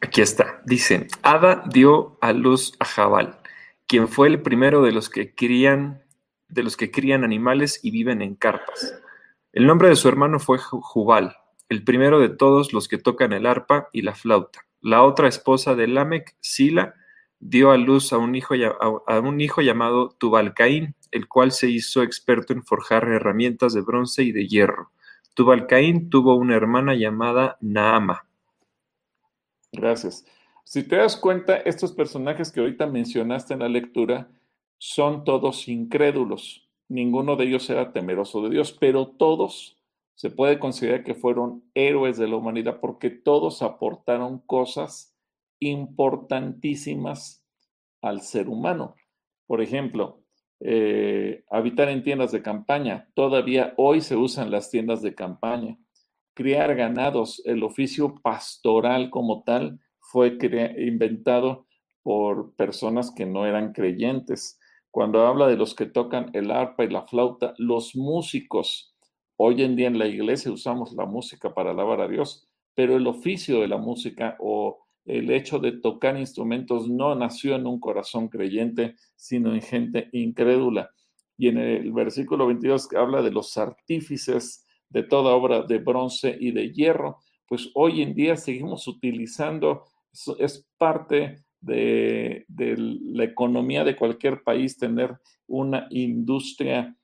Aquí 0.00 0.22
está. 0.22 0.62
Dice, 0.64 1.08
Ada 1.22 1.64
dio 1.70 2.16
a 2.22 2.32
luz 2.32 2.72
a 2.78 2.86
Jabal, 2.86 3.38
quien 3.86 4.08
fue 4.08 4.28
el 4.28 4.40
primero 4.40 4.80
de 4.80 4.92
los 4.92 5.10
que 5.10 5.34
crían 5.34 6.02
de 6.48 6.62
los 6.62 6.78
que 6.78 6.90
crían 6.90 7.24
animales 7.24 7.78
y 7.82 7.90
viven 7.90 8.22
en 8.22 8.36
carpas. 8.36 9.02
El 9.52 9.66
nombre 9.66 9.90
de 9.90 9.96
su 9.96 10.08
hermano 10.08 10.38
fue 10.38 10.58
Jubal, 10.58 11.36
el 11.68 11.84
primero 11.84 12.20
de 12.20 12.28
todos 12.28 12.72
los 12.72 12.88
que 12.88 12.98
tocan 12.98 13.32
el 13.32 13.46
arpa 13.46 13.88
y 13.92 14.02
la 14.02 14.14
flauta. 14.14 14.66
La 14.80 15.02
otra 15.02 15.28
esposa 15.28 15.74
de 15.74 15.88
Lamec, 15.88 16.36
Sila, 16.40 16.94
dio 17.38 17.70
a 17.70 17.76
luz 17.76 18.12
a 18.12 18.18
un 18.18 18.34
hijo, 18.34 18.54
a 18.54 19.20
un 19.20 19.40
hijo 19.40 19.60
llamado 19.60 20.10
Tubalcaín, 20.18 20.94
el 21.10 21.28
cual 21.28 21.52
se 21.52 21.68
hizo 21.68 22.02
experto 22.02 22.52
en 22.52 22.62
forjar 22.62 23.08
herramientas 23.08 23.74
de 23.74 23.80
bronce 23.80 24.22
y 24.22 24.32
de 24.32 24.46
hierro. 24.46 24.90
Tubalcaín 25.34 26.08
tuvo 26.08 26.34
una 26.36 26.56
hermana 26.56 26.94
llamada 26.94 27.58
Naama. 27.60 28.26
Gracias. 29.72 30.24
Si 30.64 30.82
te 30.82 30.96
das 30.96 31.16
cuenta, 31.16 31.56
estos 31.58 31.92
personajes 31.92 32.50
que 32.50 32.60
ahorita 32.60 32.86
mencionaste 32.86 33.54
en 33.54 33.60
la 33.60 33.68
lectura 33.68 34.30
son 34.78 35.24
todos 35.24 35.68
incrédulos. 35.68 36.68
Ninguno 36.88 37.36
de 37.36 37.44
ellos 37.44 37.68
era 37.70 37.92
temeroso 37.92 38.42
de 38.42 38.50
Dios, 38.50 38.72
pero 38.72 39.06
todos 39.06 39.76
se 40.16 40.30
puede 40.30 40.58
considerar 40.58 41.04
que 41.04 41.14
fueron 41.14 41.62
héroes 41.74 42.18
de 42.18 42.26
la 42.26 42.36
humanidad 42.36 42.80
porque 42.80 43.10
todos 43.10 43.62
aportaron 43.62 44.40
cosas 44.40 45.16
importantísimas 45.60 47.46
al 48.02 48.22
ser 48.22 48.48
humano. 48.48 48.96
Por 49.46 49.62
ejemplo, 49.62 50.24
eh, 50.58 51.44
habitar 51.50 51.88
en 51.88 52.02
tiendas 52.02 52.32
de 52.32 52.42
campaña. 52.42 53.08
Todavía 53.14 53.74
hoy 53.76 54.00
se 54.00 54.16
usan 54.16 54.50
las 54.50 54.70
tiendas 54.70 55.02
de 55.02 55.14
campaña 55.14 55.78
criar 56.36 56.76
ganados. 56.76 57.42
El 57.46 57.64
oficio 57.64 58.14
pastoral 58.22 59.10
como 59.10 59.42
tal 59.42 59.80
fue 59.98 60.38
inventado 60.76 61.66
por 62.02 62.54
personas 62.54 63.10
que 63.10 63.26
no 63.26 63.46
eran 63.46 63.72
creyentes. 63.72 64.60
Cuando 64.90 65.26
habla 65.26 65.48
de 65.48 65.56
los 65.56 65.74
que 65.74 65.86
tocan 65.86 66.30
el 66.34 66.50
arpa 66.50 66.84
y 66.84 66.90
la 66.90 67.06
flauta, 67.06 67.54
los 67.56 67.96
músicos, 67.96 68.94
hoy 69.36 69.62
en 69.62 69.76
día 69.76 69.88
en 69.88 69.98
la 69.98 70.06
iglesia 70.06 70.52
usamos 70.52 70.92
la 70.92 71.06
música 71.06 71.52
para 71.54 71.70
alabar 71.70 72.00
a 72.00 72.08
Dios, 72.08 72.48
pero 72.74 72.96
el 72.96 73.06
oficio 73.06 73.60
de 73.60 73.68
la 73.68 73.78
música 73.78 74.36
o 74.40 74.86
el 75.04 75.30
hecho 75.30 75.58
de 75.58 75.72
tocar 75.72 76.18
instrumentos 76.18 76.88
no 76.88 77.14
nació 77.14 77.54
en 77.54 77.66
un 77.66 77.78
corazón 77.78 78.28
creyente, 78.28 78.96
sino 79.14 79.54
en 79.54 79.62
gente 79.62 80.08
incrédula. 80.12 80.90
Y 81.38 81.48
en 81.48 81.58
el 81.58 81.92
versículo 81.92 82.46
22 82.46 82.88
habla 82.94 83.22
de 83.22 83.30
los 83.30 83.56
artífices 83.56 84.66
de 84.88 85.02
toda 85.02 85.34
obra 85.34 85.62
de 85.62 85.78
bronce 85.78 86.36
y 86.38 86.50
de 86.50 86.72
hierro, 86.72 87.18
pues 87.46 87.70
hoy 87.74 88.02
en 88.02 88.14
día 88.14 88.36
seguimos 88.36 88.88
utilizando, 88.88 89.84
es 90.38 90.66
parte 90.76 91.44
de, 91.60 92.44
la 92.48 93.24
economía 93.24 93.84
de 93.84 93.96
cualquier 93.96 94.42
país 94.42 94.76
tener 94.76 95.16
una 95.46 95.86
industria 95.90 96.96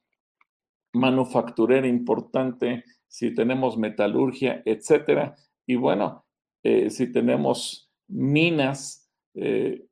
manufacturera 0.92 1.86
importante, 1.86 2.84
si 3.08 3.34
tenemos 3.34 3.76
metalurgia, 3.76 4.62
etcétera. 4.64 5.34
Y 5.66 5.76
bueno, 5.76 6.24
eh, 6.62 6.90
si 6.90 7.10
tenemos 7.12 7.92
minas 8.08 9.10
eh, 9.34 9.86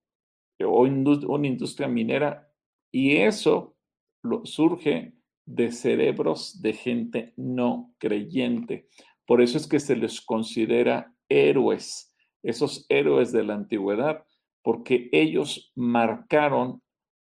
o 0.63 0.83
una 0.83 1.47
industria 1.47 1.89
minera, 1.89 2.49
y 2.93 3.17
eso 3.17 3.77
surge 4.45 5.15
de 5.47 5.73
cerebros 5.73 6.61
de 6.61 6.73
gente 6.73 7.33
no 7.37 7.95
creyente. 7.99 8.89
Por 9.27 9.41
eso 9.41 9.59
es 9.59 9.67
que 9.67 9.81
se 9.81 9.97
les 9.97 10.21
considera 10.21 11.15
héroes, 11.29 12.15
esos 12.43 12.87
héroes 12.89 13.33
de 13.33 13.45
la 13.45 13.55
antigüedad, 13.55 14.25
porque 14.63 15.09
ellos 15.13 15.73
marcaron 15.75 16.83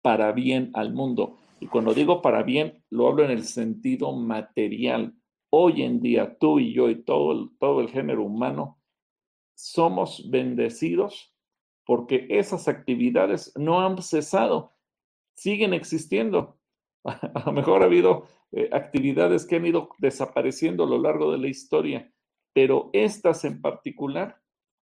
para 0.01 0.31
bien 0.31 0.71
al 0.73 0.93
mundo. 0.93 1.37
Y 1.59 1.67
cuando 1.67 1.93
digo 1.93 2.21
para 2.21 2.43
bien, 2.43 2.83
lo 2.89 3.07
hablo 3.07 3.23
en 3.23 3.31
el 3.31 3.43
sentido 3.43 4.11
material. 4.13 5.15
Hoy 5.49 5.83
en 5.83 6.01
día, 6.01 6.37
tú 6.37 6.59
y 6.59 6.73
yo 6.73 6.89
y 6.89 7.03
todo 7.03 7.31
el, 7.31 7.49
todo 7.59 7.81
el 7.81 7.89
género 7.89 8.23
humano 8.23 8.79
somos 9.55 10.29
bendecidos 10.29 11.33
porque 11.85 12.27
esas 12.29 12.67
actividades 12.67 13.53
no 13.55 13.79
han 13.79 14.01
cesado, 14.01 14.73
siguen 15.33 15.73
existiendo. 15.73 16.59
A 17.03 17.43
lo 17.45 17.53
mejor 17.53 17.81
ha 17.81 17.85
habido 17.85 18.27
eh, 18.51 18.69
actividades 18.71 19.45
que 19.45 19.55
han 19.55 19.65
ido 19.65 19.89
desapareciendo 19.97 20.83
a 20.83 20.87
lo 20.87 20.99
largo 20.99 21.31
de 21.31 21.37
la 21.37 21.47
historia, 21.47 22.11
pero 22.53 22.89
estas 22.91 23.45
en 23.45 23.61
particular, 23.61 24.41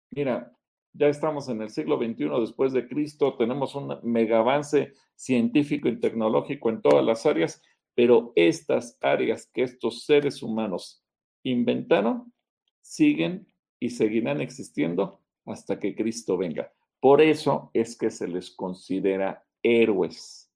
mira, 0.10 0.55
ya 0.98 1.08
estamos 1.08 1.50
en 1.50 1.62
el 1.62 1.70
siglo 1.70 1.98
XXI 1.98 2.30
después 2.40 2.72
de 2.74 2.88
Cristo, 2.88 3.36
tenemos 3.36 3.76
un 3.76 3.98
mega 4.04 4.40
avance 4.40 4.94
científico 5.16 5.88
y 5.90 6.00
tecnológico 6.00 6.70
en 6.70 6.82
todas 6.82 7.04
las 7.06 7.26
áreas, 7.26 7.62
pero 7.94 8.32
estas 8.36 8.98
áreas 9.02 9.50
que 9.54 9.64
estos 9.64 10.06
seres 10.06 10.42
humanos 10.42 11.04
inventaron 11.44 12.34
siguen 12.82 13.48
y 13.80 13.90
seguirán 13.90 14.42
existiendo 14.42 15.20
hasta 15.46 15.80
que 15.80 15.96
Cristo 15.96 16.38
venga. 16.38 16.72
Por 17.00 17.22
eso 17.22 17.72
es 17.74 17.98
que 17.98 18.10
se 18.10 18.28
les 18.28 18.52
considera 18.52 19.46
héroes 19.64 20.52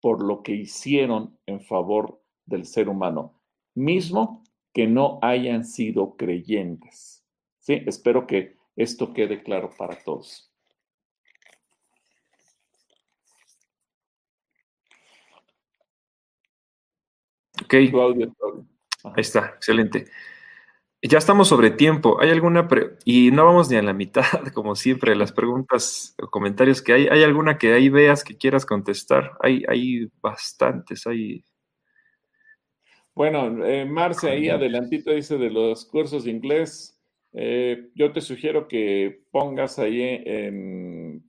por 0.00 0.22
lo 0.22 0.42
que 0.42 0.52
hicieron 0.52 1.38
en 1.46 1.60
favor 1.60 2.22
del 2.44 2.66
ser 2.66 2.88
humano, 2.88 3.40
mismo 3.74 4.44
que 4.72 4.86
no 4.86 5.18
hayan 5.22 5.64
sido 5.64 6.16
creyentes. 6.16 7.24
Sí, 7.58 7.82
espero 7.86 8.26
que 8.26 8.56
esto 8.76 9.12
quede 9.12 9.42
claro 9.42 9.70
para 9.76 9.96
todos. 9.96 10.50
Ok. 17.62 17.74
Ahí 17.74 19.12
está, 19.16 19.54
excelente. 19.56 20.06
Ya 21.06 21.18
estamos 21.18 21.48
sobre 21.48 21.70
tiempo. 21.70 22.18
¿Hay 22.20 22.30
alguna 22.30 22.66
y 23.04 23.30
no 23.30 23.44
vamos 23.44 23.68
ni 23.70 23.76
a 23.76 23.82
la 23.82 23.92
mitad, 23.92 24.24
como 24.54 24.74
siempre, 24.74 25.14
las 25.14 25.32
preguntas 25.32 26.14
o 26.18 26.28
comentarios 26.28 26.80
que 26.80 26.94
hay? 26.94 27.08
¿Hay 27.08 27.22
alguna 27.22 27.58
que 27.58 27.74
ahí 27.74 27.90
veas 27.90 28.24
que 28.24 28.38
quieras 28.38 28.64
contestar? 28.64 29.32
Hay, 29.40 29.64
hay 29.68 30.08
bastantes, 30.22 31.06
hay. 31.06 31.44
Bueno, 33.14 33.64
eh, 33.64 33.84
Marce 33.84 34.30
ahí 34.30 34.48
adelantito 34.48 35.10
dice 35.10 35.36
de 35.36 35.50
los 35.50 35.84
cursos 35.84 36.24
de 36.24 36.30
inglés. 36.30 36.93
Eh, 37.34 37.90
yo 37.94 38.12
te 38.12 38.20
sugiero 38.20 38.68
que 38.68 39.22
pongas 39.30 39.78
ahí 39.78 40.00
en, 40.24 41.28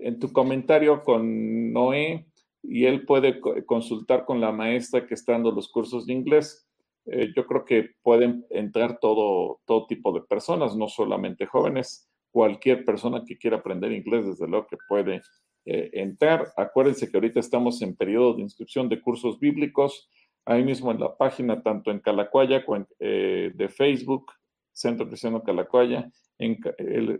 en 0.00 0.18
tu 0.18 0.32
comentario 0.32 1.02
con 1.02 1.72
Noé 1.72 2.26
y 2.62 2.84
él 2.84 3.06
puede 3.06 3.40
consultar 3.64 4.24
con 4.24 4.40
la 4.40 4.52
maestra 4.52 5.06
que 5.06 5.14
está 5.14 5.32
dando 5.32 5.52
los 5.52 5.68
cursos 5.68 6.06
de 6.06 6.12
inglés 6.12 6.68
eh, 7.06 7.32
yo 7.34 7.46
creo 7.46 7.64
que 7.64 7.90
pueden 8.02 8.46
entrar 8.50 8.98
todo, 9.00 9.60
todo 9.64 9.86
tipo 9.86 10.12
de 10.12 10.20
personas, 10.22 10.76
no 10.76 10.88
solamente 10.88 11.46
jóvenes. 11.46 12.08
Cualquier 12.30 12.84
persona 12.84 13.24
que 13.26 13.36
quiera 13.36 13.58
aprender 13.58 13.92
inglés, 13.92 14.26
desde 14.26 14.48
luego 14.48 14.66
que 14.66 14.78
puede 14.88 15.20
eh, 15.64 15.90
entrar. 15.92 16.52
Acuérdense 16.56 17.10
que 17.10 17.16
ahorita 17.16 17.40
estamos 17.40 17.82
en 17.82 17.96
periodo 17.96 18.34
de 18.34 18.42
inscripción 18.42 18.88
de 18.88 19.00
cursos 19.00 19.38
bíblicos. 19.38 20.08
Ahí 20.44 20.64
mismo 20.64 20.90
en 20.90 21.00
la 21.00 21.16
página, 21.16 21.62
tanto 21.62 21.90
en 21.90 22.00
Calacuaya 22.00 22.64
como 22.64 22.86
eh, 22.98 23.52
de 23.54 23.68
Facebook, 23.68 24.32
Centro 24.72 25.06
Cristiano 25.06 25.42
Calacuaya, 25.42 26.10
en 26.38 26.58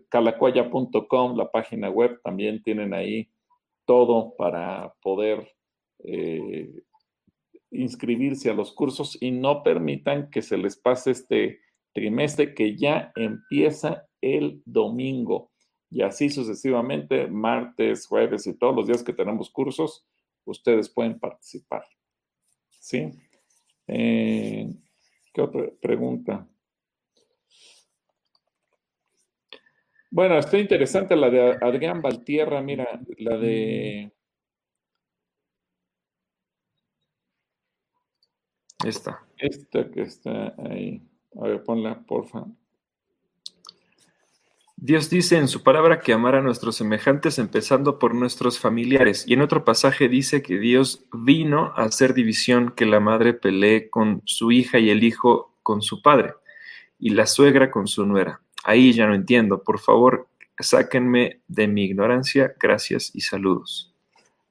calacuaya.com, 0.09 1.37
la 1.37 1.51
página 1.51 1.91
web, 1.91 2.21
también 2.23 2.63
tienen 2.63 2.95
ahí 2.95 3.31
todo 3.85 4.35
para 4.37 4.95
poder 5.03 5.49
inscribirse 7.71 8.51
a 8.51 8.55
los 8.55 8.73
cursos 8.73 9.17
y 9.21 9.31
no 9.31 9.63
permitan 9.63 10.31
que 10.31 10.43
se 10.43 10.57
les 10.57 10.77
pase 10.77 11.13
este 11.13 11.61
trimestre 11.93 12.55
que 12.55 12.77
ya 12.77 13.13
empieza 13.17 14.07
el 14.21 14.63
domingo. 14.65 15.51
Y 15.91 16.03
así 16.03 16.31
sucesivamente, 16.31 17.27
martes, 17.29 18.07
jueves 18.07 18.47
y 18.47 18.57
todos 18.57 18.75
los 18.75 18.87
días 18.87 19.03
que 19.03 19.13
tenemos 19.13 19.51
cursos, 19.51 20.07
ustedes 20.45 20.89
pueden 20.89 21.19
participar. 21.19 21.85
¿Sí? 22.71 23.11
Eh, 23.87 24.73
¿Qué 25.33 25.41
otra 25.41 25.71
pregunta? 25.81 26.49
Bueno, 30.13 30.39
está 30.39 30.59
interesante 30.59 31.17
la 31.17 31.31
de 31.31 31.57
Adrián 31.59 32.03
Valtierra, 32.03 32.61
mira, 32.61 33.01
la 33.17 33.39
de 33.39 34.13
Esta. 38.85 39.25
Esta 39.39 39.91
que 39.91 40.03
está 40.03 40.55
ahí. 40.69 41.01
A 41.41 41.49
ver, 41.49 41.65
ponla, 41.65 42.03
porfa. 42.03 42.45
Dios 44.77 45.09
dice 45.09 45.39
en 45.39 45.49
su 45.49 45.63
palabra 45.63 46.01
que 46.01 46.13
amar 46.13 46.35
a 46.35 46.43
nuestros 46.43 46.77
semejantes 46.77 47.39
empezando 47.39 47.99
por 47.99 48.15
nuestros 48.15 48.59
familiares. 48.59 49.25
Y 49.27 49.33
en 49.33 49.41
otro 49.41 49.65
pasaje 49.65 50.11
dice 50.11 50.43
que 50.43 50.59
Dios 50.59 51.07
vino 51.11 51.73
a 51.75 51.85
hacer 51.85 52.13
división, 52.13 52.75
que 52.77 52.85
la 52.85 53.01
madre 53.01 53.33
pelee 53.33 53.89
con 53.89 54.21
su 54.27 54.53
hija 54.53 54.79
y 54.79 54.91
el 54.91 55.05
hijo 55.05 55.57
con 55.63 55.81
su 55.81 56.03
padre 56.03 56.35
y 56.99 57.11
la 57.11 57.27
suegra 57.27 57.71
con 57.71 57.87
su 57.87 58.05
nuera. 58.05 58.43
Ahí 58.65 58.93
ya 58.93 59.07
no 59.07 59.15
entiendo. 59.15 59.63
Por 59.63 59.79
favor, 59.79 60.29
sáquenme 60.59 61.41
de 61.49 61.69
mi 61.69 61.85
ignorancia. 61.85 62.55
Gracias 62.59 63.11
y 63.15 63.21
saludos. 63.21 63.93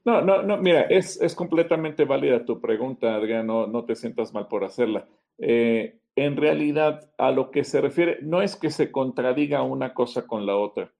No, 0.03 0.21
no, 0.21 0.41
no, 0.41 0.57
mira, 0.57 0.81
es, 0.81 1.19
completamente 1.35 2.05
válida 2.05 2.43
tu 2.43 2.59
pregunta, 2.59 3.15
Adrián, 3.15 3.45
no, 3.45 3.85
te 3.85 3.95
sientas 3.95 4.33
mal 4.33 4.47
por 4.47 4.63
hacerla. 4.63 5.07
Eh, 5.37 5.99
en 6.15 6.37
realidad 6.37 7.11
a 7.17 7.31
lo 7.31 7.51
que 7.51 7.63
se 7.63 7.81
refiere, 7.81 8.17
no 8.21 8.41
es 8.41 8.55
que 8.55 8.71
se 8.71 8.91
contradiga 8.91 9.61
una 9.61 9.93
cosa 9.93 10.25
con 10.25 10.45
la 10.45 10.55
otra, 10.55 10.91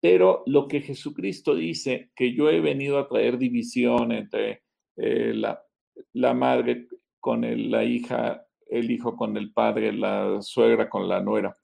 pero 0.00 0.42
lo 0.46 0.68
que 0.68 0.80
Jesucristo 0.80 1.54
dice, 1.54 2.10
que 2.16 2.32
yo 2.32 2.48
he 2.50 2.60
venido 2.60 2.98
a 2.98 3.08
traer 3.08 3.36
división 3.36 4.10
entre 4.12 4.62
eh, 4.96 5.32
la, 5.34 5.62
la, 6.14 6.32
madre 6.32 6.88
con 7.20 7.42
la 7.70 7.84
hija, 7.84 8.46
el 8.68 8.90
hijo 8.90 9.16
con 9.16 9.36
el 9.36 9.52
padre, 9.52 9.92
la 9.92 10.40
suegra 10.40 10.88
con 10.88 11.08
la 11.08 11.20
nuera. 11.20 11.56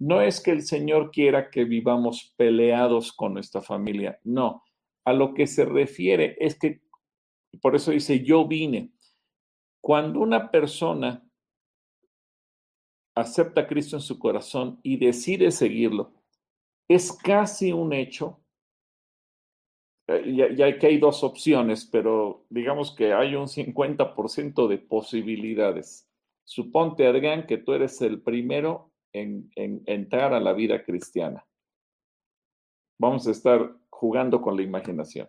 No 0.00 0.22
es 0.22 0.40
que 0.40 0.50
el 0.50 0.62
Señor 0.62 1.10
quiera 1.10 1.50
que 1.50 1.64
vivamos 1.64 2.32
peleados 2.38 3.12
con 3.12 3.34
nuestra 3.34 3.60
familia, 3.60 4.18
no. 4.24 4.64
A 5.04 5.12
lo 5.12 5.34
que 5.34 5.46
se 5.46 5.66
refiere 5.66 6.36
es 6.40 6.58
que, 6.58 6.80
por 7.60 7.76
eso 7.76 7.90
dice, 7.90 8.24
yo 8.24 8.48
vine. 8.48 8.92
Cuando 9.82 10.20
una 10.20 10.50
persona 10.50 11.22
acepta 13.14 13.60
a 13.60 13.66
Cristo 13.66 13.96
en 13.96 14.02
su 14.02 14.18
corazón 14.18 14.80
y 14.82 14.96
decide 14.96 15.50
seguirlo, 15.50 16.14
es 16.88 17.12
casi 17.12 17.70
un 17.70 17.92
hecho. 17.92 18.40
Eh, 20.08 20.54
ya, 20.56 20.78
que 20.78 20.86
hay 20.86 20.98
dos 20.98 21.22
opciones, 21.22 21.84
pero 21.84 22.46
digamos 22.48 22.94
que 22.94 23.12
hay 23.12 23.34
un 23.34 23.48
50% 23.48 24.66
de 24.66 24.78
posibilidades. 24.78 26.08
Suponte, 26.44 27.06
Adrián, 27.06 27.46
que 27.46 27.58
tú 27.58 27.74
eres 27.74 28.00
el 28.00 28.22
primero 28.22 28.89
en, 29.12 29.50
en 29.56 29.82
entrar 29.86 30.34
a 30.34 30.40
la 30.40 30.52
vida 30.52 30.82
cristiana. 30.84 31.46
Vamos 32.98 33.26
a 33.26 33.30
estar 33.30 33.76
jugando 33.88 34.40
con 34.40 34.56
la 34.56 34.62
imaginación. 34.62 35.28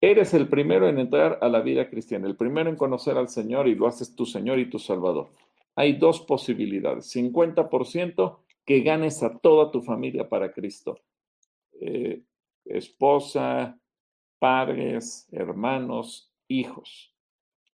Eres 0.00 0.34
el 0.34 0.48
primero 0.48 0.88
en 0.88 0.98
entrar 0.98 1.38
a 1.40 1.48
la 1.48 1.60
vida 1.60 1.88
cristiana, 1.88 2.26
el 2.26 2.36
primero 2.36 2.68
en 2.68 2.76
conocer 2.76 3.16
al 3.16 3.28
Señor 3.28 3.66
y 3.66 3.74
lo 3.74 3.86
haces 3.86 4.14
tu 4.14 4.26
Señor 4.26 4.58
y 4.58 4.68
tu 4.68 4.78
Salvador 4.78 5.30
hay 5.76 5.92
dos 5.92 6.22
posibilidades. 6.22 7.14
50% 7.14 8.38
que 8.64 8.80
ganes 8.80 9.22
a 9.22 9.38
toda 9.38 9.70
tu 9.70 9.82
familia 9.82 10.28
para 10.28 10.52
Cristo. 10.52 10.98
Eh, 11.80 12.22
esposa, 12.64 13.78
padres, 14.38 15.28
hermanos, 15.30 16.32
hijos. 16.48 17.14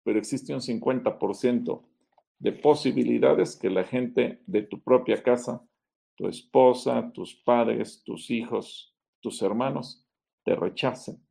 Pero 0.03 0.17
existe 0.17 0.53
un 0.53 0.61
50% 0.61 1.82
de 2.40 2.54
posibilidades 2.54 3.58
que 3.58 3.70
la 3.70 3.84
gente 3.84 4.42
de 4.48 4.64
tu 4.64 4.82
propia 4.82 5.22
casa, 5.22 5.66
tu 6.16 6.28
esposa, 6.28 7.12
tus 7.14 7.36
padres, 7.36 8.02
tus 8.04 8.30
hijos, 8.32 8.96
tus 9.22 9.42
hermanos, 9.42 10.06
te 10.44 10.56
rechacen 10.56 11.22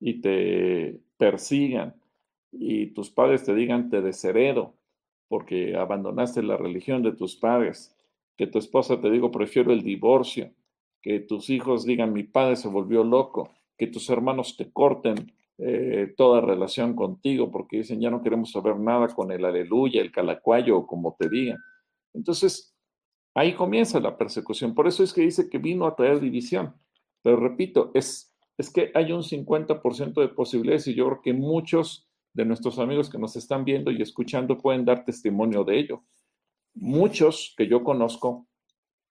y 0.00 0.20
te 0.20 1.00
persigan 1.16 1.94
y 2.50 2.86
tus 2.88 3.10
padres 3.10 3.44
te 3.44 3.54
digan 3.54 3.90
te 3.90 4.00
desheredo 4.00 4.74
porque 5.28 5.76
abandonaste 5.76 6.42
la 6.42 6.56
religión 6.56 7.02
de 7.02 7.12
tus 7.12 7.36
padres, 7.36 7.94
que 8.36 8.46
tu 8.46 8.58
esposa 8.58 9.00
te 9.00 9.10
digo, 9.10 9.30
prefiero 9.30 9.72
el 9.72 9.82
divorcio, 9.82 10.50
que 11.02 11.20
tus 11.20 11.50
hijos 11.50 11.84
digan, 11.84 12.14
mi 12.14 12.22
padre 12.22 12.56
se 12.56 12.68
volvió 12.68 13.04
loco, 13.04 13.50
que 13.76 13.86
tus 13.86 14.08
hermanos 14.08 14.56
te 14.56 14.72
corten 14.72 15.32
eh, 15.58 16.14
toda 16.16 16.40
relación 16.40 16.94
contigo 16.94 17.50
porque 17.50 17.78
dicen, 17.78 18.00
ya 18.00 18.10
no 18.10 18.22
queremos 18.22 18.52
saber 18.52 18.78
nada 18.78 19.08
con 19.08 19.32
el 19.32 19.44
aleluya, 19.44 20.00
el 20.00 20.12
calacuayo 20.12 20.78
o 20.78 20.86
como 20.86 21.16
te 21.18 21.28
digan. 21.28 21.58
Entonces, 22.14 22.76
ahí 23.34 23.54
comienza 23.54 24.00
la 24.00 24.16
persecución. 24.16 24.74
Por 24.74 24.86
eso 24.86 25.02
es 25.02 25.12
que 25.12 25.22
dice 25.22 25.48
que 25.50 25.58
vino 25.58 25.86
a 25.86 25.96
traer 25.96 26.20
división. 26.20 26.74
Pero 27.22 27.36
repito, 27.36 27.90
es, 27.94 28.34
es 28.56 28.70
que 28.70 28.92
hay 28.94 29.12
un 29.12 29.22
50% 29.22 30.20
de 30.20 30.28
posibilidades 30.28 30.86
y 30.86 30.94
yo 30.94 31.06
creo 31.06 31.22
que 31.22 31.32
muchos 31.32 32.08
de 32.32 32.44
nuestros 32.44 32.78
amigos 32.78 33.10
que 33.10 33.18
nos 33.18 33.36
están 33.36 33.64
viendo 33.64 33.90
y 33.90 34.00
escuchando 34.00 34.58
pueden 34.58 34.84
dar 34.84 35.04
testimonio 35.04 35.64
de 35.64 35.78
ello. 35.78 36.04
Muchos 36.74 37.54
que 37.56 37.66
yo 37.66 37.82
conozco 37.82 38.46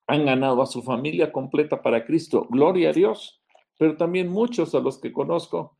han 0.06 0.24
ganado 0.24 0.62
a 0.62 0.66
su 0.66 0.82
familia 0.82 1.30
completa 1.30 1.82
para 1.82 2.06
Cristo, 2.06 2.46
gloria 2.48 2.90
a 2.90 2.92
Dios, 2.94 3.42
pero 3.76 3.96
también 3.96 4.28
muchos 4.28 4.74
a 4.74 4.80
los 4.80 4.98
que 4.98 5.12
conozco, 5.12 5.77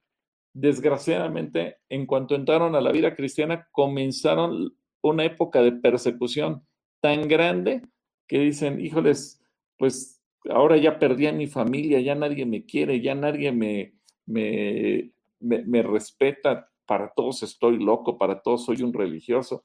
desgraciadamente, 0.53 1.77
en 1.89 2.07
cuanto 2.07 2.35
entraron 2.35 2.75
a 2.75 2.81
la 2.81 2.93
vida 2.93 3.15
cristiana, 3.15 3.69
comenzaron 3.73 4.77
una 5.03 5.25
época 5.25 5.63
de 5.63 5.73
persecución 5.73 6.67
tan 7.01 7.29
grande 7.29 7.83
que 8.27 8.41
dicen, 8.41 8.81
híjoles, 8.81 9.43
pues 9.79 10.21
ahora 10.51 10.77
ya 10.77 10.99
perdí 10.99 11.27
a 11.27 11.33
mi 11.33 11.47
familia, 11.47 12.01
ya 12.01 12.15
nadie 12.15 12.47
me 12.47 12.65
quiere, 12.65 13.01
ya 13.01 13.15
nadie 13.15 13.53
me, 13.53 13.95
me, 14.27 15.13
me, 15.41 15.65
me 15.65 15.83
respeta, 15.83 16.71
para 16.87 17.13
todos 17.15 17.43
estoy 17.43 17.79
loco, 17.79 18.17
para 18.17 18.41
todos 18.41 18.65
soy 18.65 18.83
un 18.83 18.95
religioso. 18.95 19.65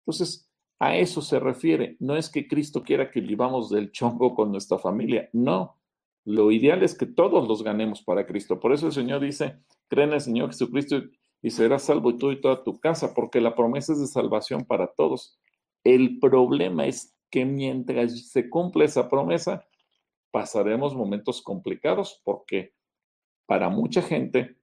Entonces, 0.00 0.50
a 0.80 0.96
eso 0.96 1.22
se 1.22 1.38
refiere. 1.38 1.96
No 2.00 2.16
es 2.16 2.28
que 2.28 2.48
Cristo 2.48 2.82
quiera 2.82 3.10
que 3.10 3.20
vivamos 3.20 3.70
del 3.70 3.92
chongo 3.92 4.34
con 4.34 4.50
nuestra 4.50 4.78
familia, 4.78 5.28
no. 5.32 5.77
Lo 6.28 6.52
ideal 6.52 6.82
es 6.82 6.94
que 6.94 7.06
todos 7.06 7.48
los 7.48 7.62
ganemos 7.62 8.02
para 8.02 8.26
Cristo. 8.26 8.60
Por 8.60 8.74
eso 8.74 8.88
el 8.88 8.92
Señor 8.92 9.22
dice, 9.22 9.60
creen 9.88 10.10
en 10.10 10.16
el 10.16 10.20
Señor 10.20 10.48
Jesucristo 10.50 11.00
y 11.40 11.48
serás 11.48 11.84
salvo 11.84 12.18
tú 12.18 12.30
y 12.30 12.38
toda 12.38 12.62
tu 12.62 12.78
casa, 12.78 13.14
porque 13.14 13.40
la 13.40 13.54
promesa 13.54 13.94
es 13.94 14.00
de 14.00 14.08
salvación 14.08 14.66
para 14.66 14.88
todos. 14.88 15.38
El 15.84 16.18
problema 16.18 16.86
es 16.86 17.16
que 17.30 17.46
mientras 17.46 18.28
se 18.28 18.50
cumple 18.50 18.84
esa 18.84 19.08
promesa, 19.08 19.66
pasaremos 20.30 20.94
momentos 20.94 21.40
complicados 21.40 22.20
porque 22.22 22.74
para 23.46 23.70
mucha 23.70 24.02
gente 24.02 24.58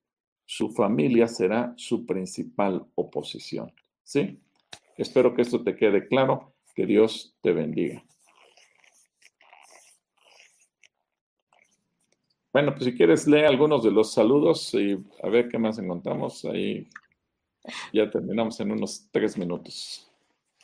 su 0.45 0.69
familia 0.69 1.27
será 1.27 1.73
su 1.77 2.05
principal 2.05 2.85
oposición. 2.93 3.73
¿Sí? 4.03 4.39
Espero 4.97 5.33
que 5.33 5.41
esto 5.41 5.63
te 5.63 5.75
quede 5.75 6.07
claro. 6.07 6.53
Que 6.75 6.85
Dios 6.85 7.35
te 7.41 7.53
bendiga. 7.53 8.03
Bueno, 12.55 12.71
pues 12.73 12.85
si 12.85 12.95
quieres, 12.95 13.27
lee 13.27 13.43
algunos 13.43 13.83
de 13.83 13.91
los 13.91 14.13
saludos 14.13 14.73
y 14.75 14.97
a 15.21 15.27
ver 15.27 15.49
qué 15.49 15.57
más 15.57 15.77
encontramos. 15.77 16.45
Ahí 16.45 16.87
ya 17.91 18.09
terminamos 18.09 18.57
en 18.61 18.71
unos 18.71 19.09
tres 19.11 19.37
minutos. 19.37 20.09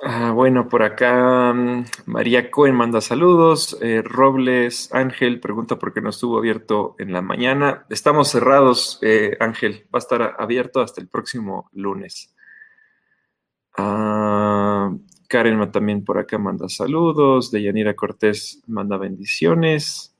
Ah, 0.02 0.32
bueno, 0.32 0.70
por 0.70 0.84
acá 0.84 1.52
mm, 1.52 1.86
María 2.06 2.50
Cohen 2.50 2.76
manda 2.76 3.02
saludos. 3.02 3.78
Eh, 3.82 4.02
Robles 4.06 4.88
Ángel 4.94 5.42
pregunta 5.42 5.78
por 5.80 5.94
qué 5.94 6.00
no 6.00 6.12
estuvo 6.12 6.38
abierto 6.38 6.96
en 6.98 7.12
la 7.12 7.22
mañana. 7.22 7.86
Estamos 7.89 8.30
cerrados, 8.30 8.98
eh, 9.02 9.36
Ángel. 9.42 9.86
Va 9.94 9.98
a 9.98 10.00
estar 10.00 10.36
abierto 10.39 10.80
hasta 10.80 11.02
el 11.02 11.10
próximo 11.10 11.70
lunes. 11.74 12.34
Ah, 13.78 14.96
Karen 15.28 15.70
también 15.74 16.06
por 16.06 16.20
acá 16.20 16.38
manda 16.38 16.70
saludos. 16.70 17.52
Deyanira 17.52 17.96
Cortés 17.96 18.64
manda 18.66 18.96
bendiciones. 18.96 20.12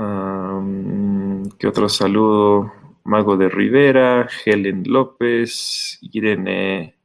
Ah, 0.00 0.60
mm, 0.62 1.48
¿Qué 1.58 1.66
otro 1.66 1.88
saludo? 1.88 2.72
Mago 3.02 3.36
de 3.36 3.48
Rivera, 3.48 4.28
Helen 4.44 4.84
López, 4.86 5.98
Irene 6.02 6.96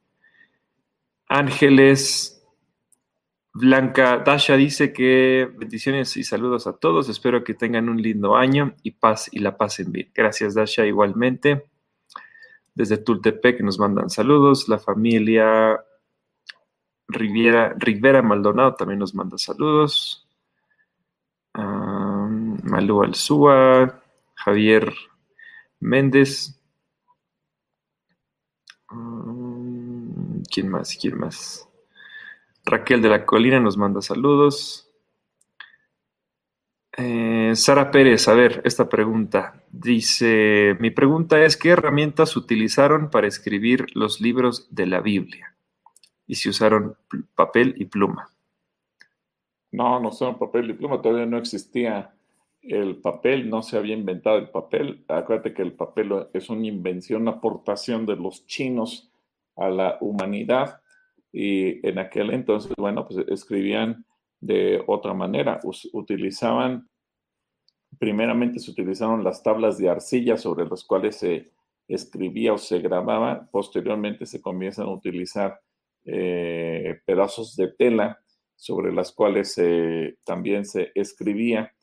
Ángeles, 1.28 2.46
Blanca 3.52 4.20
Dasha 4.20 4.56
dice 4.58 4.94
que 4.94 5.50
bendiciones 5.58 6.16
y 6.18 6.24
saludos 6.24 6.68
a 6.68 6.74
todos. 6.74 7.10
Espero 7.10 7.44
que 7.44 7.56
tengan 7.56 7.90
un 7.90 8.00
lindo 8.00 8.36
año 8.36 8.76
y 8.84 8.92
paz 8.92 9.28
y 9.32 9.40
la 9.40 9.58
pasen 9.58 9.92
bien. 9.92 10.12
Gracias, 10.14 10.54
Dasha, 10.54 10.86
igualmente. 10.86 11.66
Desde 12.76 12.98
Tultepec 12.98 13.62
nos 13.62 13.80
mandan 13.80 14.12
saludos. 14.12 14.70
La 14.70 14.78
familia 14.78 15.84
Riviera, 17.08 17.74
Rivera 17.76 18.22
Maldonado 18.22 18.76
también 18.76 19.00
nos 19.00 19.16
manda 19.16 19.40
saludos. 19.40 20.28
Malú 22.74 23.04
Alzúa, 23.04 24.02
Javier 24.34 24.92
Méndez. 25.80 26.60
¿Quién 30.52 30.70
más? 30.70 30.98
¿Quién 31.00 31.20
más? 31.20 31.70
Raquel 32.66 33.04
de 33.04 33.10
la 33.10 33.28
Colina 33.28 33.60
nos 33.60 33.78
manda 33.78 34.02
saludos. 34.02 34.90
Eh, 36.98 37.52
Sara 37.54 37.92
Pérez, 37.92 38.28
a 38.28 38.34
ver, 38.34 38.64
esta 38.66 38.90
pregunta. 38.90 39.62
Dice, 39.70 40.76
mi 40.80 40.90
pregunta 40.90 41.44
es, 41.46 41.58
¿qué 41.58 41.70
herramientas 41.70 42.36
utilizaron 42.36 43.12
para 43.12 43.28
escribir 43.28 43.86
los 43.94 44.20
libros 44.20 44.68
de 44.72 44.88
la 44.88 45.00
Biblia? 45.00 45.56
Y 46.26 46.34
si 46.34 46.50
usaron 46.50 46.98
papel 47.36 47.76
y 47.78 47.86
pluma. 47.86 48.32
No, 49.72 50.00
no 50.00 50.12
son 50.12 50.40
papel 50.40 50.72
y 50.72 50.74
pluma, 50.74 51.04
todavía 51.04 51.28
no 51.28 51.38
existía 51.38 52.16
el 52.64 52.98
papel, 53.02 53.50
no 53.50 53.62
se 53.62 53.78
había 53.78 53.94
inventado 53.94 54.38
el 54.38 54.50
papel. 54.50 55.04
Acuérdate 55.08 55.54
que 55.54 55.62
el 55.62 55.74
papel 55.74 56.28
es 56.34 56.50
una 56.50 56.66
invención, 56.66 57.24
una 57.24 57.32
aportación 57.32 58.06
de 58.06 58.16
los 58.16 58.46
chinos 58.46 59.12
a 59.56 59.70
la 59.70 59.98
humanidad 60.02 60.82
y 61.32 61.86
en 61.88 62.00
aquel 62.00 62.32
entonces, 62.32 62.72
bueno, 62.78 63.08
pues 63.08 63.26
escribían 63.28 64.06
de 64.40 64.84
otra 64.88 65.14
manera, 65.14 65.60
utilizaban, 65.94 66.90
primeramente 67.98 68.60
se 68.60 68.72
utilizaron 68.72 69.24
las 69.24 69.42
tablas 69.42 69.78
de 69.78 69.90
arcilla 69.90 70.38
sobre 70.38 70.66
las 70.66 70.84
cuales 70.84 71.18
se 71.18 71.52
escribía 71.88 72.54
o 72.54 72.58
se 72.58 72.80
grababa, 72.80 73.50
posteriormente 73.52 74.26
se 74.26 74.42
comienzan 74.42 74.86
a 74.86 74.94
utilizar 74.94 75.60
eh, 76.06 77.00
pedazos 77.06 77.56
de 77.56 77.70
tela 77.70 78.20
sobre 78.56 78.94
las 78.94 79.12
cuales 79.12 79.60
también 80.24 80.66
se 80.66 80.92
escribía 80.96 81.74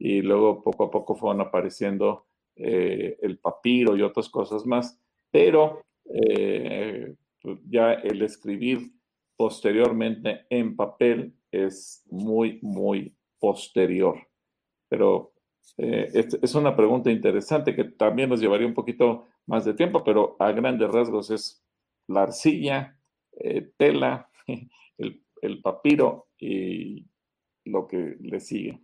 y 0.00 0.22
luego 0.22 0.62
poco 0.62 0.84
a 0.84 0.90
poco 0.90 1.14
fueron 1.14 1.42
apareciendo 1.42 2.24
eh, 2.56 3.18
el 3.20 3.38
papiro 3.38 3.96
y 3.96 4.02
otras 4.02 4.30
cosas 4.30 4.64
más, 4.64 4.98
pero 5.30 5.82
eh, 6.06 7.14
pues 7.42 7.60
ya 7.68 7.92
el 7.92 8.22
escribir 8.22 8.92
posteriormente 9.36 10.46
en 10.48 10.74
papel 10.74 11.34
es 11.52 12.02
muy, 12.10 12.58
muy 12.62 13.14
posterior. 13.38 14.26
Pero 14.88 15.34
eh, 15.76 16.10
es, 16.14 16.54
una 16.54 16.74
pregunta 16.74 17.10
interesante 17.10 17.76
que 17.76 17.84
también 17.84 18.30
nos 18.30 18.40
llevaría 18.40 18.66
un 18.66 18.74
poquito 18.74 19.26
más 19.46 19.66
de 19.66 19.74
tiempo, 19.74 20.02
pero 20.02 20.36
a 20.38 20.50
grandes 20.52 20.90
rasgos 20.90 21.30
es 21.30 21.62
la 22.08 22.22
arcilla, 22.22 22.98
tela, 23.76 24.30
el, 24.98 25.22
el 25.42 25.60
papiro 25.60 26.28
y 26.38 27.04
lo 27.66 27.86
que 27.86 28.16
le 28.18 28.40
sigue. 28.40 28.80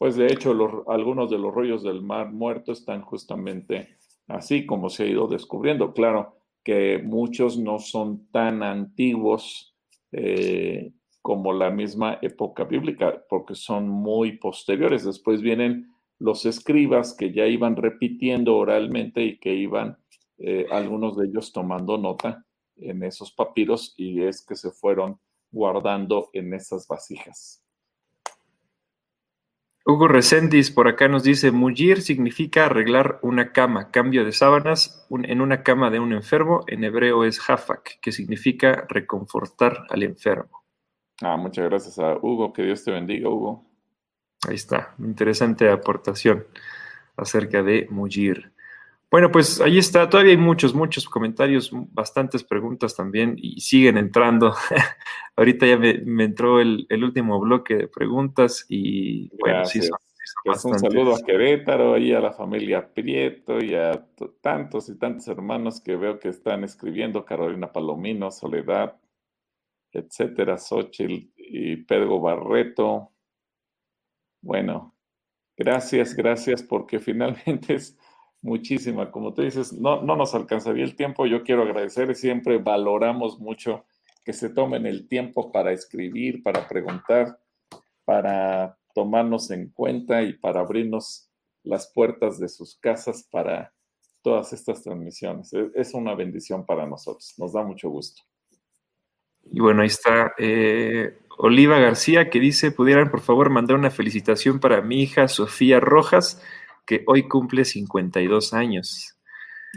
Pues 0.00 0.16
de 0.16 0.28
hecho, 0.28 0.56
algunos 0.88 1.28
de 1.28 1.36
los 1.36 1.52
rollos 1.54 1.82
del 1.82 2.00
mar 2.00 2.32
muerto 2.32 2.72
están 2.72 3.02
justamente 3.02 3.98
así 4.28 4.64
como 4.64 4.88
se 4.88 5.02
ha 5.02 5.06
ido 5.06 5.28
descubriendo. 5.28 5.92
Claro 5.92 6.36
que 6.64 7.02
muchos 7.04 7.58
no 7.58 7.78
son 7.78 8.26
tan 8.32 8.62
antiguos 8.62 9.76
eh, 10.12 10.94
como 11.20 11.52
la 11.52 11.68
misma 11.68 12.18
época 12.22 12.64
bíblica, 12.64 13.22
porque 13.28 13.54
son 13.54 13.90
muy 13.90 14.38
posteriores. 14.38 15.04
Después 15.04 15.42
vienen 15.42 15.90
los 16.18 16.46
escribas 16.46 17.14
que 17.14 17.34
ya 17.34 17.46
iban 17.46 17.76
repitiendo 17.76 18.56
oralmente 18.56 19.22
y 19.22 19.38
que 19.38 19.52
iban 19.52 19.98
eh, 20.38 20.64
algunos 20.70 21.14
de 21.18 21.26
ellos 21.26 21.52
tomando 21.52 21.98
nota 21.98 22.46
en 22.76 23.02
esos 23.02 23.32
papiros 23.32 23.92
y 23.98 24.22
es 24.22 24.40
que 24.46 24.56
se 24.56 24.70
fueron 24.70 25.20
guardando 25.50 26.30
en 26.32 26.54
esas 26.54 26.88
vasijas. 26.88 27.62
Hugo 29.90 30.06
Reséndiz 30.06 30.70
por 30.70 30.86
acá 30.86 31.08
nos 31.08 31.24
dice, 31.24 31.50
mullir 31.50 32.02
significa 32.02 32.66
arreglar 32.66 33.18
una 33.22 33.50
cama, 33.50 33.90
cambio 33.90 34.24
de 34.24 34.30
sábanas 34.30 35.04
en 35.10 35.40
una 35.40 35.64
cama 35.64 35.90
de 35.90 35.98
un 35.98 36.12
enfermo, 36.12 36.62
en 36.68 36.84
hebreo 36.84 37.24
es 37.24 37.40
hafak, 37.50 37.98
que 38.00 38.12
significa 38.12 38.86
reconfortar 38.88 39.86
al 39.90 40.04
enfermo. 40.04 40.62
Ah, 41.20 41.36
muchas 41.36 41.68
gracias 41.68 41.98
a 41.98 42.16
Hugo, 42.16 42.52
que 42.52 42.62
Dios 42.62 42.84
te 42.84 42.92
bendiga, 42.92 43.28
Hugo. 43.28 43.66
Ahí 44.48 44.54
está, 44.54 44.94
interesante 45.00 45.68
aportación 45.68 46.46
acerca 47.16 47.64
de 47.64 47.88
mullir. 47.90 48.52
Bueno, 49.10 49.32
pues 49.32 49.60
ahí 49.60 49.78
está. 49.78 50.08
Todavía 50.08 50.32
hay 50.32 50.38
muchos, 50.38 50.72
muchos 50.72 51.08
comentarios, 51.08 51.70
bastantes 51.72 52.44
preguntas 52.44 52.94
también 52.94 53.34
y 53.36 53.60
siguen 53.60 53.98
entrando. 53.98 54.54
Ahorita 55.36 55.66
ya 55.66 55.76
me, 55.76 56.24
entró 56.24 56.60
el, 56.60 56.86
último 56.90 57.40
bloque 57.40 57.74
de 57.74 57.88
preguntas 57.88 58.66
y 58.68 59.28
bueno, 59.38 59.64
sí 59.64 59.82
son, 59.82 59.98
pues 60.44 60.64
un 60.64 60.78
saludo 60.78 61.16
a 61.16 61.22
Querétaro 61.22 61.98
y 61.98 62.12
a 62.12 62.20
la 62.20 62.32
familia 62.32 62.92
Prieto 62.94 63.62
y 63.62 63.74
a 63.74 64.06
tantos 64.40 64.88
y 64.88 64.98
tantos 64.98 65.26
hermanos 65.28 65.80
que 65.80 65.96
veo 65.96 66.20
que 66.20 66.28
están 66.28 66.62
escribiendo, 66.62 67.24
Carolina 67.24 67.72
Palomino, 67.72 68.30
Soledad, 68.30 68.96
etcétera, 69.92 70.56
Xochitl 70.56 71.32
y 71.36 71.76
Pedro 71.78 72.20
Barreto. 72.20 73.12
Bueno, 74.40 74.94
gracias, 75.56 76.14
gracias, 76.14 76.62
porque 76.62 77.00
finalmente 77.00 77.74
es 77.74 77.98
muchísima. 78.42 79.10
Como 79.10 79.34
tú 79.34 79.42
dices, 79.42 79.72
no, 79.72 80.02
no 80.02 80.16
nos 80.16 80.34
alcanzaría 80.34 80.84
el 80.84 80.96
tiempo. 80.96 81.26
Yo 81.26 81.42
quiero 81.42 81.62
agradecer, 81.62 82.14
siempre 82.14 82.58
valoramos 82.58 83.38
mucho 83.38 83.84
que 84.24 84.32
se 84.32 84.50
tomen 84.50 84.86
el 84.86 85.08
tiempo 85.08 85.50
para 85.50 85.72
escribir, 85.72 86.42
para 86.42 86.68
preguntar, 86.68 87.38
para 88.04 88.76
tomarnos 88.94 89.50
en 89.50 89.70
cuenta 89.70 90.22
y 90.22 90.34
para 90.34 90.60
abrirnos 90.60 91.30
las 91.62 91.90
puertas 91.92 92.38
de 92.38 92.48
sus 92.48 92.76
casas 92.76 93.26
para 93.30 93.72
todas 94.22 94.52
estas 94.52 94.82
transmisiones. 94.82 95.52
Es 95.74 95.94
una 95.94 96.14
bendición 96.14 96.66
para 96.66 96.86
nosotros, 96.86 97.34
nos 97.38 97.52
da 97.52 97.62
mucho 97.62 97.88
gusto. 97.88 98.22
Y 99.50 99.60
bueno, 99.60 99.82
ahí 99.82 99.88
está 99.88 100.34
eh, 100.38 101.18
Oliva 101.38 101.78
García 101.78 102.28
que 102.28 102.40
dice, 102.40 102.70
pudieran 102.70 103.10
por 103.10 103.20
favor 103.20 103.48
mandar 103.48 103.76
una 103.76 103.90
felicitación 103.90 104.60
para 104.60 104.82
mi 104.82 105.02
hija 105.02 105.28
Sofía 105.28 105.80
Rojas, 105.80 106.42
que 106.90 107.04
hoy 107.06 107.28
cumple 107.28 107.64
52 107.64 108.52
años. 108.52 109.16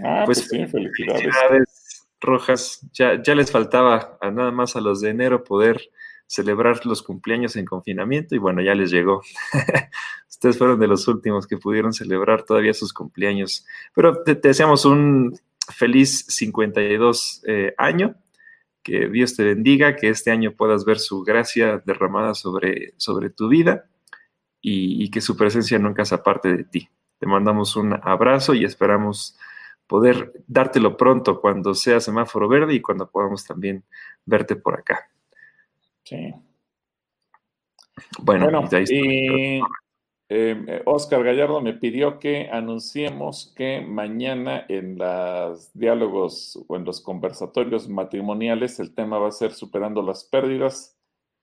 Ah, 0.04 0.24
pues, 0.26 0.50
pues 0.50 0.50
sí, 0.50 0.66
felicidades. 0.66 2.08
Rojas, 2.20 2.82
ya, 2.92 3.22
ya 3.22 3.36
les 3.36 3.52
faltaba 3.52 4.18
a 4.20 4.32
nada 4.32 4.50
más 4.50 4.76
a 4.76 4.82
los 4.82 5.00
de 5.00 5.12
enero 5.12 5.44
poder 5.44 5.92
celebrar 6.26 6.84
los 6.88 7.04
cumpleaños 7.04 7.56
en 7.56 7.66
confinamiento 7.66 8.34
y 8.34 8.40
bueno, 8.40 8.64
ya 8.64 8.74
les 8.74 8.90
llegó. 8.90 9.22
Ustedes 10.28 10.58
fueron 10.58 10.80
de 10.80 10.88
los 10.88 11.08
últimos 11.08 11.46
que 11.46 11.58
pudieron 11.58 11.94
celebrar 11.94 12.46
todavía 12.46 12.74
sus 12.74 12.94
cumpleaños. 12.94 13.64
Pero 13.94 14.24
te, 14.24 14.34
deseamos 14.34 14.84
un 14.84 15.40
feliz 15.70 16.26
52 16.30 17.44
eh, 17.46 17.76
año, 17.78 18.16
que 18.82 19.08
Dios 19.08 19.36
te 19.36 19.44
bendiga, 19.44 19.96
que 19.96 20.10
este 20.10 20.32
año 20.32 20.54
puedas 20.54 20.84
ver 20.84 20.98
su 20.98 21.22
gracia 21.22 21.84
derramada 21.86 22.34
sobre, 22.34 22.96
sobre 22.98 23.30
tu 23.30 23.50
vida 23.50 23.86
y, 24.64 25.04
y 25.04 25.12
que 25.12 25.22
su 25.22 25.38
presencia 25.38 25.78
nunca 25.78 26.06
se 26.06 26.16
aparte 26.16 26.52
de 26.58 26.64
ti. 26.64 26.90
Te 27.24 27.30
mandamos 27.30 27.78
un 27.78 27.94
abrazo 28.04 28.54
y 28.54 28.66
esperamos 28.66 29.40
poder 29.88 30.34
dártelo 30.46 30.98
pronto 30.98 31.40
cuando 31.40 31.74
sea 31.74 32.02
semáforo 32.02 32.50
verde 32.50 32.74
y 32.74 32.82
cuando 32.82 33.10
podamos 33.10 33.46
también 33.46 33.86
verte 34.26 34.58
por 34.58 34.78
acá. 34.78 35.10
Sí. 36.04 36.34
Bueno, 38.20 38.68
y 38.90 39.62
eh, 40.28 40.82
Oscar 40.84 41.24
Gallardo 41.24 41.62
me 41.62 41.76
pidió 41.76 42.20
que 42.20 42.50
anunciemos 42.52 43.54
que 43.56 43.80
mañana 43.80 44.66
en 44.68 44.98
los 44.98 45.72
diálogos 45.74 46.62
o 46.68 46.76
en 46.76 46.84
los 46.84 47.00
conversatorios 47.00 47.88
matrimoniales 47.88 48.82
el 48.82 48.94
tema 48.94 49.18
va 49.18 49.30
a 49.30 49.32
ser 49.32 49.54
superando 49.54 50.02
las 50.02 50.26
pérdidas 50.26 51.00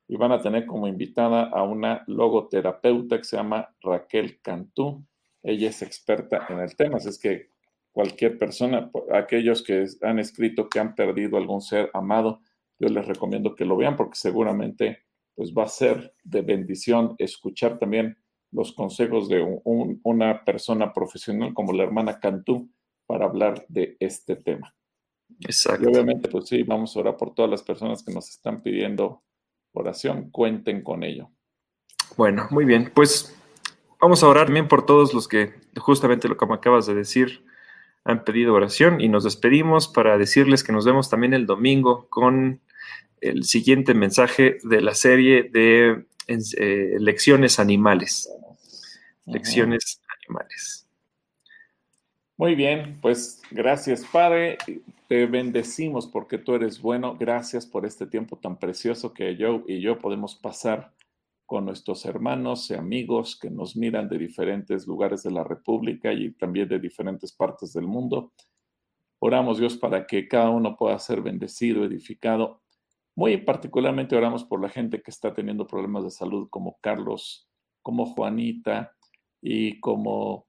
y 0.08 0.18
van 0.18 0.32
a 0.32 0.42
tener 0.42 0.66
como 0.66 0.88
invitada 0.88 1.44
a 1.44 1.62
una 1.62 2.04
logoterapeuta 2.06 3.16
que 3.16 3.24
se 3.24 3.38
llama 3.38 3.74
Raquel 3.80 4.42
Cantú 4.42 5.06
ella 5.42 5.68
es 5.68 5.82
experta 5.82 6.46
en 6.48 6.58
el 6.60 6.76
tema, 6.76 6.96
así 6.96 7.08
es 7.08 7.18
que 7.18 7.50
cualquier 7.92 8.38
persona, 8.38 8.90
aquellos 9.12 9.62
que 9.62 9.86
han 10.02 10.18
escrito 10.18 10.68
que 10.68 10.78
han 10.78 10.94
perdido 10.94 11.36
algún 11.36 11.60
ser 11.60 11.90
amado, 11.94 12.40
yo 12.78 12.88
les 12.88 13.06
recomiendo 13.06 13.54
que 13.54 13.64
lo 13.64 13.76
vean 13.76 13.96
porque 13.96 14.16
seguramente 14.16 15.04
pues 15.34 15.52
va 15.52 15.64
a 15.64 15.68
ser 15.68 16.14
de 16.22 16.42
bendición 16.42 17.14
escuchar 17.18 17.78
también 17.78 18.16
los 18.52 18.72
consejos 18.72 19.28
de 19.28 19.42
una 19.64 20.44
persona 20.44 20.92
profesional 20.92 21.54
como 21.54 21.72
la 21.72 21.84
hermana 21.84 22.18
Cantú 22.18 22.70
para 23.06 23.26
hablar 23.26 23.64
de 23.68 23.96
este 24.00 24.36
tema. 24.36 24.74
Exacto. 25.40 25.84
Y 25.84 25.92
obviamente, 25.92 26.28
pues 26.28 26.48
sí, 26.48 26.62
vamos 26.62 26.96
a 26.96 27.00
orar 27.00 27.16
por 27.16 27.34
todas 27.34 27.50
las 27.50 27.62
personas 27.62 28.02
que 28.02 28.12
nos 28.12 28.28
están 28.28 28.62
pidiendo 28.62 29.22
oración, 29.72 30.30
cuenten 30.30 30.82
con 30.82 31.04
ello. 31.04 31.30
Bueno, 32.16 32.48
muy 32.50 32.64
bien, 32.64 32.90
pues 32.94 33.39
Vamos 34.00 34.22
a 34.22 34.28
orar 34.28 34.46
también 34.46 34.66
por 34.66 34.86
todos 34.86 35.12
los 35.12 35.28
que, 35.28 35.52
justamente 35.76 36.28
lo 36.28 36.36
que 36.36 36.46
me 36.46 36.54
acabas 36.54 36.86
de 36.86 36.94
decir, 36.94 37.44
han 38.04 38.24
pedido 38.24 38.54
oración 38.54 39.00
y 39.00 39.08
nos 39.08 39.24
despedimos 39.24 39.88
para 39.88 40.16
decirles 40.16 40.64
que 40.64 40.72
nos 40.72 40.86
vemos 40.86 41.10
también 41.10 41.34
el 41.34 41.46
domingo 41.46 42.06
con 42.08 42.60
el 43.20 43.44
siguiente 43.44 43.92
mensaje 43.92 44.56
de 44.62 44.80
la 44.80 44.94
serie 44.94 45.42
de 45.44 46.06
eh, 46.26 46.96
lecciones 46.98 47.58
animales. 47.58 48.32
Lecciones 49.26 50.00
animales. 50.18 50.86
Muy 52.38 52.54
bien, 52.54 52.98
pues 53.02 53.42
gracias 53.50 54.02
Padre, 54.10 54.56
te 55.08 55.26
bendecimos 55.26 56.06
porque 56.06 56.38
tú 56.38 56.54
eres 56.54 56.80
bueno, 56.80 57.16
gracias 57.20 57.66
por 57.66 57.84
este 57.84 58.06
tiempo 58.06 58.36
tan 58.38 58.58
precioso 58.58 59.12
que 59.12 59.36
yo 59.36 59.62
y 59.68 59.80
yo 59.80 59.98
podemos 59.98 60.36
pasar 60.36 60.94
con 61.50 61.64
nuestros 61.64 62.04
hermanos 62.04 62.70
y 62.70 62.74
amigos 62.74 63.36
que 63.36 63.50
nos 63.50 63.74
miran 63.74 64.08
de 64.08 64.18
diferentes 64.18 64.86
lugares 64.86 65.24
de 65.24 65.32
la 65.32 65.42
República 65.42 66.12
y 66.12 66.30
también 66.30 66.68
de 66.68 66.78
diferentes 66.78 67.32
partes 67.32 67.72
del 67.72 67.88
mundo. 67.88 68.32
Oramos 69.18 69.58
Dios 69.58 69.76
para 69.76 70.06
que 70.06 70.28
cada 70.28 70.50
uno 70.50 70.76
pueda 70.76 70.96
ser 71.00 71.22
bendecido, 71.22 71.84
edificado 71.84 72.62
Muy 73.16 73.36
particularmente 73.38 74.14
oramos 74.14 74.44
por 74.44 74.62
la 74.62 74.68
gente 74.68 75.02
que 75.02 75.10
está 75.10 75.34
teniendo 75.34 75.66
problemas 75.66 76.04
de 76.04 76.12
salud, 76.12 76.46
como 76.50 76.78
Carlos, 76.80 77.48
como 77.82 78.06
Juanita 78.06 78.92
y 79.42 79.80
como 79.80 80.46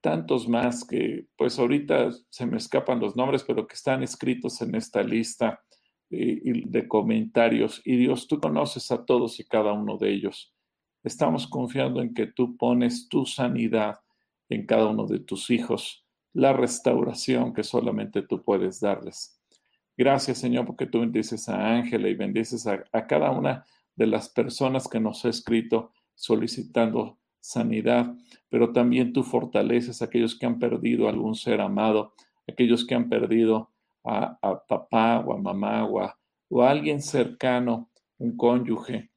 tantos 0.00 0.48
más 0.48 0.84
que 0.84 1.28
pues 1.36 1.60
ahorita 1.60 2.10
se 2.28 2.46
me 2.46 2.56
escapan 2.56 2.98
los 2.98 3.14
nombres, 3.14 3.44
pero 3.44 3.68
que 3.68 3.74
están 3.74 4.02
escritos 4.02 4.60
en 4.62 4.74
esta 4.74 5.04
lista 5.04 5.62
eh, 6.10 6.40
de 6.66 6.88
comentarios. 6.88 7.82
Y 7.84 7.96
Dios, 7.96 8.26
tú 8.26 8.40
conoces 8.40 8.90
a 8.90 9.04
todos 9.04 9.38
y 9.40 9.44
cada 9.44 9.72
uno 9.72 9.96
de 9.96 10.12
ellos. 10.12 10.52
Estamos 11.02 11.46
confiando 11.46 12.02
en 12.02 12.12
que 12.14 12.26
tú 12.26 12.56
pones 12.56 13.08
tu 13.08 13.24
sanidad 13.24 14.00
en 14.48 14.66
cada 14.66 14.86
uno 14.86 15.06
de 15.06 15.20
tus 15.20 15.50
hijos, 15.50 16.04
la 16.32 16.52
restauración 16.52 17.54
que 17.54 17.62
solamente 17.62 18.22
tú 18.22 18.42
puedes 18.42 18.80
darles. 18.80 19.40
Gracias, 19.96 20.38
Señor, 20.38 20.66
porque 20.66 20.86
tú 20.86 21.00
bendices 21.00 21.48
a 21.48 21.76
Ángela 21.76 22.08
y 22.08 22.14
bendices 22.14 22.66
a, 22.66 22.84
a 22.92 23.06
cada 23.06 23.30
una 23.30 23.64
de 23.94 24.06
las 24.06 24.28
personas 24.28 24.88
que 24.88 24.98
nos 24.98 25.24
ha 25.24 25.28
escrito 25.28 25.92
solicitando 26.14 27.18
sanidad, 27.38 28.14
pero 28.48 28.72
también 28.72 29.12
tú 29.12 29.22
fortaleces 29.22 30.02
a 30.02 30.06
aquellos 30.06 30.38
que 30.38 30.46
han 30.46 30.58
perdido 30.58 31.08
algún 31.08 31.34
ser 31.34 31.60
amado, 31.60 32.14
aquellos 32.48 32.84
que 32.84 32.94
han 32.94 33.08
perdido 33.08 33.70
a, 34.04 34.38
papá 34.68 35.20
o 35.20 35.32
a 35.32 35.38
mamá 35.38 35.84
o 35.84 36.00
a, 36.00 36.16
o 36.48 36.62
a 36.62 36.70
alguien 36.70 37.00
cercano, 37.00 37.90
un 38.18 38.36
cónyuge 38.36 39.10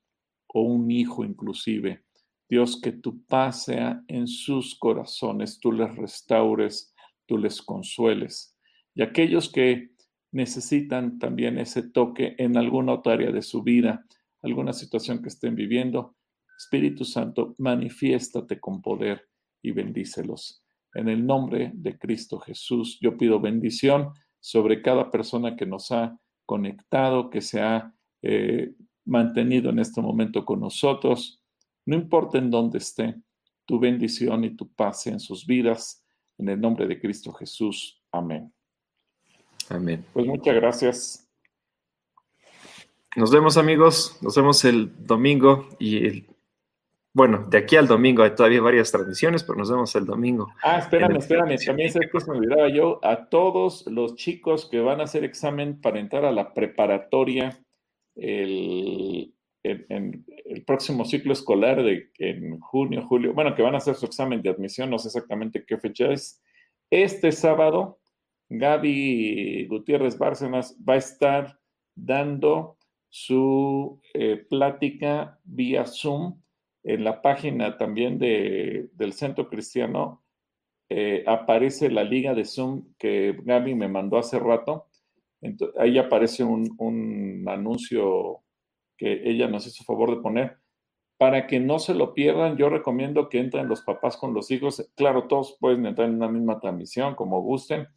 o 0.47 0.61
un 0.61 0.91
hijo 0.91 1.23
inclusive. 1.23 2.03
Dios, 2.49 2.79
que 2.79 2.91
tu 2.91 3.23
paz 3.25 3.63
sea 3.65 4.03
en 4.07 4.27
sus 4.27 4.77
corazones, 4.77 5.59
tú 5.59 5.71
les 5.71 5.95
restaures, 5.95 6.93
tú 7.25 7.37
les 7.37 7.61
consueles. 7.61 8.55
Y 8.93 9.01
aquellos 9.01 9.51
que 9.51 9.91
necesitan 10.31 11.19
también 11.19 11.57
ese 11.57 11.89
toque 11.89 12.35
en 12.37 12.57
alguna 12.57 12.93
otra 12.93 13.13
área 13.13 13.31
de 13.31 13.41
su 13.41 13.63
vida, 13.63 14.05
alguna 14.41 14.73
situación 14.73 15.21
que 15.21 15.29
estén 15.29 15.55
viviendo, 15.55 16.15
Espíritu 16.57 17.05
Santo, 17.05 17.55
manifiéstate 17.57 18.59
con 18.59 18.81
poder 18.81 19.29
y 19.61 19.71
bendícelos. 19.71 20.63
En 20.93 21.09
el 21.09 21.25
nombre 21.25 21.71
de 21.73 21.97
Cristo 21.97 22.39
Jesús, 22.39 22.99
yo 23.01 23.17
pido 23.17 23.39
bendición 23.39 24.13
sobre 24.43 24.81
cada 24.81 25.09
persona 25.09 25.55
que 25.55 25.65
nos 25.65 25.89
ha 25.93 26.19
conectado, 26.45 27.29
que 27.29 27.39
se 27.39 27.61
ha 27.61 27.93
eh, 28.21 28.73
mantenido 29.05 29.69
en 29.69 29.79
este 29.79 30.01
momento 30.01 30.43
con 30.43 30.59
nosotros. 30.59 31.41
No 31.85 31.95
importa 31.95 32.39
en 32.39 32.51
dónde 32.51 32.79
esté, 32.79 33.15
tu 33.65 33.79
bendición 33.79 34.43
y 34.43 34.53
tu 34.53 34.67
paz 34.67 35.07
en 35.07 35.21
sus 35.21 35.47
vidas. 35.47 36.03
En 36.37 36.49
el 36.49 36.59
nombre 36.59 36.87
de 36.87 36.99
Cristo 36.99 37.31
Jesús. 37.31 38.03
Amén. 38.11 38.53
Amén. 39.69 40.05
Pues 40.11 40.25
muchas 40.25 40.55
gracias. 40.55 41.29
Nos 43.15 43.31
vemos 43.31 43.55
amigos, 43.55 44.17
nos 44.21 44.35
vemos 44.35 44.65
el 44.65 44.91
domingo 45.05 45.69
y 45.79 46.05
el 46.05 46.27
bueno, 47.13 47.45
de 47.47 47.59
aquí 47.59 47.75
al 47.75 47.87
domingo 47.87 48.23
hay 48.23 48.33
todavía 48.33 48.59
varias 48.59 48.91
transmisiones, 48.91 49.43
pero 49.43 49.59
nos 49.59 49.69
vemos 49.69 49.95
el 49.95 50.05
domingo. 50.05 50.47
Ah, 50.63 50.79
espérame, 50.79 51.17
espérame, 51.17 51.57
también 51.63 51.91
sé 51.91 51.99
que 52.11 52.19
se 52.19 52.31
me 52.31 52.37
olvidaba 52.37 52.69
yo, 52.69 52.99
a 53.03 53.29
todos 53.29 53.85
los 53.85 54.15
chicos 54.15 54.67
que 54.67 54.79
van 54.79 54.99
a 54.99 55.03
hacer 55.03 55.23
examen 55.23 55.79
para 55.79 55.99
entrar 55.99 56.25
a 56.25 56.31
la 56.31 56.53
preparatoria 56.55 57.59
el, 58.15 59.31
en, 59.63 60.25
el 60.45 60.63
próximo 60.63 61.05
ciclo 61.05 61.33
escolar 61.33 61.83
de 61.83 62.09
en 62.17 62.59
junio, 62.59 63.05
julio, 63.07 63.33
bueno, 63.33 63.53
que 63.53 63.61
van 63.61 63.75
a 63.75 63.77
hacer 63.77 63.93
su 63.93 64.07
examen 64.07 64.41
de 64.41 64.49
admisión, 64.49 64.89
no 64.89 64.97
sé 64.97 65.09
exactamente 65.09 65.63
qué 65.65 65.77
fecha 65.77 66.11
es. 66.11 66.41
Este 66.89 67.31
sábado, 67.31 67.99
Gaby 68.49 69.67
Gutiérrez 69.67 70.17
Bárcenas 70.17 70.75
va 70.77 70.93
a 70.93 70.97
estar 70.97 71.59
dando 71.95 72.77
su 73.09 74.01
eh, 74.15 74.45
plática 74.49 75.39
vía 75.43 75.85
Zoom 75.85 76.42
en 76.83 77.03
la 77.03 77.21
página 77.21 77.77
también 77.77 78.19
de, 78.19 78.89
del 78.93 79.13
Centro 79.13 79.49
Cristiano 79.49 80.23
eh, 80.89 81.23
aparece 81.25 81.89
la 81.89 82.03
liga 82.03 82.33
de 82.33 82.45
Zoom 82.45 82.93
que 82.97 83.37
Gaby 83.43 83.73
me 83.73 83.87
mandó 83.87 84.17
hace 84.17 84.37
rato. 84.37 84.87
ahí 85.79 85.97
aparece 85.97 86.43
un, 86.43 86.75
un, 86.77 87.45
anuncio 87.47 88.41
que 88.97 89.27
ella 89.29 89.47
nos 89.47 89.65
hizo 89.65 89.83
favor 89.83 90.15
de 90.15 90.21
poner. 90.21 90.57
Para 91.17 91.47
que 91.47 91.59
no 91.59 91.79
se 91.79 91.93
lo 91.93 92.13
pierdan, 92.13 92.57
yo 92.57 92.69
recomiendo 92.69 93.29
que 93.29 93.39
entren 93.39 93.69
los 93.69 93.81
papás 93.81 94.17
con 94.17 94.33
los 94.33 94.51
hijos. 94.51 94.91
Claro, 94.95 95.27
todos 95.27 95.57
pueden 95.59 95.85
entrar 95.85 96.09
en 96.09 96.15
una 96.15 96.27
misma 96.27 96.59
transmisión, 96.59 97.15
como 97.15 97.41
gusten, 97.41 97.87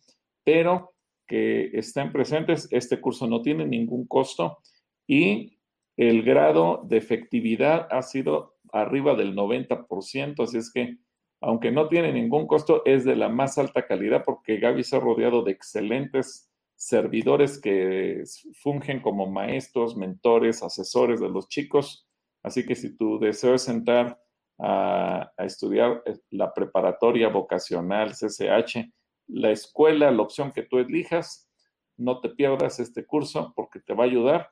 pero 0.45 0.95
que 1.27 1.71
estén 1.75 2.13
presentes. 2.13 2.69
Este 2.71 3.01
curso 3.01 3.27
no 3.27 3.43
tiene 3.43 3.67
ningún 3.67 4.07
costo 4.07 4.59
y 5.07 5.59
el 5.97 6.23
grado 6.23 6.83
de 6.85 6.99
efectividad 6.99 7.89
ha 7.91 8.03
sido 8.03 8.56
arriba 8.73 9.15
del 9.15 9.35
90%, 9.35 10.43
así 10.43 10.59
es 10.59 10.73
que 10.73 10.99
aunque 11.41 11.71
no 11.71 11.89
tiene 11.89 12.13
ningún 12.13 12.47
costo, 12.47 12.83
es 12.85 13.05
de 13.05 13.17
la 13.17 13.29
más 13.29 13.59
alta 13.59 13.87
calidad 13.87 14.25
porque 14.25 14.59
Gaby 14.59 14.83
se 14.85 14.97
ha 14.97 15.01
rodeado 15.01 15.43
de 15.43 15.53
excelentes 15.53 16.51
servidores 16.75 17.61
que 17.61 18.23
fungen 18.55 19.01
como 19.01 19.27
maestros, 19.27 19.97
mentores, 19.97 20.63
asesores 20.63 21.21
de 21.21 21.29
los 21.29 21.49
chicos. 21.49 22.09
Así 22.43 22.67
que 22.67 22.75
si 22.75 22.97
tu 22.97 23.19
deseo 23.19 23.55
es 23.55 23.69
entrar 23.69 24.21
a, 24.59 25.31
estudiar 25.39 26.03
eh, 26.07 26.17
la 26.31 26.53
preparatoria 26.53 27.29
vocacional 27.29 28.13
CCH, 28.13 28.91
la 29.29 29.51
escuela, 29.51 30.11
la 30.11 30.23
opción 30.23 30.53
que 30.53 30.63
tú 30.63 30.79
elijas, 30.79 31.51
no 31.99 32.21
te 32.21 32.31
pierdas 32.31 32.79
este 32.79 33.05
curso 33.05 33.53
porque 33.55 33.81
te 33.81 33.95
va 33.95 34.05
a 34.05 34.07
ayudar 34.07 34.51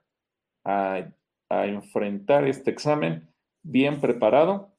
a 0.64 1.66
enfrentar 1.66 2.48
este 2.48 2.70
examen 2.70 3.33
bien 3.64 4.00
preparado 4.00 4.72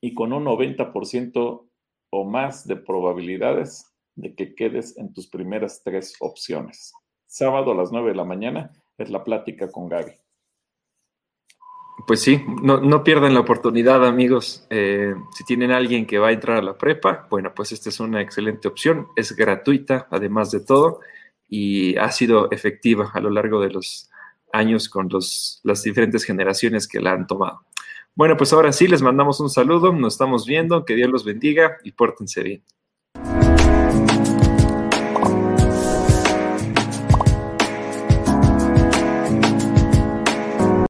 y 0.00 0.14
con 0.14 0.32
un 0.32 0.44
90% 0.44 1.68
o 2.10 2.24
más 2.24 2.66
de 2.66 2.76
probabilidades 2.76 3.94
de 4.16 4.34
que 4.34 4.54
quedes 4.54 4.96
en 4.98 5.12
tus 5.12 5.28
primeras 5.28 5.82
tres 5.84 6.14
opciones. 6.20 6.92
Sábado 7.26 7.72
a 7.72 7.74
las 7.74 7.92
9 7.92 8.10
de 8.10 8.16
la 8.16 8.24
mañana 8.24 8.72
es 8.98 9.10
la 9.10 9.24
plática 9.24 9.70
con 9.70 9.88
Gaby. 9.88 10.12
Pues 12.06 12.20
sí, 12.20 12.42
no, 12.62 13.02
pierdan 13.02 13.34
la 13.34 13.40
oportunidad, 13.40 14.04
amigos. 14.04 14.66
Eh, 14.68 15.14
si 15.32 15.44
tienen 15.44 15.70
alguien 15.70 16.06
que 16.06 16.18
va 16.18 16.28
a 16.28 16.32
entrar 16.32 16.58
a 16.58 16.62
la 16.62 16.76
prepa, 16.76 17.26
bueno, 17.30 17.52
pues 17.54 17.72
esta 17.72 17.88
es 17.88 17.98
una 17.98 18.20
excelente 18.20 18.68
opción. 18.68 19.08
Es 19.16 19.34
gratuita, 19.34 20.06
además 20.10 20.50
de 20.50 20.60
todo, 20.60 21.00
y 21.48 21.96
ha 21.96 22.10
sido 22.10 22.50
efectiva 22.50 23.10
a 23.14 23.20
lo 23.20 23.30
largo 23.30 23.60
de 23.60 23.70
los 23.70 24.10
años 24.52 24.88
con 24.88 25.08
los, 25.08 25.60
las 25.62 25.82
diferentes 25.82 26.24
generaciones 26.24 26.86
que 26.86 27.00
la 27.00 27.12
han 27.12 27.26
tomado. 27.26 27.62
Bueno, 28.16 28.36
pues 28.36 28.52
ahora 28.52 28.72
sí, 28.72 28.86
les 28.86 29.02
mandamos 29.02 29.40
un 29.40 29.50
saludo, 29.50 29.92
nos 29.92 30.14
estamos 30.14 30.46
viendo, 30.46 30.84
que 30.84 30.94
Dios 30.94 31.10
los 31.10 31.24
bendiga 31.24 31.78
y 31.82 31.92
pórtense 31.92 32.42
bien. 32.42 32.64